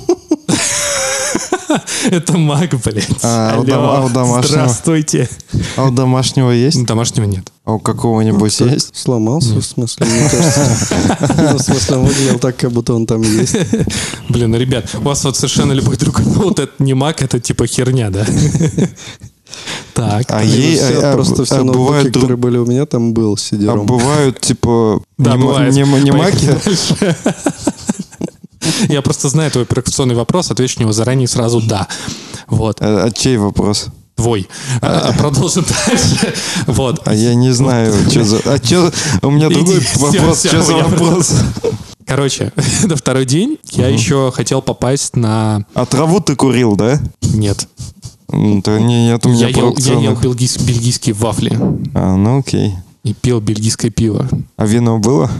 Это 2.10 2.36
маг, 2.36 2.70
блядь. 2.84 3.08
А, 3.22 3.58
у 3.58 3.62
Алло, 3.62 3.94
а 3.94 4.04
у 4.04 4.08
домашнего? 4.08 4.48
Здравствуйте. 4.48 5.28
А 5.76 5.84
у 5.84 5.90
домашнего 5.90 6.50
есть? 6.50 6.84
Домашнего 6.84 7.24
нет. 7.24 7.52
А 7.64 7.74
у 7.74 7.78
какого-нибудь 7.78 8.58
есть? 8.60 8.96
Сломался, 8.96 9.54
в 9.54 9.62
смысле, 9.62 10.06
мне 10.06 10.28
кажется. 10.28 11.18
Ну, 11.38 11.58
В 11.58 11.62
смысле, 11.62 11.96
он 11.96 12.06
выглядел 12.06 12.38
так, 12.38 12.56
как 12.56 12.72
будто 12.72 12.94
он 12.94 13.06
там 13.06 13.22
есть. 13.22 13.56
Блин, 14.28 14.50
ну, 14.50 14.58
ребят, 14.58 14.90
у 14.94 15.02
вас 15.02 15.22
вот 15.24 15.36
совершенно 15.36 15.72
любой 15.72 15.96
другой 15.96 16.24
ноут, 16.34 16.58
это 16.58 16.72
не 16.78 16.94
маг, 16.94 17.22
это 17.22 17.38
типа 17.38 17.66
херня, 17.66 18.10
да? 18.10 18.26
Так. 19.94 20.24
А, 20.28 20.40
Все- 20.42 20.48
ей, 20.60 20.80
а- 20.80 21.10
а- 21.12 21.14
Просто 21.14 21.44
все 21.44 21.54
а 21.56 21.58
ноутбуки, 21.64 21.78
бывают 21.86 22.14
которые 22.14 22.36
были 22.36 22.58
у 22.58 22.66
меня, 22.66 22.86
там 22.86 23.12
был 23.12 23.34
А 23.34 23.38
сидером. 23.38 23.86
бывают, 23.86 24.40
типа, 24.40 25.02
Да, 25.18 25.36
не, 25.36 25.42
бывает. 25.42 25.74
не, 25.74 25.82
не 25.82 26.10
маки? 26.12 26.48
Я 28.88 29.02
просто 29.02 29.28
знаю 29.28 29.50
твой 29.50 29.64
провокационный 29.64 30.14
вопрос, 30.14 30.50
отвечу 30.50 30.76
на 30.78 30.82
него 30.82 30.92
заранее 30.92 31.26
сразу 31.28 31.60
«да». 31.60 31.88
Вот, 32.46 32.76
А, 32.80 33.04
а 33.04 33.10
чей 33.10 33.36
вопрос? 33.36 33.86
твой. 34.16 34.48
А, 34.82 35.12
Продолжим 35.16 35.64
дальше. 35.86 36.34
Вот. 36.66 37.00
А 37.06 37.14
я 37.14 37.34
не 37.34 37.52
знаю, 37.52 37.94
что 38.10 38.22
за... 38.24 38.38
А 38.44 38.58
чё... 38.58 38.90
У 39.22 39.30
меня 39.30 39.48
другой 39.48 39.80
вопрос. 39.96 40.40
Что 40.44 40.62
за 40.62 40.76
вопрос? 40.76 41.32
Короче, 42.06 42.52
на 42.84 42.96
второй 42.96 43.24
день 43.24 43.56
я 43.72 43.88
еще 43.88 44.30
хотел 44.34 44.60
попасть 44.60 45.16
на... 45.16 45.64
А 45.72 45.86
траву 45.86 46.20
ты 46.20 46.36
курил, 46.36 46.76
да? 46.76 47.00
Нет. 47.22 47.66
Да 48.32 48.78
не, 48.78 49.06
нет 49.06 49.26
у 49.26 49.30
меня 49.30 49.48
Я 49.48 49.56
ел, 49.56 49.74
я 49.78 49.94
ел 50.00 50.12
бельгийс- 50.14 50.62
бельгийские 50.64 51.14
вафли 51.14 51.58
А, 51.94 52.16
ну 52.16 52.38
окей. 52.38 52.74
и 53.02 53.12
пил 53.14 53.40
бельгийское 53.40 53.90
пиво. 53.90 54.28
А 54.56 54.66
вино 54.66 54.98
было? 54.98 55.30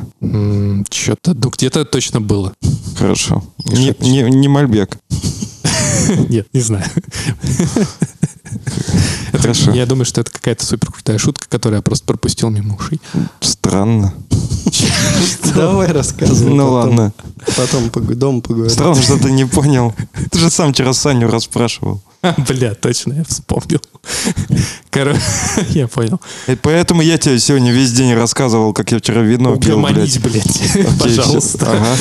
Что-то, 0.91 1.35
ну 1.35 1.51
где-то 1.51 1.85
точно 1.85 2.21
было. 2.21 2.53
Хорошо. 2.97 3.43
Не, 3.65 3.95
не, 4.01 4.23
не 4.23 4.49
Мальбек. 4.49 4.99
Нет, 6.29 6.49
не 6.53 6.61
знаю. 6.61 6.85
Хорошо. 9.41 9.73
Я 9.73 9.87
думаю, 9.87 10.05
что 10.05 10.21
это 10.21 10.31
какая-то 10.31 10.65
супер 10.65 10.91
крутая 10.93 11.19
шутка, 11.19 11.47
которую 11.49 11.79
я 11.79 11.83
просто 11.83 12.05
пропустил 12.05 12.51
мимо 12.51 12.77
ушей. 12.77 13.01
Странно. 13.41 14.15
Давай 15.55 15.89
рассказывай. 15.89 16.55
Ну 16.55 16.71
ладно. 16.71 17.13
Потом 17.57 17.91
дома 17.91 18.41
поговорим. 18.41 18.71
Странно, 18.71 19.03
что 19.03 19.19
ты 19.19 19.31
не 19.33 19.47
понял. 19.47 19.95
Ты 20.31 20.39
же 20.39 20.51
сам 20.51 20.73
вчера 20.73 20.93
Саню 20.93 21.31
расспрашивал. 21.31 22.03
Бля, 22.49 22.75
точно, 22.75 23.15
я 23.15 23.25
вспомнил. 23.25 23.81
Короче, 24.91 25.21
я 25.71 25.89
понял. 25.89 26.21
И 26.47 26.55
поэтому 26.55 27.01
я 27.01 27.17
тебе 27.17 27.39
сегодня 27.39 27.73
весь 27.73 27.93
день 27.93 28.15
рассказывал, 28.15 28.75
как 28.75 28.93
я 28.93 28.99
вчера 28.99 29.23
вино 29.23 29.57
пил, 29.57 29.81
блядь. 29.81 30.21
блядь, 30.21 30.99
пожалуйста. 30.99 31.67
Ага. 31.73 31.97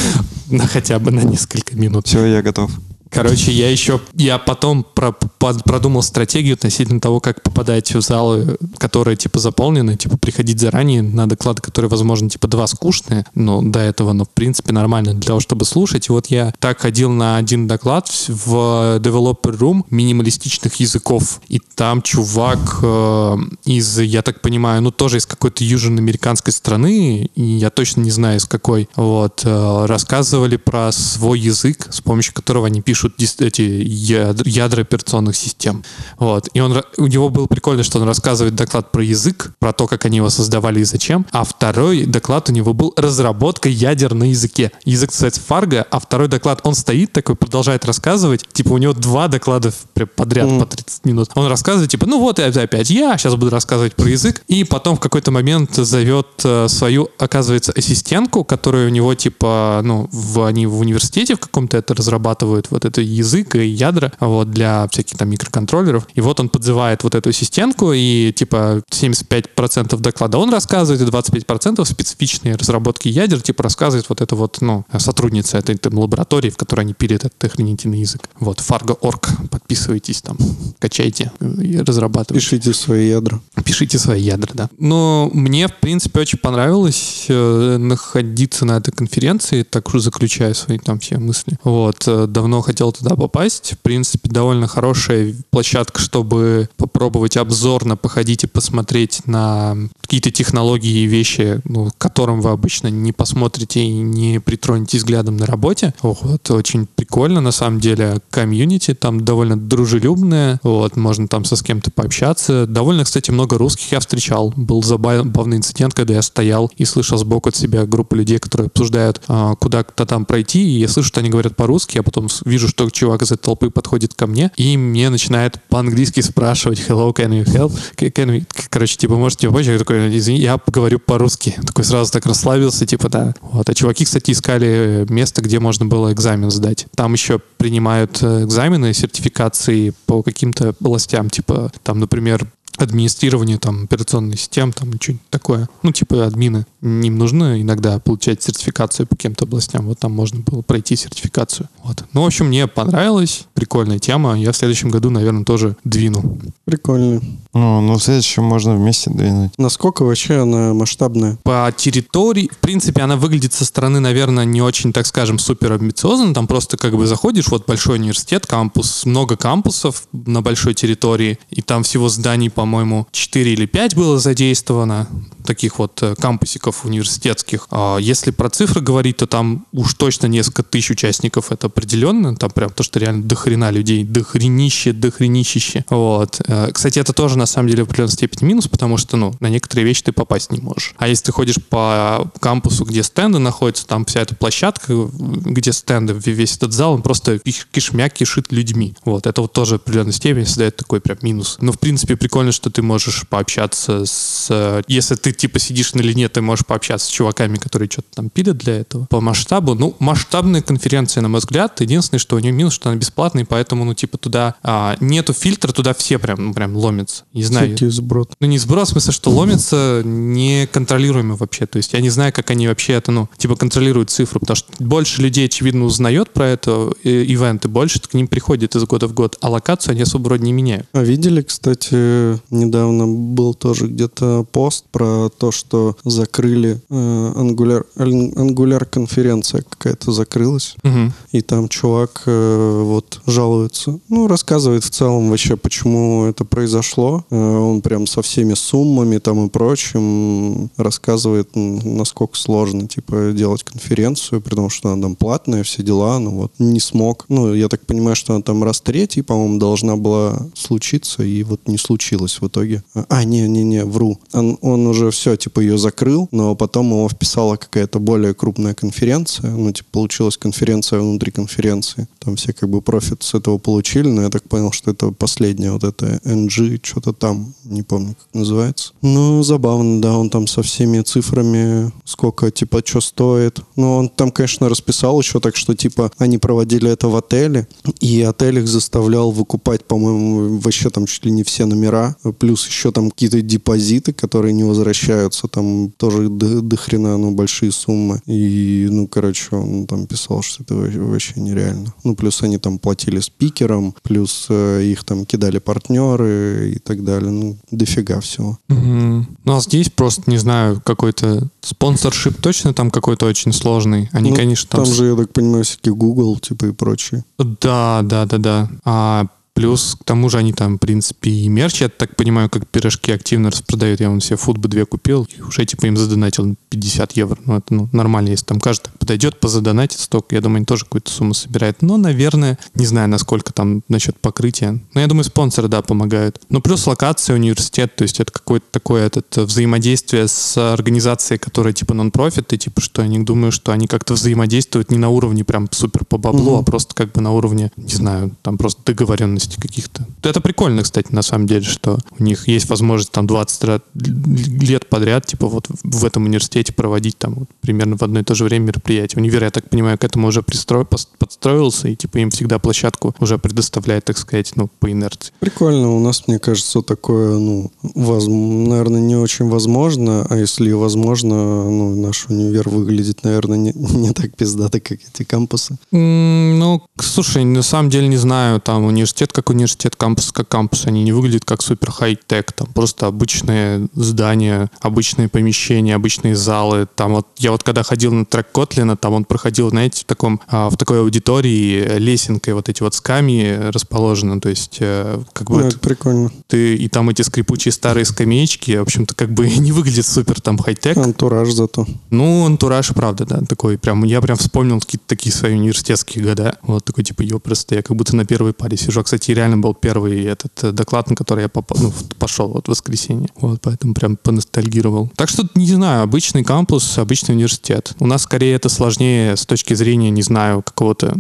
На 0.48 0.68
хотя 0.68 1.00
бы 1.00 1.12
на 1.12 1.22
несколько 1.22 1.76
минут. 1.78 2.08
Все, 2.08 2.26
я 2.26 2.42
готов. 2.42 2.72
Короче, 3.10 3.52
я 3.52 3.72
еще, 3.72 4.00
я 4.14 4.38
потом 4.38 4.84
про- 4.84 5.12
под- 5.12 5.64
продумал 5.64 6.04
стратегию 6.04 6.54
относительно 6.54 7.00
того, 7.00 7.20
как 7.20 7.42
попадать 7.42 7.94
в 7.94 8.02
залы, 8.02 8.58
которые, 8.78 9.18
типа, 9.18 9.40
заполнены, 9.40 9.98
типа, 9.98 10.18
приходить 10.18 10.60
заранее 10.60 11.02
на 11.02 11.28
доклады, 11.28 11.62
которые, 11.62 11.90
возможно, 11.90 12.30
типа, 12.30 12.48
два 12.48 12.68
скучные, 12.68 13.26
но 13.34 13.62
до 13.64 13.80
этого, 13.80 14.14
но, 14.14 14.26
в 14.26 14.30
принципе, 14.30 14.74
нормально 14.74 15.14
для 15.14 15.28
того, 15.28 15.40
чтобы 15.40 15.66
слушать. 15.66 16.08
И 16.08 16.12
вот 16.12 16.28
я 16.28 16.54
так 16.60 16.82
ходил 16.82 17.10
на 17.10 17.38
один 17.38 17.68
доклад 17.68 18.10
в 18.28 19.00
Developer 19.00 19.58
Room 19.58 19.86
минималистичных 19.90 20.76
языков, 20.76 21.42
и 21.48 21.60
там 21.76 22.04
чувак 22.04 22.60
э, 22.84 23.38
из, 23.66 24.00
я 24.00 24.22
так 24.22 24.42
понимаю, 24.42 24.84
ну, 24.84 24.92
тоже 24.92 25.18
из 25.18 25.26
какой-то 25.26 25.64
южноамериканской 25.64 26.54
страны, 26.54 27.30
и 27.34 27.42
я 27.42 27.72
точно 27.72 28.02
не 28.02 28.12
знаю, 28.12 28.38
из 28.38 28.46
какой, 28.46 28.88
вот, 28.96 29.42
э, 29.46 29.86
рассказывали 29.88 30.58
про 30.58 30.92
свой 30.92 31.40
язык, 31.40 31.88
с 31.90 32.02
помощью 32.02 32.36
которого 32.36 32.68
они 32.68 32.82
пишут 32.82 32.99
дис- 33.08 33.44
эти 33.44 33.62
ядра, 33.62 34.82
операционных 34.82 35.36
систем. 35.36 35.84
Вот. 36.18 36.50
И 36.54 36.60
он, 36.60 36.84
у 36.98 37.08
него 37.08 37.30
было 37.30 37.48
прикольно, 37.48 37.84
что 37.84 38.00
он 38.00 38.08
рассказывает 38.08 38.56
доклад 38.56 38.92
про 38.92 39.04
язык, 39.04 39.54
про 39.60 39.74
то, 39.74 39.88
как 39.88 40.06
они 40.06 40.18
его 40.18 40.30
создавали 40.30 40.82
и 40.82 40.84
зачем, 40.84 41.26
а 41.32 41.44
второй 41.44 42.06
доклад 42.06 42.50
у 42.50 42.54
него 42.54 42.74
был 42.74 42.94
разработка 42.96 43.70
ядер 43.70 44.14
на 44.14 44.30
языке. 44.30 44.72
Язык 44.86 45.12
называется 45.12 45.42
Fargo, 45.48 45.86
а 45.90 46.00
второй 46.00 46.28
доклад, 46.28 46.62
он 46.64 46.76
стоит 46.76 47.12
такой, 47.12 47.36
продолжает 47.36 47.86
рассказывать, 47.86 48.46
типа 48.52 48.74
у 48.74 48.78
него 48.78 48.94
два 48.94 49.28
доклада 49.28 49.72
подряд 50.16 50.48
по 50.60 50.66
30 50.66 51.06
минут. 51.06 51.30
Он 51.36 51.48
рассказывает, 51.48 51.90
типа, 51.92 52.06
ну 52.06 52.20
вот 52.20 52.40
опять 52.40 52.90
я, 52.90 53.18
сейчас 53.18 53.36
буду 53.36 53.52
рассказывать 53.52 53.96
про 53.96 54.10
язык, 54.10 54.42
и 54.48 54.64
потом 54.64 54.98
в 54.98 55.00
какой-то 55.00 55.32
момент 55.32 55.76
зовет 55.76 56.28
э, 56.44 56.68
свою, 56.68 57.10
оказывается, 57.18 57.72
ассистентку, 57.72 58.44
которая 58.44 58.88
у 58.88 58.90
него, 58.90 59.14
типа, 59.16 59.82
ну, 59.84 60.10
в, 60.12 60.44
они 60.44 60.66
в 60.66 60.80
университете 60.80 61.36
в 61.36 61.40
каком-то 61.40 61.78
это 61.78 61.94
разрабатывают, 61.94 62.68
вот 62.70 62.86
это 62.90 63.02
язык 63.02 63.56
и 63.56 63.66
ядра, 63.66 64.12
вот, 64.20 64.52
для 64.52 64.88
всяких 64.92 65.18
там 65.18 65.30
микроконтроллеров. 65.30 66.08
И 66.14 66.22
вот 66.22 66.40
он 66.40 66.50
подзывает 66.50 67.04
вот 67.04 67.16
эту 67.16 67.30
ассистентку, 67.30 67.94
и, 67.94 68.34
типа, 68.36 68.82
75% 68.92 69.98
доклада 70.00 70.38
он 70.38 70.52
рассказывает, 70.52 71.02
и 71.02 71.06
25% 71.06 71.86
специфичные 71.86 72.56
разработки 72.56 73.08
ядер, 73.08 73.42
типа, 73.42 73.64
рассказывает 73.64 74.08
вот 74.10 74.22
это 74.22 74.36
вот, 74.36 74.58
ну, 74.62 74.86
сотрудница 74.98 75.58
этой 75.58 75.76
там, 75.78 75.98
лаборатории, 75.98 76.50
в 76.50 76.58
которой 76.58 76.82
они 76.82 76.94
пилят 76.94 77.26
этот 77.26 77.44
охренительный 77.44 78.00
язык. 78.00 78.30
Вот, 78.40 78.60
Fargo.org, 78.60 79.28
подписывайтесь 79.50 80.22
там, 80.22 80.38
качайте 80.80 81.32
и 81.40 81.78
разрабатывайте. 81.80 82.46
Пишите 82.46 82.74
свои 82.74 83.10
ядра. 83.10 83.40
Пишите 83.64 84.00
свои 84.00 84.22
ядра, 84.22 84.52
да. 84.54 84.70
Но 84.78 85.30
мне, 85.34 85.68
в 85.68 85.76
принципе, 85.76 86.22
очень 86.22 86.40
понравилось 86.40 87.26
э, 87.28 87.78
находиться 87.78 88.66
на 88.66 88.78
этой 88.78 88.92
конференции, 88.92 89.64
так 89.64 89.88
уже 89.90 90.02
заключая 90.02 90.54
свои 90.54 90.78
там 90.78 91.00
все 91.00 91.18
мысли. 91.18 91.58
Вот, 91.64 92.08
э, 92.08 92.26
давно 92.28 92.62
хотел 92.62 92.79
туда 92.80 93.16
попасть. 93.16 93.74
В 93.74 93.80
принципе, 93.80 94.30
довольно 94.30 94.68
хорошая 94.68 95.36
площадка, 95.52 96.02
чтобы 96.02 96.70
попробовать 96.78 97.38
обзорно 97.38 97.96
походить 97.96 98.44
и 98.44 98.48
посмотреть 98.48 99.22
на 99.26 99.78
какие-то 100.02 100.32
технологии 100.32 101.04
и 101.04 101.06
вещи, 101.06 101.62
ну, 101.66 101.92
которым 101.98 102.42
вы 102.42 102.50
обычно 102.50 102.88
не 102.88 103.12
посмотрите 103.12 103.82
и 103.82 103.90
не 103.90 104.40
притронетесь 104.40 105.00
взглядом 105.00 105.38
на 105.38 105.46
работе. 105.46 105.94
Ох, 106.02 106.24
вот, 106.24 106.50
очень 106.50 106.88
прикольно, 106.88 107.42
на 107.42 107.52
самом 107.52 107.80
деле, 107.80 108.20
комьюнити 108.32 108.94
там 108.94 109.24
довольно 109.24 109.56
дружелюбное, 109.58 110.60
вот, 110.64 110.96
можно 110.96 111.28
там 111.28 111.46
со 111.46 111.56
с 111.56 111.62
кем-то 111.62 111.92
пообщаться. 111.92 112.66
Довольно, 112.66 113.04
кстати, 113.04 113.32
много 113.32 113.58
русских 113.58 113.92
я 113.92 114.00
встречал. 114.00 114.54
Был 114.56 114.82
забавный 114.82 115.58
инцидент, 115.58 115.94
когда 115.94 116.16
я 116.16 116.22
стоял 116.22 116.72
и 116.78 116.86
слышал 116.86 117.18
сбоку 117.18 117.50
от 117.50 117.56
себя 117.56 117.86
группу 117.86 118.16
людей, 118.16 118.40
которые 118.40 118.68
обсуждают, 118.68 119.22
а, 119.28 119.56
куда-то 119.56 120.06
там 120.06 120.26
пройти, 120.26 120.64
и 120.64 120.80
я 120.80 120.88
слышу, 120.88 121.10
что 121.10 121.20
они 121.20 121.30
говорят 121.30 121.56
по-русски, 121.56 121.98
а 121.98 122.04
потом 122.04 122.30
вижу, 122.46 122.69
что 122.70 122.90
чувак 122.90 123.22
из 123.22 123.32
этой 123.32 123.44
толпы 123.44 123.70
подходит 123.70 124.14
ко 124.14 124.28
мне, 124.28 124.52
и 124.56 124.78
мне 124.78 125.10
начинает 125.10 125.62
по-английски 125.70 126.22
спрашивать 126.22 126.80
hello, 126.80 127.14
can 127.14 127.30
you 127.30 127.44
help? 127.46 127.72
Can 127.98 128.30
we... 128.30 128.46
Короче, 128.70 128.98
типа, 128.98 129.16
можете 129.16 129.48
помочь? 129.48 129.66
Я 129.66 129.78
такой, 129.78 130.16
извини, 130.18 130.40
я 130.40 130.60
говорю 130.68 131.00
по-русски. 131.00 131.56
Такой 131.66 131.84
сразу 131.84 132.12
так 132.12 132.26
расслабился, 132.26 132.86
типа, 132.86 133.10
да. 133.10 133.34
Вот. 133.42 133.70
А 133.70 133.74
чуваки, 133.74 134.06
кстати, 134.06 134.32
искали 134.32 135.06
место, 135.10 135.42
где 135.42 135.60
можно 135.60 135.86
было 135.86 136.14
экзамен 136.14 136.52
сдать. 136.52 136.88
Там 136.96 137.14
еще 137.14 137.40
принимают 137.58 138.20
э, 138.22 138.44
экзамены, 138.44 138.94
сертификации 138.94 139.94
по 140.06 140.24
каким-то 140.24 140.76
областям, 140.80 141.30
типа, 141.30 141.72
там, 141.84 142.00
например, 142.00 142.48
администрирование 142.82 143.58
там 143.58 143.84
операционных 143.84 144.40
систем 144.40 144.72
там 144.72 144.94
что-нибудь 145.00 145.28
такое. 145.30 145.70
Ну, 145.84 145.92
типа 145.92 146.26
админы. 146.26 146.66
Им 146.82 147.18
нужно 147.18 147.62
иногда 147.62 148.00
получать 148.00 148.42
сертификацию 148.42 149.08
по 149.08 149.16
каким-то 149.16 149.46
областям. 149.46 149.88
Вот 149.88 150.00
там 150.00 150.12
можно 150.12 150.40
было 150.40 150.62
пройти 150.62 150.96
сертификацию. 150.96 151.70
Вот. 151.84 152.04
Ну, 152.14 152.24
в 152.24 152.26
общем, 152.26 152.48
мне 152.48 152.68
понравилось. 152.68 153.46
Прикольная 153.54 154.00
тема. 154.00 154.40
Я 154.40 154.52
в 154.52 154.58
следующем 154.58 154.90
году, 154.90 155.10
наверное, 155.10 155.44
тоже 155.44 155.76
двину. 155.84 156.40
Прикольно. 156.66 157.22
Ну, 157.54 157.82
ну, 157.82 157.96
в 157.96 158.04
следующем 158.04 158.44
можно 158.44 158.76
вместе 158.76 159.10
двинуть. 159.10 159.52
Насколько 159.58 160.04
вообще 160.04 160.42
она 160.42 160.74
масштабная? 160.74 161.38
По 161.44 161.74
территории, 161.76 162.50
в 162.52 162.58
принципе, 162.58 163.02
она 163.02 163.16
выглядит 163.18 163.54
со 163.54 163.66
стороны, 163.66 164.00
наверное, 164.00 164.46
не 164.46 164.62
очень, 164.62 164.94
так 164.94 165.06
скажем, 165.06 165.40
супер 165.40 165.74
амбициозно. 165.74 166.34
Там 166.34 166.48
просто 166.48 166.78
как 166.78 166.96
бы 166.96 167.08
заходишь, 167.08 167.48
вот 167.50 167.66
большой 167.68 167.98
университет, 167.98 168.46
кампус, 168.46 169.06
много 169.06 169.36
кампусов 169.36 170.04
на 170.12 170.42
большой 170.42 170.74
территории, 170.74 171.40
и 171.50 171.62
там 171.62 171.84
всего 171.84 172.10
зданий, 172.10 172.50
по-моему, 172.70 173.08
4 173.12 173.52
или 173.52 173.66
5 173.66 173.96
было 173.96 174.20
задействовано, 174.20 175.08
таких 175.50 175.80
вот 175.80 176.04
э, 176.04 176.14
кампусиков 176.16 176.86
университетских. 176.86 177.68
А 177.72 177.98
если 177.98 178.30
про 178.30 178.50
цифры 178.50 178.82
говорить, 178.82 179.18
то 179.18 179.26
там 179.26 179.66
уж 179.72 179.96
точно 179.96 180.28
несколько 180.28 180.62
тысяч 180.62 180.92
участников, 180.92 181.52
это 181.52 181.68
определенно. 181.68 182.36
Там 182.36 182.52
прям 182.52 182.70
то, 182.70 182.84
что 182.84 183.00
реально 183.00 183.24
дохрена 183.24 183.72
людей, 183.72 184.04
дохренище, 184.04 184.94
дохренищище. 184.94 185.86
Вот. 185.90 186.40
Э, 186.48 186.70
Кстати, 186.72 187.00
это 187.00 187.14
тоже 187.14 187.38
на 187.38 187.48
самом 187.48 187.70
деле 187.70 187.84
в 187.84 187.88
определенной 187.88 188.12
степени 188.12 188.48
минус, 188.48 188.68
потому 188.68 188.98
что, 188.98 189.18
ну, 189.18 189.34
на 189.40 189.50
некоторые 189.50 189.86
вещи 189.86 190.04
ты 190.04 190.12
попасть 190.12 190.52
не 190.52 190.60
можешь. 190.60 190.94
А 190.98 191.08
если 191.08 191.26
ты 191.26 191.32
ходишь 191.32 191.58
по 191.68 192.32
кампусу, 192.40 192.86
где 192.86 193.02
стенды 193.02 193.40
находятся, 193.40 193.88
там 193.88 194.06
вся 194.06 194.22
эта 194.22 194.36
площадка, 194.36 194.94
где 195.14 195.74
стенды, 195.74 196.14
весь 196.14 196.58
этот 196.58 196.74
зал, 196.74 196.94
он 196.94 197.02
просто 197.02 197.36
киш- 197.38 197.66
кишмя 197.72 198.10
кишит 198.10 198.52
людьми. 198.52 198.94
Вот. 199.04 199.26
Это 199.26 199.42
вот 199.42 199.54
тоже 199.54 199.74
в 199.74 199.82
определенной 199.82 200.14
степени 200.14 200.44
создает 200.44 200.76
такой 200.76 201.02
прям 201.02 201.18
минус. 201.24 201.58
Но, 201.60 201.72
в 201.72 201.80
принципе, 201.80 202.16
прикольно, 202.16 202.52
что 202.52 202.70
ты 202.70 202.82
можешь 202.84 203.26
пообщаться 203.28 204.06
с... 204.06 204.48
э, 204.52 204.82
Если 204.88 205.16
ты 205.16 205.32
типа 205.40 205.60
сидишь 205.60 205.94
на 205.94 206.02
линии, 206.02 206.28
ты 206.28 206.42
можешь 206.42 206.66
пообщаться 206.66 207.08
с 207.08 207.10
чуваками, 207.10 207.58
которые 207.58 207.90
что-то 207.90 208.08
там 208.14 208.30
пилят 208.30 208.58
для 208.58 208.78
этого. 208.78 209.06
По 209.06 209.22
масштабу, 209.22 209.74
ну, 209.74 209.96
масштабная 210.00 210.62
конференция, 210.62 211.22
на 211.22 211.30
мой 211.30 211.40
взгляд. 211.40 211.82
Единственное, 211.82 212.20
что 212.20 212.36
у 212.36 212.40
нее 212.40 212.52
минус, 212.52 212.74
что 212.74 212.90
она 212.90 212.98
бесплатная, 212.98 213.44
и 213.44 213.46
поэтому, 213.46 213.86
ну, 213.86 213.94
типа, 213.94 214.18
туда 214.18 214.56
а, 214.64 214.98
нету 215.00 215.34
фильтра, 215.34 215.72
туда 215.72 215.94
все 215.94 216.20
прям, 216.20 216.48
ну, 216.48 216.54
прям 216.54 216.76
ломятся. 216.76 217.24
Не 217.34 217.44
знаю. 217.44 217.68
Всякий 217.68 217.90
сброд. 217.90 218.34
Ну, 218.40 218.48
не 218.48 218.58
сброс, 218.58 218.90
в 218.90 218.92
смысле, 218.92 219.14
что 219.14 219.32
ломится 219.32 220.02
неконтролируемо 220.04 221.36
вообще. 221.36 221.66
То 221.66 221.78
есть 221.78 221.94
я 221.94 222.02
не 222.02 222.10
знаю, 222.10 222.34
как 222.34 222.52
они 222.52 222.68
вообще 222.68 222.94
это, 222.94 223.12
ну, 223.12 223.30
типа, 223.38 223.56
контролируют 223.56 224.10
цифру, 224.10 224.40
потому 224.40 224.56
что 224.56 224.68
больше 224.80 225.22
людей, 225.22 225.46
очевидно, 225.46 225.86
узнает 225.86 226.32
про 226.32 226.48
это 226.48 226.92
э, 227.04 227.24
ивент, 227.24 227.66
и 227.66 227.68
больше 227.68 228.00
к 228.02 228.14
ним 228.14 228.28
приходит 228.28 228.76
из 228.76 228.84
года 228.84 229.08
в 229.08 229.14
год, 229.14 229.38
а 229.42 229.50
локацию 229.50 229.94
они 229.94 230.02
особо 230.02 230.26
вроде 230.26 230.44
не 230.44 230.54
меняют. 230.54 230.88
А 230.94 231.04
видели, 231.04 231.42
кстати, 231.42 232.40
недавно 232.54 233.08
был 233.08 233.54
тоже 233.54 233.88
где-то 233.88 234.46
пост 234.52 234.86
про 234.92 235.19
то, 235.28 235.52
что 235.52 235.98
закрыли 236.06 236.82
э, 236.90 237.34
Angular, 237.36 237.86
Angular 237.96 238.86
конференция 238.86 239.64
какая-то 239.68 240.12
закрылась. 240.12 240.76
Мгм. 240.84 241.14
И 241.32 241.42
там 241.42 241.68
чувак 241.68 242.24
э, 242.26 242.82
вот 242.86 243.22
жалуется, 243.26 244.00
ну, 244.08 244.28
рассказывает 244.28 244.84
в 244.84 244.90
целом 244.90 245.30
вообще, 245.30 245.58
почему 245.58 246.26
это 246.26 246.46
произошло. 246.46 247.26
Э, 247.30 247.58
он 247.58 247.82
прям 247.82 248.08
со 248.08 248.22
всеми 248.22 248.54
суммами 248.54 249.18
там 249.18 249.48
и 249.48 249.50
прочим 249.50 250.70
рассказывает, 250.78 251.50
насколько 251.56 252.38
сложно, 252.38 252.88
типа, 252.88 253.32
делать 253.34 253.64
конференцию, 253.64 254.42
при 254.42 254.56
том, 254.56 254.70
что 254.70 254.92
она 254.92 255.02
там 255.02 255.16
платная, 255.16 255.64
все 255.64 255.84
дела, 255.84 256.20
ну 256.20 256.32
вот, 256.32 256.52
не 256.60 256.80
смог. 256.80 257.26
Ну, 257.30 257.54
я 257.54 257.68
так 257.68 257.86
понимаю, 257.86 258.16
что 258.16 258.34
она 258.34 258.44
там 258.44 258.64
раз 258.64 258.82
третий, 258.82 259.22
по-моему, 259.22 259.60
должна 259.60 259.96
была 259.96 260.48
случиться, 260.56 261.24
и 261.24 261.44
вот 261.44 261.68
не 261.68 261.78
случилось 261.78 262.40
в 262.42 262.48
итоге. 262.48 262.84
А, 263.10 263.24
не-не-не, 263.24 263.86
вру. 263.86 264.20
Он, 264.34 264.58
он 264.62 264.88
уже 264.88 265.09
все, 265.12 265.36
типа, 265.36 265.60
ее 265.60 265.78
закрыл, 265.78 266.28
но 266.32 266.56
потом 266.56 266.90
его 266.90 267.10
вписала 267.10 267.56
какая-то 267.56 268.00
более 268.00 268.34
крупная 268.34 268.74
конференция, 268.74 269.52
ну, 269.52 269.72
типа, 269.72 269.90
получилась 269.92 270.38
конференция 270.38 271.00
внутри 271.00 271.32
конференции. 271.32 272.08
Там 272.30 272.36
все 272.36 272.54
как 272.54 272.70
бы 272.70 272.84
профит 272.84 273.24
с 273.24 273.34
этого 273.34 273.58
получили, 273.58 274.08
но 274.08 274.22
я 274.22 274.30
так 274.30 274.44
понял, 274.44 274.72
что 274.72 274.92
это 274.92 275.10
последняя 275.10 275.72
вот 275.72 275.84
это 275.84 276.22
NG, 276.24 276.80
что-то 276.84 277.12
там, 277.12 277.56
не 277.64 277.82
помню, 277.82 278.10
как 278.10 278.28
называется. 278.36 278.94
Ну, 279.02 279.42
забавно, 279.42 280.00
да, 280.00 280.16
он 280.16 280.30
там 280.30 280.46
со 280.46 280.62
всеми 280.62 281.02
цифрами, 281.02 281.92
сколько, 282.06 282.52
типа, 282.52 282.84
что 282.86 283.02
стоит. 283.02 283.62
Ну, 283.76 283.98
он 283.98 284.10
там, 284.10 284.30
конечно, 284.30 284.70
расписал 284.70 285.20
еще 285.20 285.40
так, 285.40 285.56
что, 285.56 285.74
типа, 285.74 286.12
они 286.20 286.38
проводили 286.38 286.92
это 286.92 287.08
в 287.08 287.16
отеле, 287.16 287.68
и 288.00 288.22
отель 288.22 288.60
их 288.60 288.68
заставлял 288.68 289.32
выкупать, 289.32 289.86
по-моему, 289.86 290.60
вообще 290.60 290.92
там 290.92 291.08
чуть 291.08 291.26
ли 291.26 291.32
не 291.32 291.42
все 291.42 291.66
номера, 291.66 292.16
плюс 292.38 292.68
еще 292.68 292.92
там 292.92 293.10
какие-то 293.10 293.42
депозиты, 293.42 294.14
которые 294.14 294.54
не 294.54 294.64
возвращаются, 294.64 295.48
там 295.48 295.92
тоже 295.98 296.30
до, 296.30 296.78
хрена, 296.78 297.18
ну, 297.18 297.32
большие 297.32 297.72
суммы. 297.72 298.22
И, 298.28 298.88
ну, 298.92 299.08
короче, 299.08 299.56
он 299.56 299.88
там 299.88 300.06
писал, 300.06 300.44
что 300.44 300.62
это 300.62 300.76
во- 300.76 301.08
вообще 301.08 301.34
нереально. 301.40 301.92
Ну, 302.04 302.16
плюс 302.20 302.44
они 302.44 302.58
там 302.58 302.80
платили 302.80 303.20
спикерам, 303.22 303.96
плюс 304.04 304.48
э, 304.50 304.84
их 304.84 305.04
там 305.06 305.26
кидали 305.26 305.60
партнеры 305.60 306.74
и 306.76 306.80
так 306.80 307.04
далее. 307.04 307.32
Ну, 307.32 307.58
дофига 307.72 308.20
всего. 308.20 308.60
Мгм. 308.68 309.38
Ну, 309.46 309.56
а 309.56 309.62
здесь 309.62 309.90
просто, 309.90 310.30
не 310.30 310.38
знаю, 310.38 310.82
какой-то 310.84 311.48
спонсоршип 311.62 312.42
точно 312.42 312.74
там 312.74 312.92
какой-то 312.92 313.26
очень 313.26 313.54
сложный. 313.54 314.10
Они, 314.12 314.32
Ну, 314.32 314.36
конечно, 314.36 314.70
там... 314.70 314.84
Там 314.84 314.94
же, 314.94 315.06
я 315.06 315.16
так 315.16 315.32
понимаю, 315.32 315.64
всякие 315.64 315.96
Google, 315.96 316.38
типа, 316.40 316.66
и 316.66 316.72
прочие. 316.72 317.24
Да, 317.38 318.02
да, 318.04 318.26
да, 318.26 318.38
да. 318.38 318.70
А 318.84 319.26
плюс 319.60 319.98
к 320.00 320.06
тому 320.06 320.30
же 320.30 320.38
они 320.38 320.54
там, 320.54 320.78
в 320.78 320.80
принципе, 320.80 321.32
и 321.32 321.50
мерч, 321.50 321.82
я 321.82 321.90
так 321.90 322.16
понимаю, 322.16 322.50
как 322.50 322.66
пирожки 322.66 323.12
активно 323.12 323.52
распродают. 323.52 324.00
Я 324.00 324.10
вон 324.10 324.22
себе 324.22 324.38
футбы 324.38 324.70
две 324.70 324.86
купил, 324.86 325.28
и 325.38 325.42
уже 325.42 325.66
типа 325.66 325.88
им 325.88 325.98
задонатил 325.98 326.56
50 326.70 327.12
евро. 327.14 327.38
Ну, 327.46 327.58
это 327.58 327.74
ну, 327.74 327.90
нормально, 327.92 328.30
если 328.30 328.46
там 328.46 328.62
каждый 328.62 328.90
подойдет, 328.98 329.38
позадонатит 329.42 330.00
столько, 330.00 330.34
я 330.36 330.42
думаю, 330.42 330.58
они 330.58 330.66
тоже 330.66 330.86
какую-то 330.86 331.12
сумму 331.12 331.34
собирают. 331.34 331.82
Но, 331.82 331.98
наверное, 331.98 332.58
не 332.74 332.86
знаю, 332.86 333.10
насколько 333.10 333.52
там 333.52 333.84
насчет 333.90 334.18
покрытия. 334.18 334.80
Но 334.94 335.02
я 335.02 335.08
думаю, 335.08 335.26
спонсоры, 335.26 335.68
да, 335.68 335.82
помогают. 335.82 336.40
Ну, 336.50 336.62
плюс 336.62 336.88
локация, 336.88 337.36
университет, 337.36 337.96
то 337.98 338.04
есть 338.04 338.22
это 338.22 338.32
какое-то 338.32 338.66
такое 338.72 339.08
этот, 339.08 339.36
взаимодействие 339.36 340.30
с 340.30 340.56
организацией, 340.74 341.38
которая 341.38 341.74
типа 341.74 341.94
нон-профит, 341.94 342.54
и 342.54 342.58
типа 342.58 342.80
что 342.80 343.02
я 343.02 343.10
не 343.10 343.20
думаю, 343.20 343.52
что 343.52 343.74
они 343.74 343.88
как-то 343.88 344.14
взаимодействуют 344.14 344.90
не 344.90 344.98
на 344.98 345.10
уровне 345.10 345.44
прям 345.44 345.68
супер 345.70 346.06
по 346.06 346.18
баблу, 346.18 346.54
Мгм. 346.54 346.60
а 346.62 346.64
просто 346.64 346.96
как 346.96 347.12
бы 347.12 347.20
на 347.20 347.34
уровне, 347.34 347.72
не 347.76 347.94
знаю, 347.94 348.32
там 348.42 348.58
просто 348.58 348.82
договоренности 348.86 349.49
каких-то. 349.58 350.06
Это 350.24 350.42
прикольно, 350.42 350.84
кстати, 350.84 351.12
на 351.12 351.22
самом 351.22 351.48
деле, 351.48 351.64
что 351.66 351.98
у 352.18 352.24
них 352.24 352.48
есть 352.48 352.70
возможность 352.70 353.12
там 353.12 353.28
20 353.28 353.64
ра- 353.64 353.82
лет 353.96 354.88
подряд, 354.90 355.26
типа 355.26 355.48
вот 355.48 355.68
в 355.84 356.06
этом 356.06 356.26
университете 356.26 356.74
проводить 356.74 357.18
там 357.18 357.34
вот 357.36 357.50
примерно 357.62 357.98
в 357.98 358.04
одно 358.04 358.20
и 358.20 358.24
то 358.24 358.36
же 358.36 358.44
время 358.46 358.66
мероприятия. 358.66 359.18
Универ, 359.20 359.44
я 359.44 359.52
так 359.52 359.70
понимаю, 359.70 359.98
к 359.98 360.04
этому 360.04 360.28
уже 360.28 360.42
пристро- 360.42 360.86
подстроился, 361.18 361.88
и 361.90 361.96
типа 361.96 362.18
им 362.20 362.30
всегда 362.32 362.60
площадку 362.60 363.16
уже 363.20 363.38
предоставляет, 363.38 364.06
так 364.06 364.18
сказать, 364.18 364.54
ну, 364.56 364.70
по 364.80 364.92
инерции. 364.92 365.34
Прикольно. 365.40 365.92
У 365.96 366.00
нас, 366.00 366.28
мне 366.28 366.40
кажется, 366.40 366.82
такое, 366.82 367.38
ну, 367.38 367.72
воз- 367.82 368.28
наверное, 368.28 369.02
не 369.02 369.16
очень 369.16 369.48
возможно, 369.50 370.26
а 370.30 370.36
если 370.38 370.70
и 370.70 370.74
возможно, 370.74 371.36
ну, 371.70 371.96
наш 371.96 372.26
универ 372.28 372.70
выглядит, 372.70 373.24
наверное, 373.24 373.58
не, 373.58 373.72
не 373.76 374.12
так 374.14 374.36
пиздато, 374.36 374.80
как 374.80 375.00
эти 375.14 375.24
кампусы. 375.24 375.78
М, 375.92 376.60
Ну, 376.60 376.82
слушай, 377.00 377.44
на 377.46 377.62
самом 377.64 377.90
деле 377.90 378.08
не 378.08 378.18
знаю, 378.18 378.60
там 378.62 378.84
университет 378.86 379.32
как 379.40 379.50
университет, 379.52 379.96
кампус 379.96 380.32
как 380.32 380.48
кампус, 380.50 380.86
они 380.86 381.04
не 381.04 381.12
выглядят 381.12 381.46
как 381.46 381.62
супер 381.62 381.92
хай-тек, 381.92 382.52
там 382.52 382.68
просто 382.74 383.08
обычные 383.08 383.88
здания, 383.94 384.70
обычные 384.82 385.30
помещения, 385.30 385.96
обычные 385.96 386.36
залы. 386.36 386.88
Там 386.96 387.14
вот 387.14 387.28
я 387.38 387.52
вот 387.52 387.64
когда 387.64 387.84
ходил 387.84 388.12
на 388.14 388.26
трек 388.26 388.52
Котлина, 388.52 388.98
там 388.98 389.14
он 389.14 389.24
проходил, 389.26 389.70
знаете, 389.70 390.02
в 390.02 390.06
таком 390.06 390.42
а, 390.48 390.70
в 390.70 390.78
такой 390.78 391.00
аудитории 391.00 391.98
лесенкой 392.00 392.54
вот 392.54 392.70
эти 392.70 392.84
вот 392.84 392.96
скамьи 392.96 393.54
расположены, 393.72 394.40
то 394.42 394.50
есть 394.50 394.78
э, 394.82 395.20
как 395.34 395.50
бы 395.50 395.60
это- 395.60 395.68
это 395.70 395.80
прикольно. 395.80 396.32
ты 396.48 396.76
и 396.76 396.88
там 396.90 397.10
эти 397.10 397.22
скрипучие 397.22 397.72
старые 397.72 398.06
скамеечки, 398.06 398.78
в 398.78 398.82
общем-то 398.82 399.16
как 399.16 399.32
бы 399.32 399.48
не 399.58 399.72
выглядит 399.72 400.06
супер 400.06 400.42
там 400.42 400.58
хай-тек. 400.58 400.98
Антураж 400.98 401.52
зато. 401.52 401.86
Ну, 402.10 402.46
антураж, 402.46 402.90
правда, 402.94 403.26
да, 403.26 403.42
такой 403.48 403.78
прям, 403.78 404.04
я 404.04 404.20
прям 404.22 404.38
вспомнил 404.38 404.80
какие-то 404.80 405.06
такие 405.08 405.34
свои 405.34 405.54
университетские 405.54 406.24
года. 406.26 406.58
Вот 406.64 406.84
такой, 406.86 407.04
типа, 407.04 407.22
ё, 407.22 407.40
просто 407.40 407.76
я 407.76 407.82
как 407.82 407.96
будто 407.96 408.16
на 408.16 408.26
первой 408.26 408.54
паре 408.54 408.78
сижу. 408.78 409.00
А, 409.00 409.04
кстати, 409.04 409.29
реально 409.34 409.58
был 409.58 409.74
первый 409.74 410.24
этот 410.24 410.64
э, 410.64 410.72
доклад, 410.72 411.10
на 411.10 411.16
который 411.16 411.44
я 411.44 411.50
попал, 411.50 411.78
ну, 411.82 411.94
пошел 412.18 412.50
вот 412.50 412.66
в 412.66 412.70
воскресенье. 412.70 413.30
Вот, 413.40 413.60
поэтому 413.62 413.94
прям 413.94 414.18
поностальгировал. 414.18 415.10
Так 415.16 415.30
что, 415.30 415.44
не 415.56 415.68
знаю, 415.68 416.04
обычный 416.04 416.44
кампус, 416.44 416.98
обычный 416.98 417.36
университет. 417.36 417.94
У 418.00 418.08
нас 418.08 418.24
скорее 418.24 418.56
это 418.56 418.70
сложнее 418.70 419.36
с 419.36 419.46
точки 419.46 419.74
зрения, 419.74 420.10
не 420.10 420.22
знаю, 420.22 420.62
какого-то, 420.62 421.16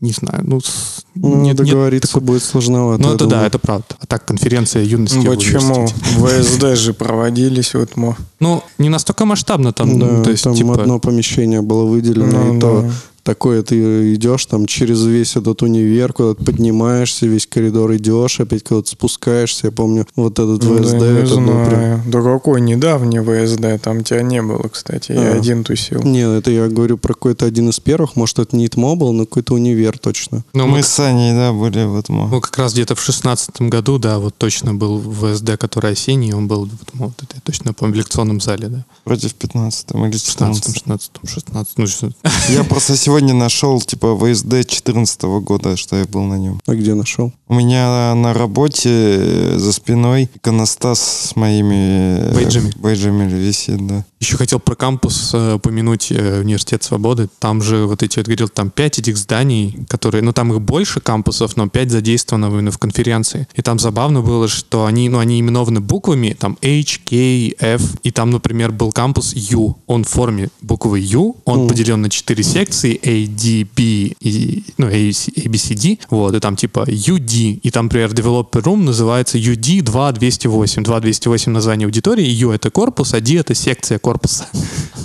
не 0.00 0.10
знаю, 0.12 0.42
ну, 0.46 0.60
с- 0.60 1.04
Ну, 1.14 1.36
нет- 1.36 1.44
нет 1.44 1.56
договориться 1.56 2.12
такой- 2.14 2.26
будет 2.26 2.42
сложновато. 2.42 3.02
Ну, 3.02 3.14
это 3.14 3.26
да, 3.26 3.46
это 3.46 3.58
правда. 3.58 3.86
А 4.00 4.06
так, 4.06 4.24
конференция 4.24 4.82
юности 4.82 5.18
в 5.18 5.24
Почему? 5.34 5.86
ВСД 5.86 6.76
же 6.76 6.92
проводились, 6.94 7.74
вот 7.74 7.96
мо. 7.96 8.16
Ну, 8.40 8.62
не 8.78 8.88
настолько 8.88 9.24
масштабно 9.24 9.72
там, 9.72 9.98
Да, 9.98 10.22
то 10.22 10.30
есть, 10.30 10.44
там 10.44 10.54
типа... 10.54 10.74
одно 10.82 10.98
помещение 10.98 11.62
было 11.62 11.84
выделено, 11.84 12.44
Ну, 12.44 12.56
и 12.56 12.60
то 12.60 12.82
да. 12.82 12.90
Такое 13.24 13.62
ты 13.62 14.14
идешь 14.14 14.46
там 14.46 14.66
через 14.66 15.04
весь 15.04 15.36
этот 15.36 15.62
универ, 15.62 16.12
куда-то 16.12 16.44
поднимаешься, 16.44 17.26
весь 17.26 17.46
коридор 17.46 17.94
идешь, 17.96 18.38
опять 18.40 18.62
куда-то 18.62 18.90
спускаешься. 18.90 19.66
Я 19.68 19.70
помню, 19.72 20.06
вот 20.14 20.38
этот 20.38 20.60
Да 20.60 20.82
ВСД, 20.82 20.94
не 20.94 21.22
это 21.22 21.34
был 21.36 21.46
прям... 21.46 21.64
знаю. 21.68 22.02
Да 22.06 22.22
какой 22.22 22.60
недавний 22.60 23.20
ВСД, 23.20 23.82
там 23.82 24.04
тебя 24.04 24.22
не 24.22 24.42
было, 24.42 24.68
кстати. 24.68 25.12
Я 25.12 25.32
А. 25.32 25.36
один 25.38 25.64
тусил. 25.64 26.02
Не, 26.02 26.20
это 26.36 26.50
я 26.50 26.68
говорю 26.68 26.98
про 26.98 27.14
какой-то 27.14 27.46
один 27.46 27.70
из 27.70 27.80
первых, 27.80 28.14
может, 28.16 28.38
это 28.38 28.54
не 28.56 28.66
ИТМО 28.66 28.94
был, 28.96 29.12
но 29.12 29.24
какой-то 29.24 29.54
универ 29.54 29.98
точно. 29.98 30.44
Ну, 30.52 30.66
Мы 30.66 30.74
мы 30.74 30.82
с 30.82 30.88
Саней, 30.88 31.32
да, 31.32 31.52
были 31.52 31.84
в 31.84 31.96
этом. 31.96 32.28
Ну, 32.30 32.40
как 32.40 32.56
раз 32.58 32.74
где-то 32.74 32.94
в 32.94 33.00
шестнадцатом 33.00 33.70
году, 33.70 33.98
да, 33.98 34.18
вот 34.18 34.34
точно 34.36 34.74
был 34.74 35.00
ВСД, 35.00 35.56
который 35.58 35.92
осенний, 35.92 36.34
он 36.34 36.46
был 36.46 36.66
вот, 36.66 36.70
вот 36.92 37.12
это 37.22 37.36
я 37.36 37.40
точно 37.42 37.72
помню, 37.72 37.94
в 37.94 37.98
лекционном 37.98 38.40
зале, 38.40 38.68
да. 38.68 38.84
Против 39.04 39.34
15 39.34 39.86
или 39.92 39.98
В 40.10 40.12
16 40.12 40.74
14 40.74 41.10
16 41.24 41.30
16 41.30 41.78
ну, 41.78 41.86
что- 41.86 42.12
Я 42.52 42.64
просто 42.64 42.96
сегодня 42.96 43.13
нашел, 43.22 43.80
типа, 43.80 44.16
ВСД 44.16 44.66
14 44.66 45.22
года, 45.42 45.76
что 45.76 45.96
я 45.96 46.04
был 46.04 46.22
на 46.24 46.38
нем. 46.38 46.60
А 46.66 46.74
где 46.74 46.94
нашел? 46.94 47.32
У 47.48 47.54
меня 47.54 48.14
на 48.14 48.32
работе 48.34 48.88
э, 48.90 49.54
за 49.58 49.72
спиной 49.72 50.28
иконостас 50.34 51.00
с 51.30 51.36
моими 51.36 52.18
э, 52.20 52.34
Бейджами. 52.34 52.72
бейджами 52.76 53.28
висит, 53.28 53.86
да. 53.86 54.04
Еще 54.20 54.36
хотел 54.36 54.58
про 54.58 54.74
кампус 54.74 55.30
э, 55.34 55.54
упомянуть 55.54 56.10
э, 56.10 56.40
Университет 56.40 56.82
Свободы. 56.82 57.28
Там 57.38 57.62
же, 57.62 57.86
вот 57.86 58.02
эти, 58.02 58.18
вот 58.18 58.26
говорил, 58.26 58.48
там 58.48 58.70
пять 58.70 58.98
этих 58.98 59.16
зданий, 59.16 59.78
которые, 59.88 60.22
ну, 60.22 60.32
там 60.32 60.52
их 60.52 60.60
больше 60.62 61.00
кампусов, 61.00 61.56
но 61.56 61.68
пять 61.68 61.90
задействовано 61.90 62.46
именно 62.46 62.70
в 62.70 62.78
конференции. 62.78 63.46
И 63.54 63.62
там 63.62 63.78
забавно 63.78 64.22
было, 64.22 64.48
что 64.48 64.86
они, 64.86 65.08
ну, 65.08 65.18
они 65.18 65.38
именованы 65.40 65.80
буквами, 65.80 66.34
там 66.38 66.56
H, 66.62 67.00
K, 67.04 67.52
F, 67.60 67.82
и 68.02 68.10
там, 68.10 68.30
например, 68.30 68.72
был 68.72 68.90
кампус 68.92 69.34
U. 69.34 69.76
Он 69.86 70.04
в 70.04 70.08
форме 70.08 70.48
буквы 70.62 71.00
U, 71.00 71.36
он 71.44 71.58
Мгм. 71.60 71.68
поделен 71.68 72.00
на 72.02 72.10
четыре 72.10 72.42
секции, 72.42 72.98
A, 73.04 73.26
D, 73.26 73.66
B, 73.76 73.82
и, 74.20 74.64
ну, 74.78 74.86
A, 74.86 75.12
C, 75.12 75.32
A, 75.36 75.48
B, 75.48 75.58
C, 75.58 75.74
D, 75.74 75.98
вот, 76.10 76.34
и 76.34 76.40
там 76.40 76.56
типа 76.56 76.84
UD, 76.88 77.60
и 77.62 77.70
там, 77.70 77.86
например, 77.86 78.10
Developer 78.10 78.62
Room 78.62 78.82
называется 78.82 79.38
UD 79.38 79.82
2208, 79.82 80.82
2208 80.82 81.52
название 81.52 81.86
аудитории, 81.86 82.26
U 82.26 82.50
это 82.50 82.70
корпус, 82.70 83.14
а 83.14 83.20
D 83.20 83.36
это 83.36 83.54
секция 83.54 83.98
корпуса. 83.98 84.46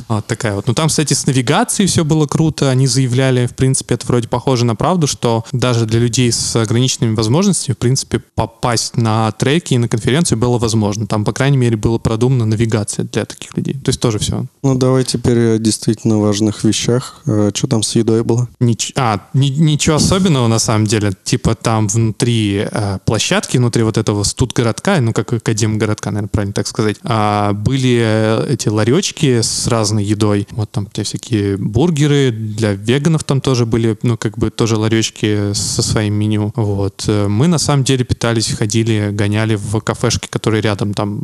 Вот 0.07 0.25
такая 0.25 0.55
вот. 0.55 0.65
Ну, 0.65 0.73
там, 0.73 0.87
кстати, 0.87 1.13
с 1.13 1.27
навигацией 1.27 1.87
все 1.87 2.03
было 2.03 2.25
круто, 2.25 2.71
они 2.71 2.87
заявляли, 2.87 3.45
в 3.45 3.53
принципе, 3.53 3.93
это 3.93 4.07
вроде 4.07 4.27
похоже 4.27 4.65
на 4.65 4.75
правду, 4.75 5.05
что 5.05 5.45
даже 5.51 5.85
для 5.85 5.99
людей 5.99 6.31
с 6.31 6.55
ограниченными 6.55 7.13
возможностями, 7.13 7.75
в 7.75 7.77
принципе, 7.77 8.19
попасть 8.33 8.97
на 8.97 9.31
треки 9.33 9.75
и 9.75 9.77
на 9.77 9.87
конференцию 9.87 10.39
было 10.39 10.57
возможно. 10.57 11.05
Там, 11.05 11.23
по 11.23 11.31
крайней 11.31 11.57
мере, 11.57 11.77
было 11.77 11.99
продумана 11.99 12.45
навигация 12.45 13.05
для 13.11 13.25
таких 13.25 13.55
людей. 13.55 13.75
То 13.75 13.89
есть 13.89 13.99
тоже 13.99 14.17
все. 14.17 14.45
Ну, 14.63 14.73
давай 14.73 15.03
теперь 15.03 15.37
о 15.37 15.57
действительно 15.59 16.17
важных 16.17 16.63
вещах. 16.63 17.21
Э, 17.27 17.51
Что 17.53 17.67
там 17.67 17.83
с 17.89 17.95
едой 17.95 18.23
было? 18.23 18.47
Нич- 18.59 18.93
а, 18.95 19.21
ни- 19.33 19.49
ничего 19.49 19.95
особенного 19.97 20.47
на 20.47 20.59
самом 20.59 20.85
деле. 20.85 21.11
Типа 21.23 21.55
там 21.55 21.87
внутри 21.87 22.67
э, 22.71 22.99
площадки, 23.05 23.57
внутри 23.57 23.83
вот 23.83 23.97
этого 23.97 24.23
студгородка, 24.23 24.99
ну 25.01 25.13
как 25.13 25.33
академгородка, 25.33 26.11
наверное, 26.11 26.29
правильно 26.29 26.53
так 26.53 26.67
сказать, 26.67 26.97
а, 27.03 27.53
были 27.53 27.99
э, 28.01 28.53
эти 28.53 28.69
ларечки 28.69 29.41
с 29.41 29.67
разной 29.67 30.03
едой. 30.03 30.47
Вот 30.51 30.71
там 30.71 30.87
те 30.91 31.03
всякие 31.03 31.57
бургеры, 31.57 32.31
для 32.31 32.73
веганов 32.73 33.23
там 33.23 33.41
тоже 33.41 33.65
были, 33.65 33.97
ну 34.03 34.17
как 34.17 34.37
бы 34.37 34.49
тоже 34.49 34.77
ларечки 34.77 35.53
со 35.53 35.81
своим 35.81 36.13
меню. 36.13 36.51
Вот. 36.55 37.05
Э, 37.07 37.27
Мы 37.27 37.47
на 37.47 37.57
самом 37.57 37.83
деле 37.83 38.03
питались, 38.05 38.51
ходили, 38.53 39.09
гоняли 39.11 39.55
в 39.55 39.79
кафешки, 39.81 40.27
которые 40.29 40.61
рядом 40.61 40.93
там. 40.93 41.21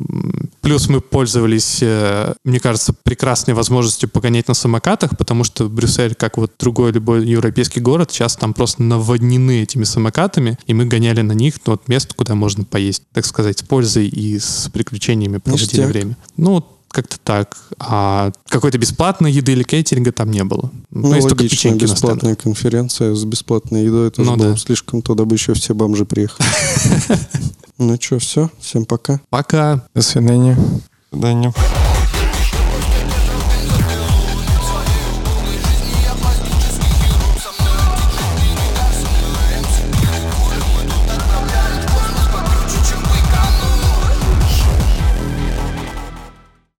Плюс 0.61 0.89
мы 0.89 1.01
пользовались, 1.01 1.79
э, 1.81 2.33
мне 2.43 2.59
кажется, 2.59 2.93
прекрасной 3.03 3.53
возможностью 3.53 4.09
погонять 4.09 4.47
на 4.47 4.53
самокатах, 4.53 5.17
потому 5.17 5.43
что 5.43 5.69
Брюссель, 5.69 6.15
как 6.15 6.37
вот 6.37 6.54
другой 6.59 6.91
любой 6.91 7.25
европейский 7.25 7.79
город, 7.79 8.11
сейчас 8.11 8.35
там 8.35 8.53
просто 8.53 8.83
наводнены 8.83 9.61
этими 9.63 9.83
самокатами, 9.83 10.57
и 10.67 10.73
мы 10.73 10.85
гоняли 10.85 11.21
на 11.21 11.33
них 11.33 11.55
ну, 11.65 11.73
вот 11.73 11.87
место, 11.87 12.13
куда 12.15 12.35
можно 12.35 12.63
поесть, 12.63 13.03
так 13.13 13.25
сказать, 13.25 13.59
с 13.59 13.63
пользой 13.63 14.07
и 14.07 14.39
с 14.39 14.69
приключениями 14.73 15.37
проводили 15.37 15.67
Ништяк. 15.67 15.87
время. 15.89 16.17
Ну, 16.37 16.51
вот 16.53 16.67
как-то 16.89 17.17
так. 17.21 17.57
А 17.77 18.31
какой-то 18.47 18.77
бесплатной 18.77 19.29
еды 19.29 19.51
или 19.51 19.63
кейтеринга 19.63 20.13
там 20.13 20.31
не 20.31 20.45
было. 20.45 20.71
Ну, 20.91 21.13
есть 21.13 21.27
только 21.27 21.41
логично, 21.41 21.57
печеньки 21.57 21.83
бесплатная 21.83 22.35
конференция 22.35 23.13
с 23.13 23.25
бесплатной 23.25 23.83
едой. 23.83 24.07
Это 24.07 24.21
Ну 24.21 24.31
же 24.31 24.37
было 24.37 24.51
да. 24.51 24.57
слишком, 24.57 25.01
туда 25.01 25.25
бы 25.25 25.35
еще 25.35 25.53
все 25.55 25.73
бомжи 25.73 26.05
приехали. 26.05 26.47
Ну 27.77 27.97
что, 27.99 28.19
все, 28.19 28.49
всем 28.61 28.85
пока. 28.85 29.19
Пока. 29.29 29.85
До 29.93 30.01
свидания. 30.01 30.57
Да 31.11 31.33
не. 31.33 31.51